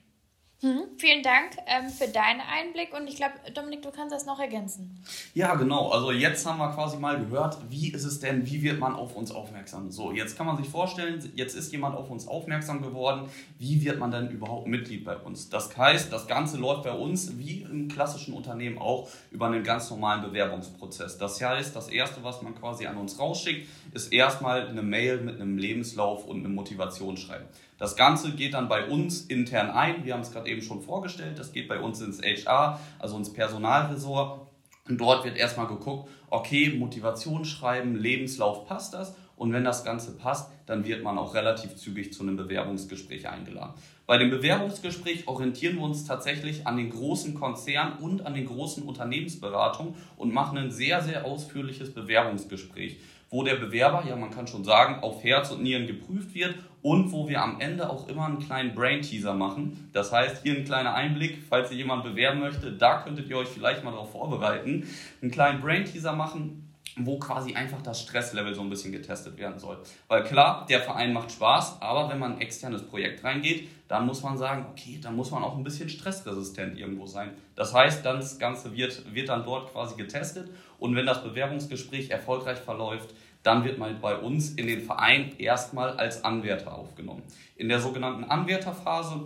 Mhm, 0.62 0.84
vielen 0.98 1.24
Dank 1.24 1.52
ähm, 1.68 1.90
für 1.90 2.10
deinen 2.10 2.42
Einblick 2.42 2.94
und 2.94 3.08
ich 3.08 3.16
glaube, 3.16 3.36
Dominik, 3.54 3.82
du 3.82 3.92
kannst 3.92 4.14
das 4.14 4.26
noch 4.26 4.42
ergänzen. 4.42 5.02
Ja, 5.34 5.56
genau. 5.56 5.90
Also 5.90 6.12
jetzt 6.12 6.46
haben 6.46 6.58
wir 6.58 6.70
quasi 6.74 6.98
mal 6.98 7.18
gehört, 7.18 7.58
wie 7.70 7.94
ist 7.94 8.04
es 8.04 8.20
denn, 8.20 8.46
wie 8.46 8.62
wird 8.62 8.78
man 8.78 8.94
auf 8.94 9.16
uns 9.16 9.32
aufmerksam? 9.32 9.90
So, 9.90 10.12
jetzt 10.12 10.38
kann 10.38 10.46
man 10.46 10.58
sich 10.58 10.68
vorstellen, 10.68 11.32
jetzt 11.36 11.56
ist 11.56 11.72
jemand 11.72 11.96
auf 11.96 12.10
uns 12.10 12.28
aufmerksam 12.28 12.82
geworden. 12.82 13.30
Wie 13.58 13.82
wird 13.86 14.00
man 14.00 14.12
denn 14.12 14.30
überhaupt 14.32 14.68
Mitglied 14.68 15.06
bei 15.06 15.16
uns? 15.16 15.50
Das 15.50 15.78
heißt, 15.78 16.12
das 16.12 16.28
Ganze 16.28 16.58
läuft 16.58 16.84
bei 16.84 16.92
uns 16.92 17.38
wie 17.38 17.62
im 17.62 17.88
klassischen 17.88 18.34
Unternehmen 18.34 18.80
auch 18.80 19.08
über 19.32 19.46
einen 19.46 19.64
ganz 19.64 19.90
normalen 19.90 20.22
Bewerbungsprozess. 20.22 21.18
Das 21.18 21.42
heißt, 21.42 21.74
das 21.74 21.88
Erste, 21.88 22.22
was 22.26 22.42
man 22.42 22.54
quasi 22.54 22.86
an 22.86 22.98
uns 22.98 23.18
rausschickt, 23.18 23.66
ist 23.94 24.14
erstmal 24.14 24.68
eine 24.68 24.82
Mail 24.82 25.22
mit 25.22 25.36
einem 25.36 25.58
Lebenslauf 25.58 26.26
und 26.26 26.40
einem 26.40 26.56
Motivationsschreiben. 26.56 27.48
Das 27.78 27.96
Ganze 27.96 28.32
geht 28.32 28.54
dann 28.54 28.68
bei 28.68 28.88
uns 28.88 29.22
intern 29.22 29.70
ein. 29.70 30.06
Wir 30.06 30.14
haben 30.14 30.22
es 30.22 30.32
gerade 30.32 30.50
eben 30.50 30.62
schon 30.62 30.82
vorgestellt. 30.82 31.40
Das 31.40 31.52
geht 31.52 31.68
bei 31.68 31.80
uns 31.80 32.02
ins 32.02 32.22
HR, 32.22 32.80
also 33.00 33.18
ins 33.18 33.32
Personalresort. 33.32 34.48
Und 34.88 35.00
dort 35.00 35.24
wird 35.24 35.38
erstmal 35.38 35.68
geguckt, 35.68 36.10
okay, 36.30 36.70
Motivationsschreiben, 36.78 37.96
Lebenslauf, 37.96 38.68
passt 38.68 38.94
das? 38.94 39.16
Und 39.36 39.54
wenn 39.54 39.64
das 39.64 39.86
Ganze 39.86 40.18
passt, 40.18 40.52
dann 40.66 40.86
wird 40.86 41.02
man 41.02 41.18
auch 41.18 41.34
relativ 41.34 41.78
zügig 41.78 42.12
zu 42.12 42.24
einem 42.24 42.36
Bewerbungsgespräch 42.36 43.30
eingeladen. 43.30 43.74
Bei 44.06 44.18
dem 44.18 44.32
Bewerbungsgespräch 44.32 45.28
orientieren 45.28 45.78
wir 45.78 45.84
uns 45.84 46.04
tatsächlich 46.04 46.68
an 46.68 46.76
den 46.76 46.90
großen 46.90 47.36
Konzernen 47.36 48.00
und 48.00 48.26
an 48.26 48.34
den 48.34 48.48
großen 48.48 48.84
Unternehmensberatungen 48.84 49.94
und 50.18 50.34
machen 50.34 50.58
ein 50.58 50.72
sehr, 50.72 51.02
sehr 51.02 51.24
ausführliches 51.24 51.94
Bewerbungsgespräch 51.94 52.98
wo 53.30 53.44
der 53.44 53.56
Bewerber, 53.56 54.04
ja 54.08 54.16
man 54.16 54.32
kann 54.32 54.48
schon 54.48 54.64
sagen, 54.64 55.02
auf 55.04 55.24
Herz 55.24 55.52
und 55.52 55.62
Nieren 55.62 55.88
geprüft 55.88 56.34
wird 56.34 56.56
und 56.82 57.12
wo 57.12 57.28
wir 57.28 57.42
am 57.42 57.60
Ende 57.60 57.90
auch 57.90 58.08
immer 58.08 58.26
einen 58.26 58.40
kleinen 58.40 58.74
Brain-Teaser 58.74 59.34
machen. 59.34 59.90
Das 59.94 60.12
heißt, 60.12 60.44
hier 60.44 60.56
ein 60.56 60.66
kleiner 60.66 60.94
Einblick, 60.94 61.40
falls 61.48 61.72
ihr 61.72 61.78
jemanden 61.78 62.10
bewerben 62.10 62.40
möchte, 62.40 62.72
da 62.72 63.02
könntet 63.02 63.30
ihr 63.30 63.38
euch 63.38 63.50
vielleicht 63.50 63.84
mal 63.84 63.92
darauf 63.92 64.12
vorbereiten. 64.12 64.88
Einen 65.22 65.32
kleinen 65.32 65.62
Brain-Teaser 65.62 66.14
machen, 66.14 66.70
wo 66.98 67.20
quasi 67.20 67.54
einfach 67.56 67.82
das 67.82 68.02
Stresslevel 68.02 68.54
so 68.54 68.62
ein 68.62 68.70
bisschen 68.70 68.92
getestet 68.92 69.38
werden 69.38 69.60
soll. 69.60 69.78
Weil 70.08 70.24
klar, 70.24 70.66
der 70.70 70.82
Verein 70.82 71.14
macht 71.14 71.32
Spaß, 71.32 71.82
aber 71.82 72.10
wenn 72.10 72.20
man 72.20 72.36
ein 72.36 72.42
externes 72.42 72.84
Projekt 72.84 73.24
reingeht, 73.24 73.68
dann 73.90 74.06
muss 74.06 74.22
man 74.22 74.38
sagen, 74.38 74.68
okay, 74.72 75.00
dann 75.02 75.16
muss 75.16 75.32
man 75.32 75.44
auch 75.44 75.58
ein 75.58 75.64
bisschen 75.64 75.90
stressresistent 75.90 76.78
irgendwo 76.78 77.08
sein. 77.08 77.32
Das 77.56 77.74
heißt, 77.74 78.06
dann 78.06 78.18
das 78.18 78.38
Ganze 78.38 78.74
wird, 78.78 79.14
wird 79.14 79.30
dann 79.30 79.44
dort 79.44 79.74
quasi 79.74 79.96
getestet 79.96 80.50
und 80.78 80.96
wenn 80.96 81.08
das 81.08 81.24
Bewerbungsgespräch 81.24 82.12
erfolgreich 82.12 82.60
verläuft, 82.60 83.14
dann 83.42 83.64
wird 83.64 83.80
man 83.80 84.00
bei 84.00 84.16
uns 84.16 84.52
in 84.52 84.68
den 84.68 84.82
Verein 84.82 85.34
erstmal 85.40 85.98
als 85.98 86.24
Anwärter 86.24 86.76
aufgenommen. 86.76 87.24
In 87.56 87.68
der 87.68 87.80
sogenannten 87.80 88.26
Anwärterphase 88.26 89.22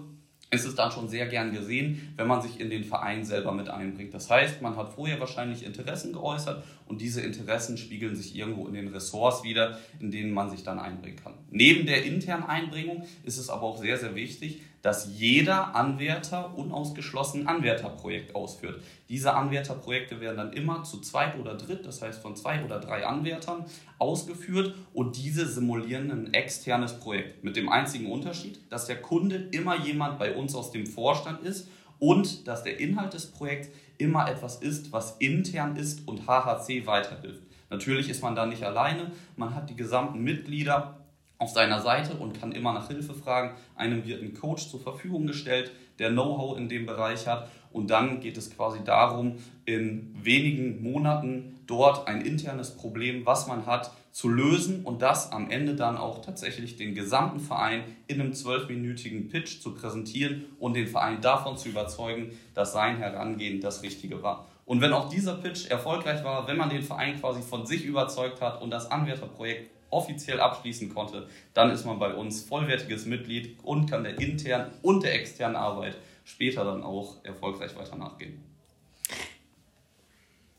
ist 0.49 0.66
es 0.66 0.76
dann 0.76 0.91
schon 0.91 1.09
sehr 1.09 1.26
gern 1.28 1.51
gesehen, 1.51 2.14
wenn 2.16 2.28
man 2.28 2.41
sich 2.41 2.59
in 2.59 2.70
den 2.70 2.84
Verein 2.84 3.26
selber 3.26 3.51
mit 3.51 3.70
einbringt. 3.70 4.14
Das 4.14 4.30
heißt, 4.30 4.61
man 4.61 4.78
hat 4.78 4.93
vorher 4.93 5.20
wahrscheinlich 5.20 5.66
Interessen 5.66 6.14
geäußert 6.14 6.64
und 6.88 7.01
diese 7.01 7.21
Interessen 7.21 7.77
spiegeln 7.77 8.15
sich 8.15 8.36
irgendwo 8.36 8.67
in 8.67 8.73
den 8.73 8.88
Ressorts 8.89 9.43
wieder, 9.43 9.79
in 9.99 10.11
denen 10.11 10.31
man 10.31 10.49
sich 10.49 10.63
dann 10.63 10.79
einbringen 10.79 11.17
kann. 11.21 11.34
Neben 11.49 11.86
der 11.86 12.03
internen 12.05 12.43
Einbringung 12.43 13.03
ist 13.23 13.38
es 13.38 13.49
aber 13.49 13.63
auch 13.63 13.77
sehr, 13.77 13.97
sehr 13.97 14.15
wichtig, 14.15 14.61
dass 14.84 15.07
jeder 15.17 15.75
Anwärter 15.75 16.57
unausgeschlossen 16.57 17.47
ein 17.47 17.55
Anwärterprojekt 17.55 18.36
ausführt. 18.36 18.81
Diese 19.07 19.34
Anwärterprojekte 19.34 20.19
werden 20.19 20.36
dann 20.36 20.53
immer 20.53 20.84
zu 20.84 20.99
zweit 20.99 21.39
oder 21.39 21.55
dritt, 21.55 21.86
das 21.86 22.01
heißt 22.01 22.21
von 22.21 22.36
zwei 22.36 22.63
oder 22.65 22.81
drei 22.81 23.05
Anwärtern, 23.05 23.65
ausgeführt 23.97 24.75
und 24.93 25.15
diese 25.15 25.47
simulieren 25.47 26.11
ein 26.11 26.34
externes 26.34 26.99
Projekt. 26.99 27.45
Mit 27.45 27.55
dem 27.55 27.69
einzigen 27.69 28.11
Unterschied, 28.11 28.59
dass 28.69 28.86
der 28.86 29.01
Kunde 29.01 29.47
immer 29.51 29.77
jemand 29.77 30.19
bei 30.19 30.36
uns 30.36 30.53
aus 30.53 30.71
dem 30.71 30.86
Vorstand 30.86 31.43
ist 31.43 31.69
und 31.99 32.49
dass 32.49 32.63
der 32.63 32.81
Inhalt 32.81 33.13
des 33.13 33.27
Projekts 33.27 33.69
immer 33.97 34.29
etwas 34.29 34.57
ist, 34.57 34.91
was 34.91 35.17
intern 35.17 35.75
ist 35.75 36.07
und 36.07 36.27
HHC 36.27 36.85
weiterhilft. 36.85 37.43
Natürlich 37.69 38.09
ist 38.09 38.21
man 38.21 38.35
da 38.35 38.45
nicht 38.45 38.63
alleine, 38.63 39.11
man 39.35 39.55
hat 39.55 39.69
die 39.69 39.75
gesamten 39.75 40.23
Mitglieder 40.23 40.99
auf 41.39 41.49
seiner 41.49 41.81
Seite 41.81 42.15
und 42.15 42.39
kann 42.39 42.51
immer 42.51 42.73
nach 42.73 42.87
Hilfe 42.87 43.13
fragen. 43.13 43.55
Einem 43.75 44.05
wird 44.05 44.21
ein 44.21 44.33
Coach 44.33 44.69
zur 44.69 44.79
Verfügung 44.79 45.27
gestellt, 45.27 45.71
der 45.99 46.09
Know-how 46.09 46.57
in 46.57 46.69
dem 46.69 46.85
Bereich 46.85 47.27
hat. 47.27 47.49
Und 47.71 47.89
dann 47.89 48.19
geht 48.19 48.37
es 48.37 48.55
quasi 48.55 48.83
darum, 48.83 49.35
in 49.65 50.15
wenigen 50.23 50.81
Monaten 50.83 51.59
dort 51.67 52.07
ein 52.07 52.21
internes 52.21 52.75
Problem, 52.75 53.25
was 53.25 53.47
man 53.47 53.65
hat, 53.65 53.91
zu 54.14 54.30
lösen 54.30 54.86
und 54.86 55.01
das 55.01 55.32
am 55.32 55.49
Ende 55.49 55.76
dann 55.76 55.97
auch 55.97 56.22
tatsächlich 56.22 56.78
den 56.78 56.93
gesamten 56.93 57.39
Verein 57.39 57.84
in 58.05 58.22
einem 58.22 58.34
zwölfminütigen 58.34 59.28
Pitch 59.28 59.59
zu 59.59 59.74
präsentieren 59.74 60.45
und 60.59 60.76
den 60.76 60.88
Verein 60.88 61.20
davon 61.20 61.57
zu 61.57 61.70
überzeugen, 61.70 62.38
dass 62.53 62.74
sein 62.74 62.97
Herangehen 62.97 63.59
das 63.59 63.82
Richtige 63.82 64.22
war. 64.22 64.47
Und 64.66 64.82
wenn 64.82 64.93
auch 64.93 65.09
dieser 65.09 65.34
Pitch 65.34 65.70
erfolgreich 65.70 66.24
war, 66.24 66.47
wenn 66.47 66.57
man 66.57 66.70
den 66.70 66.84
Verein 66.84 67.20
quasi 67.20 67.41
von 67.41 67.66
sich 67.66 67.86
überzeugt 67.86 68.39
hat 68.39 68.61
und 68.61 68.70
das 68.70 68.89
Anwärterprojekt 68.89 69.72
offiziell 69.89 70.39
abschließen 70.39 70.93
konnte, 70.93 71.28
dann 71.55 71.72
ist 71.72 71.86
man 71.86 71.97
bei 71.97 72.14
uns 72.14 72.43
vollwertiges 72.43 73.07
Mitglied 73.07 73.57
und 73.64 73.89
kann 73.89 74.03
der 74.03 74.20
internen 74.20 74.72
und 74.84 75.03
der 75.03 75.16
externen 75.16 75.55
Arbeit 75.55 75.97
später 76.24 76.64
dann 76.64 76.84
auch 76.84 77.16
erfolgreich 77.24 77.76
weiter 77.76 77.95
nachgehen. 77.95 78.52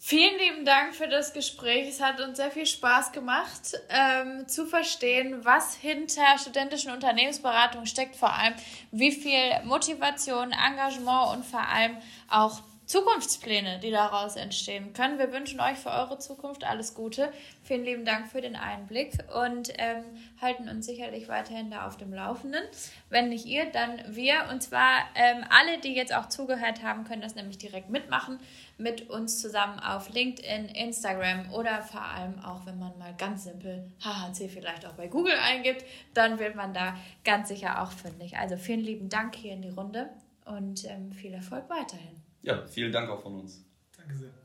Vielen 0.07 0.39
lieben 0.39 0.67
Dank 0.67 0.95
für 0.95 1.09
das 1.09 1.33
Gespräch. 1.33 1.89
Es 1.89 2.03
hat 2.03 2.21
uns 2.21 2.37
sehr 2.37 2.51
viel 2.51 2.67
Spaß 2.67 3.13
gemacht, 3.13 3.73
ähm, 3.89 4.47
zu 4.47 4.67
verstehen, 4.67 5.47
was 5.47 5.77
hinter 5.77 6.37
studentischen 6.39 6.93
Unternehmensberatung 6.93 7.87
steckt, 7.87 8.15
vor 8.15 8.31
allem 8.31 8.53
wie 8.91 9.13
viel 9.13 9.65
Motivation, 9.65 10.53
Engagement 10.53 11.33
und 11.33 11.47
vor 11.47 11.67
allem 11.67 11.97
auch 12.29 12.61
Zukunftspläne, 12.87 13.79
die 13.79 13.91
daraus 13.91 14.37
entstehen 14.37 14.93
können. 14.93 15.19
Wir 15.19 15.33
wünschen 15.33 15.59
euch 15.59 15.79
für 15.79 15.89
eure 15.89 16.19
Zukunft 16.19 16.65
alles 16.65 16.93
Gute. 16.93 17.33
Vielen 17.63 17.85
lieben 17.85 18.05
Dank 18.05 18.29
für 18.29 18.43
den 18.43 18.57
Einblick 18.57 19.13
und 19.35 19.71
ähm, 19.79 20.05
halten 20.41 20.69
uns 20.69 20.85
sicherlich 20.85 21.29
weiterhin 21.29 21.71
da 21.71 21.87
auf 21.87 21.97
dem 21.97 22.13
Laufenden. 22.13 22.63
Wenn 23.09 23.31
nicht 23.31 23.47
ihr, 23.47 23.65
dann 23.65 24.03
wir. 24.09 24.49
Und 24.51 24.63
zwar 24.63 24.99
ähm, 25.15 25.47
alle, 25.49 25.79
die 25.79 25.95
jetzt 25.95 26.15
auch 26.15 26.29
zugehört 26.29 26.83
haben, 26.83 27.05
können 27.05 27.23
das 27.23 27.35
nämlich 27.35 27.57
direkt 27.57 27.89
mitmachen 27.89 28.39
mit 28.79 29.09
uns 29.11 29.41
zusammen 29.41 29.79
auf 29.81 30.13
LinkedIn, 30.13 30.67
Instagram 30.67 31.53
oder 31.53 31.83
vor 31.83 32.03
allem 32.03 32.39
auch, 32.41 32.67
wenn 32.67 32.79
man 32.79 32.99
mal 32.99 33.15
ganz 33.17 33.45
simpel 33.45 33.91
HHC 34.01 34.49
vielleicht 34.49 34.87
auch 34.87 34.95
bei 34.95 35.09
Google 35.09 35.37
eingibt, 35.41 35.85
dann 36.13 36.39
wird 36.39 36.57
man 36.57 36.75
da 36.75 36.97
ganz 37.25 37.49
sicher 37.49 37.83
auch 37.83 37.93
fündig. 37.93 38.37
Also 38.37 38.57
vielen 38.57 38.81
lieben 38.81 39.09
Dank 39.09 39.37
hier 39.37 39.53
in 39.53 39.63
die 39.63 39.71
Runde 39.71 40.11
und 40.45 40.85
ähm, 40.85 41.13
viel 41.13 41.33
Erfolg 41.33 41.69
weiterhin. 41.69 42.23
Ja, 42.43 42.67
vielen 42.67 42.93
Dank 42.93 43.09
auch 43.09 43.23
von 43.23 43.41
uns. 43.41 43.65
Danke 43.97 44.15
sehr. 44.15 44.44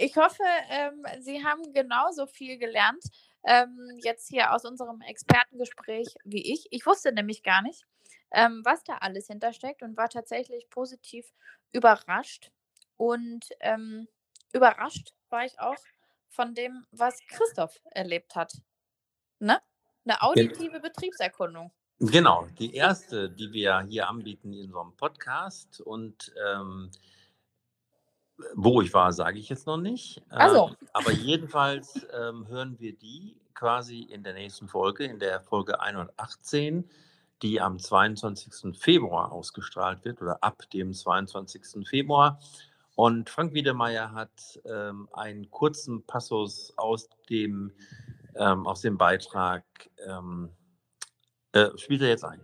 Ich 0.00 0.16
hoffe, 0.16 0.42
ähm, 0.70 1.04
Sie 1.20 1.44
haben 1.44 1.74
genauso 1.74 2.26
viel 2.26 2.56
gelernt 2.56 3.04
ähm, 3.44 3.98
jetzt 4.02 4.28
hier 4.28 4.54
aus 4.54 4.64
unserem 4.64 5.02
Expertengespräch 5.02 6.14
wie 6.24 6.54
ich. 6.54 6.66
Ich 6.70 6.86
wusste 6.86 7.12
nämlich 7.12 7.42
gar 7.42 7.60
nicht, 7.60 7.84
ähm, 8.30 8.62
was 8.64 8.82
da 8.82 8.96
alles 9.02 9.26
hintersteckt 9.26 9.82
und 9.82 9.98
war 9.98 10.08
tatsächlich 10.08 10.70
positiv 10.70 11.26
überrascht. 11.72 12.50
Und 12.96 13.44
ähm, 13.60 14.08
überrascht 14.54 15.12
war 15.28 15.44
ich 15.44 15.60
auch 15.60 15.76
von 16.30 16.54
dem, 16.54 16.86
was 16.92 17.18
Christoph 17.28 17.78
erlebt 17.90 18.34
hat. 18.34 18.54
Ne? 19.38 19.60
Eine 20.06 20.22
auditive 20.22 20.80
Betriebserkundung. 20.80 21.72
Genau, 21.98 22.46
die 22.58 22.74
erste, 22.74 23.28
die 23.28 23.52
wir 23.52 23.80
hier 23.80 24.08
anbieten 24.08 24.54
in 24.54 24.74
einem 24.74 24.96
Podcast. 24.96 25.82
Und 25.82 26.32
ähm, 26.42 26.90
wo 28.54 28.80
ich 28.82 28.92
war, 28.94 29.12
sage 29.12 29.38
ich 29.38 29.48
jetzt 29.48 29.66
noch 29.66 29.76
nicht. 29.76 30.22
Also. 30.28 30.74
Aber 30.92 31.12
jedenfalls 31.12 32.06
ähm, 32.12 32.46
hören 32.48 32.78
wir 32.78 32.96
die 32.96 33.36
quasi 33.54 34.00
in 34.00 34.22
der 34.22 34.34
nächsten 34.34 34.68
Folge, 34.68 35.04
in 35.04 35.18
der 35.18 35.40
Folge 35.40 35.80
118 35.80 36.88
die 37.42 37.60
am 37.60 37.78
22. 37.78 38.76
Februar 38.78 39.32
ausgestrahlt 39.32 40.04
wird 40.04 40.20
oder 40.20 40.42
ab 40.42 40.62
dem 40.72 40.92
22. 40.92 41.88
Februar. 41.88 42.38
Und 42.96 43.30
Frank 43.30 43.54
Wiedemeyer 43.54 44.12
hat 44.12 44.60
ähm, 44.64 45.08
einen 45.12 45.50
kurzen 45.50 46.04
Passus 46.06 46.72
aus 46.76 47.08
dem, 47.30 47.72
ähm, 48.34 48.66
aus 48.66 48.82
dem 48.82 48.98
Beitrag, 48.98 49.64
ähm, 50.06 50.50
äh, 51.52 51.68
spielt 51.76 52.02
er 52.02 52.08
jetzt 52.08 52.24
ein. 52.24 52.40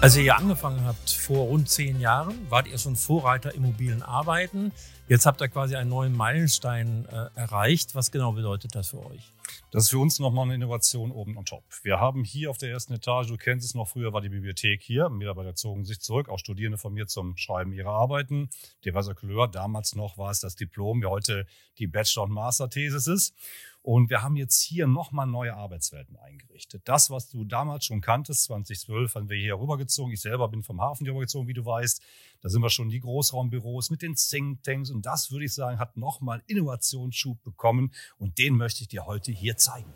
Als 0.00 0.14
ihr 0.14 0.22
hier 0.22 0.36
angefangen 0.36 0.84
habt, 0.84 1.10
vor 1.10 1.46
rund 1.46 1.68
zehn 1.68 1.98
Jahren, 1.98 2.46
wart 2.50 2.68
ihr 2.68 2.78
schon 2.78 2.94
Vorreiter 2.94 3.52
im 3.56 3.62
mobilen 3.62 4.02
Arbeiten. 4.02 4.70
Jetzt 5.08 5.26
habt 5.26 5.40
ihr 5.40 5.48
quasi 5.48 5.74
einen 5.74 5.90
neuen 5.90 6.16
Meilenstein 6.16 7.04
äh, 7.10 7.36
erreicht. 7.36 7.96
Was 7.96 8.12
genau 8.12 8.30
bedeutet 8.30 8.76
das 8.76 8.90
für 8.90 9.04
euch? 9.04 9.32
Das 9.70 9.84
ist 9.84 9.90
für 9.90 9.98
uns 9.98 10.18
nochmal 10.18 10.44
eine 10.44 10.54
Innovation 10.54 11.10
oben 11.10 11.36
on 11.36 11.44
top. 11.44 11.64
Wir 11.82 12.00
haben 12.00 12.24
hier 12.24 12.50
auf 12.50 12.58
der 12.58 12.70
ersten 12.70 12.94
Etage, 12.94 13.28
du 13.28 13.36
kennst 13.36 13.66
es 13.66 13.74
noch, 13.74 13.88
früher 13.88 14.12
war 14.12 14.20
die 14.20 14.28
Bibliothek 14.28 14.82
hier. 14.82 15.08
Mitarbeiter 15.08 15.54
zogen 15.54 15.84
sich 15.84 16.00
zurück, 16.00 16.28
auch 16.28 16.38
Studierende 16.38 16.78
von 16.78 16.92
mir 16.92 17.06
zum 17.06 17.36
Schreiben 17.36 17.72
ihrer 17.72 17.90
Arbeiten. 17.90 18.50
Diverser 18.84 19.14
Couleur. 19.14 19.48
Damals 19.48 19.94
noch 19.94 20.18
war 20.18 20.30
es 20.30 20.40
das 20.40 20.56
Diplom, 20.56 21.02
wie 21.02 21.06
heute 21.06 21.46
die 21.78 21.86
Bachelor- 21.86 22.24
und 22.24 22.32
Master-Thesis 22.32 23.06
ist. 23.06 23.34
Und 23.82 24.10
wir 24.10 24.22
haben 24.22 24.36
jetzt 24.36 24.60
hier 24.60 24.86
nochmal 24.86 25.26
neue 25.26 25.54
Arbeitswelten 25.54 26.16
eingerichtet. 26.16 26.82
Das, 26.84 27.10
was 27.10 27.28
du 27.28 27.44
damals 27.44 27.86
schon 27.86 28.00
kanntest, 28.00 28.44
2012 28.44 29.14
haben 29.14 29.30
wir 29.30 29.38
hier 29.38 29.58
rübergezogen. 29.58 30.12
Ich 30.12 30.20
selber 30.20 30.48
bin 30.48 30.62
vom 30.62 30.80
Hafen 30.80 31.04
hier 31.04 31.12
rübergezogen, 31.12 31.48
wie 31.48 31.54
du 31.54 31.64
weißt. 31.64 32.02
Da 32.40 32.48
sind 32.50 32.62
wir 32.62 32.70
schon 32.70 32.88
die 32.88 33.00
Großraumbüros 33.00 33.90
mit 33.90 34.00
den 34.00 34.14
Thinktanks. 34.14 34.90
Und 34.90 35.06
das, 35.06 35.32
würde 35.32 35.46
ich 35.46 35.54
sagen, 35.54 35.80
hat 35.80 35.96
nochmal 35.96 36.40
Innovationsschub 36.46 37.42
bekommen. 37.42 37.92
Und 38.16 38.38
den 38.38 38.54
möchte 38.54 38.82
ich 38.82 38.88
dir 38.88 39.06
heute 39.06 39.32
hier 39.32 39.56
zeigen. 39.56 39.92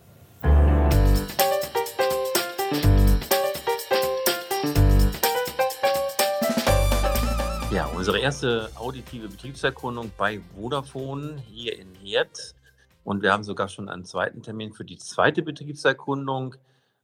Ja, 7.71 7.87
unsere 7.95 8.19
erste 8.19 8.71
auditive 8.75 9.29
Betriebserkundung 9.29 10.11
bei 10.19 10.41
Vodafone 10.57 11.41
hier 11.49 11.79
in 11.79 11.95
Herd 11.95 12.57
und 13.05 13.23
wir 13.23 13.33
haben 13.33 13.45
sogar 13.45 13.69
schon 13.69 13.89
einen 13.89 14.05
zweiten 14.05 14.43
Termin 14.43 14.73
für 14.73 14.85
die 14.85 14.99
zweite 14.99 15.43
Betriebserkundung. 15.43 16.57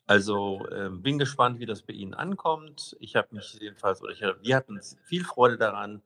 Also 0.08 0.66
äh, 0.70 0.88
bin 0.90 1.18
gespannt, 1.18 1.60
wie 1.60 1.66
das 1.66 1.82
bei 1.82 1.92
Ihnen 1.92 2.14
ankommt. 2.14 2.96
Ich 2.98 3.14
habe 3.14 3.28
mich 3.32 3.54
jedenfalls, 3.60 4.02
oder 4.02 4.12
ich, 4.12 4.20
wir 4.22 4.56
hatten 4.56 4.80
viel 5.04 5.22
Freude 5.22 5.58
daran, 5.58 6.02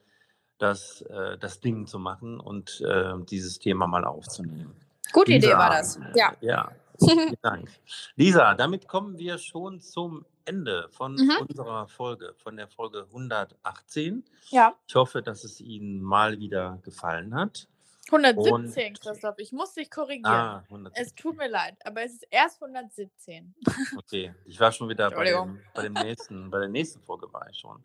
das, 0.59 1.03
äh, 1.03 1.39
das 1.39 1.61
Ding 1.61 1.87
zu 1.87 1.99
machen 1.99 2.41
und 2.41 2.81
äh, 2.83 3.15
dieses 3.31 3.59
Thema 3.59 3.87
mal 3.87 4.05
aufzunehmen. 4.05 4.75
Gute 5.13 5.33
Lisa, 5.33 5.47
Idee 5.49 5.57
war 5.57 5.71
das. 5.71 5.99
Ja. 6.15 6.33
Ja, 6.41 6.73
vielen 6.99 7.37
Dank. 7.43 7.69
Lisa, 8.17 8.55
damit 8.55 8.89
kommen 8.89 9.19
wir 9.19 9.39
schon 9.39 9.81
zum 9.81 10.25
Ende 10.45 10.89
von 10.91 11.15
Mhm. 11.15 11.33
unserer 11.49 11.87
Folge, 11.87 12.35
von 12.39 12.57
der 12.57 12.67
Folge 12.67 13.07
118. 13.13 14.25
Ja, 14.51 14.75
Ich 14.89 14.97
hoffe, 14.97 15.23
dass 15.23 15.45
es 15.45 15.61
Ihnen 15.61 16.03
mal 16.03 16.39
wieder 16.41 16.79
gefallen 16.83 17.35
hat. 17.37 17.69
117, 18.11 18.53
Und- 18.93 19.01
Christoph. 19.01 19.37
Ich 19.39 19.53
muss 19.53 19.75
dich 19.75 19.91
korrigieren. 19.91 20.25
Ah, 20.27 20.65
100. 20.69 20.93
Es 20.97 21.15
tut 21.15 21.37
mir 21.37 21.49
leid, 21.49 21.77
aber 21.85 22.03
es 22.03 22.15
ist 22.15 22.27
erst 22.31 22.61
117. 22.61 23.55
Okay, 23.97 24.35
ich 24.45 24.59
war 24.59 24.73
schon 24.73 24.89
wieder 24.89 25.11
bei 25.11 25.25
dem, 25.25 25.61
bei 25.75 25.83
dem 25.83 25.93
nächsten, 25.95 26.51
bei 26.51 26.59
der 26.59 26.69
nächsten 26.69 27.01
Folge 27.03 27.33
war 27.33 27.49
ich 27.49 27.59
schon. 27.59 27.83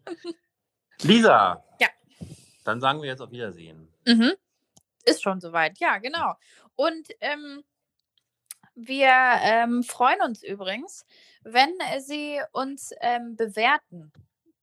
Lisa. 1.01 1.63
Ja. 1.79 1.87
Dann 2.65 2.81
sagen 2.81 3.01
wir 3.01 3.07
jetzt 3.07 3.21
auf 3.21 3.31
Wiedersehen. 3.31 3.87
Mhm. 4.05 4.33
Ist 5.05 5.21
schon 5.21 5.39
soweit, 5.39 5.77
ja, 5.79 5.99
genau. 5.99 6.33
Und 6.75 7.07
ähm, 7.21 7.63
wir 8.75 9.09
ähm, 9.41 9.83
freuen 9.83 10.21
uns 10.21 10.43
übrigens, 10.43 11.05
wenn 11.43 11.73
Sie 11.99 12.41
uns 12.51 12.91
ähm, 12.99 13.35
bewerten. 13.37 14.11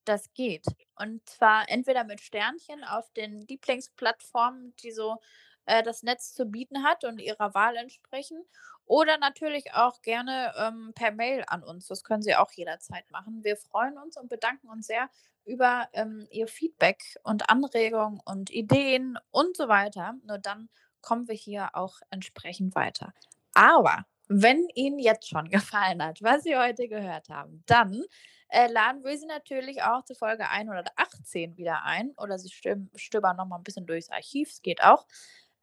Das 0.04 0.30
geht. 0.34 0.66
Und 0.96 1.28
zwar 1.28 1.68
entweder 1.68 2.04
mit 2.04 2.20
Sternchen 2.20 2.84
auf 2.84 3.10
den 3.12 3.46
Lieblingsplattformen, 3.46 4.74
die 4.76 4.92
so 4.92 5.20
äh, 5.66 5.82
das 5.82 6.02
Netz 6.02 6.34
zu 6.34 6.46
bieten 6.46 6.82
hat 6.84 7.04
und 7.04 7.20
ihrer 7.20 7.54
Wahl 7.54 7.76
entsprechen. 7.76 8.44
Oder 8.86 9.16
natürlich 9.18 9.72
auch 9.72 10.02
gerne 10.02 10.52
ähm, 10.58 10.92
per 10.94 11.10
Mail 11.10 11.44
an 11.46 11.62
uns. 11.62 11.86
Das 11.86 12.04
können 12.04 12.22
Sie 12.22 12.36
auch 12.36 12.52
jederzeit 12.52 13.10
machen. 13.10 13.42
Wir 13.42 13.56
freuen 13.56 13.96
uns 13.96 14.16
und 14.16 14.28
bedanken 14.28 14.68
uns 14.68 14.86
sehr 14.86 15.08
über 15.44 15.88
ähm, 15.92 16.26
Ihr 16.30 16.48
Feedback 16.48 17.02
und 17.22 17.48
Anregungen 17.48 18.20
und 18.24 18.50
Ideen 18.50 19.18
und 19.30 19.56
so 19.56 19.68
weiter. 19.68 20.14
Nur 20.24 20.38
dann 20.38 20.68
kommen 21.00 21.28
wir 21.28 21.34
hier 21.34 21.70
auch 21.74 22.00
entsprechend 22.10 22.74
weiter. 22.74 23.14
Aber 23.54 24.04
wenn 24.28 24.68
Ihnen 24.74 24.98
jetzt 24.98 25.28
schon 25.28 25.48
gefallen 25.48 26.02
hat, 26.02 26.22
was 26.22 26.42
Sie 26.42 26.56
heute 26.56 26.88
gehört 26.88 27.28
haben, 27.28 27.62
dann 27.66 28.04
äh, 28.48 28.68
laden 28.70 29.02
wir 29.04 29.18
Sie 29.18 29.26
natürlich 29.26 29.82
auch 29.82 30.04
zur 30.04 30.16
Folge 30.16 30.48
118 30.48 31.56
wieder 31.56 31.84
ein. 31.84 32.12
Oder 32.18 32.38
Sie 32.38 32.48
stöb- 32.48 32.96
stöbern 32.96 33.36
noch 33.36 33.46
mal 33.46 33.56
ein 33.56 33.64
bisschen 33.64 33.86
durchs 33.86 34.10
Archiv, 34.10 34.50
es 34.50 34.62
geht 34.62 34.82
auch. 34.82 35.06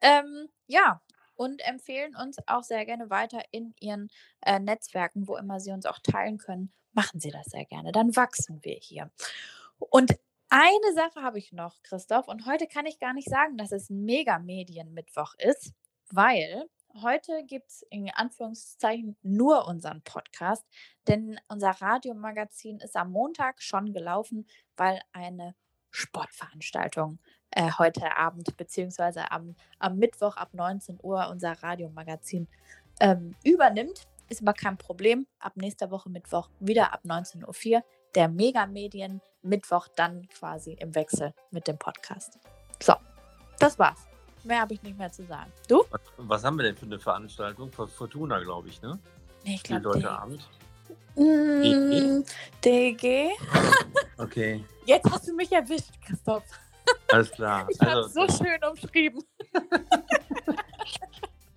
Ähm, 0.01 0.49
ja, 0.67 1.01
und 1.35 1.61
empfehlen 1.65 2.15
uns 2.15 2.37
auch 2.47 2.63
sehr 2.63 2.85
gerne 2.85 3.09
weiter 3.09 3.41
in 3.51 3.73
Ihren 3.79 4.09
äh, 4.45 4.59
Netzwerken, 4.59 5.27
wo 5.27 5.37
immer 5.37 5.59
Sie 5.59 5.71
uns 5.71 5.85
auch 5.85 5.99
teilen 5.99 6.37
können. 6.37 6.71
Machen 6.93 7.19
Sie 7.19 7.31
das 7.31 7.47
sehr 7.47 7.65
gerne. 7.65 7.91
Dann 7.91 8.15
wachsen 8.15 8.59
wir 8.63 8.75
hier. 8.75 9.11
Und 9.79 10.11
eine 10.49 10.93
Sache 10.93 11.23
habe 11.23 11.39
ich 11.39 11.53
noch, 11.53 11.81
Christoph, 11.81 12.27
und 12.27 12.45
heute 12.45 12.67
kann 12.67 12.85
ich 12.85 12.99
gar 12.99 13.13
nicht 13.13 13.29
sagen, 13.29 13.57
dass 13.57 13.71
es 13.71 13.89
ein 13.89 14.03
Mega-Medien-Mittwoch 14.03 15.33
ist, 15.37 15.73
weil 16.09 16.65
heute 17.01 17.43
gibt 17.45 17.69
es 17.69 17.81
in 17.89 18.09
Anführungszeichen 18.13 19.15
nur 19.23 19.67
unseren 19.67 20.01
Podcast, 20.01 20.65
denn 21.07 21.39
unser 21.47 21.71
Radiomagazin 21.71 22.79
ist 22.79 22.95
am 22.95 23.11
Montag 23.11 23.61
schon 23.61 23.93
gelaufen, 23.93 24.47
weil 24.77 25.01
eine 25.13 25.55
Sportveranstaltung 25.91 27.19
äh, 27.51 27.69
heute 27.77 28.17
Abend 28.17 28.55
beziehungsweise 28.57 29.31
am, 29.31 29.55
am 29.79 29.97
Mittwoch 29.97 30.37
ab 30.37 30.53
19 30.53 30.99
Uhr 31.01 31.29
unser 31.29 31.51
Radiomagazin 31.63 32.47
ähm, 32.99 33.35
übernimmt. 33.43 34.07
Ist 34.29 34.41
aber 34.41 34.53
kein 34.53 34.77
Problem. 34.77 35.27
Ab 35.39 35.57
nächster 35.57 35.91
Woche 35.91 36.09
Mittwoch 36.09 36.49
wieder 36.59 36.93
ab 36.93 37.01
19.04 37.03 37.75
Uhr 37.75 37.83
der 38.15 38.29
Megamedien 38.29 39.21
Mittwoch 39.41 39.87
dann 39.89 40.27
quasi 40.29 40.73
im 40.73 40.95
Wechsel 40.95 41.33
mit 41.51 41.67
dem 41.67 41.77
Podcast. 41.77 42.39
So, 42.81 42.93
das 43.59 43.77
war's. 43.77 44.10
Mehr 44.43 44.61
habe 44.61 44.73
ich 44.73 44.81
nicht 44.83 44.97
mehr 44.97 45.11
zu 45.11 45.25
sagen. 45.25 45.51
Du? 45.67 45.83
Was, 45.89 46.01
was 46.17 46.43
haben 46.43 46.57
wir 46.57 46.63
denn 46.63 46.75
für 46.75 46.85
eine 46.85 46.99
Veranstaltung? 46.99 47.71
Fortuna, 47.71 48.39
glaube 48.39 48.69
ich, 48.69 48.81
ne? 48.81 48.97
Nee, 49.43 49.55
ich 49.55 49.63
glaube 49.63 49.89
heute 49.89 50.09
Abend. 50.09 50.47
Mm, 51.15 52.23
DG. 52.63 53.29
Okay, 54.17 54.63
Jetzt 54.85 55.09
hast 55.09 55.27
du 55.27 55.33
mich 55.33 55.51
erwischt, 55.51 55.89
Christoph. 56.05 56.43
alles 57.11 57.31
klar. 57.31 57.65
Ich 57.71 57.79
habe 57.81 57.91
Also, 57.91 58.27
so 58.27 58.43
schön 58.43 58.59
umschrieben. 58.69 59.23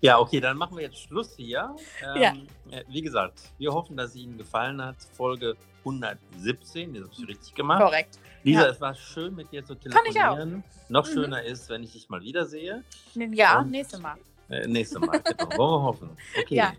ja, 0.01 0.19
okay, 0.19 0.39
dann 0.39 0.57
machen 0.57 0.77
wir 0.77 0.83
jetzt 0.83 0.99
Schluss 0.99 1.33
hier. 1.35 1.75
Ähm, 2.15 2.21
Ja. 2.21 2.33
äh, 2.71 2.83
Wie 2.89 3.01
gesagt, 3.01 3.41
wir 3.57 3.71
hoffen, 3.73 3.97
dass 3.97 4.11
es 4.11 4.15
Ihnen 4.17 4.37
gefallen 4.37 4.81
hat. 4.83 4.95
Folge 5.15 5.55
117, 5.83 6.93
das 6.93 7.03
habe 7.03 7.13
ich 7.19 7.27
richtig 7.27 7.53
gemacht. 7.55 7.81
Korrekt. 7.81 8.19
Lisa, 8.43 8.61
Ja. 8.65 8.67
es 8.69 8.81
war 8.81 8.93
schön, 8.95 9.35
mit 9.35 9.51
dir 9.51 9.63
zu 9.65 9.75
Fand 9.75 9.85
ich 10.09 10.15
auch. 10.21 10.35
telefonieren. 10.35 10.63
Noch 10.89 11.07
Mhm. 11.07 11.13
schöner 11.13 11.43
ist, 11.43 11.69
wenn 11.69 11.83
ich 11.83 11.93
dich 11.93 12.09
mal 12.09 12.21
wiedersehe. 12.21 12.83
Ja, 13.13 13.59
Und- 13.59 13.71
nächstes 13.71 13.99
Mal. 13.99 14.15
Äh, 14.49 14.67
nächstes 14.67 14.99
Mal, 14.99 15.19
genau. 15.23 15.57
Wollen 15.57 15.71
wir 15.71 15.81
hoffen. 15.83 16.09
Okay. 16.39 16.55
Ja. 16.55 16.73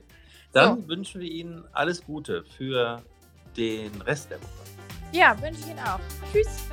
Dann 0.53 0.87
wünschen 0.89 1.21
wir 1.21 1.31
Ihnen 1.31 1.65
alles 1.73 2.05
Gute 2.05 2.45
für 2.57 3.03
den 3.57 4.01
Rest 4.03 4.31
der 4.31 4.39
Woche. 4.41 4.49
Ja, 5.13 5.41
wünsche 5.43 5.61
ich 5.61 5.67
Ihnen 5.69 5.81
auch. 5.81 6.01
Tschüss. 6.33 6.69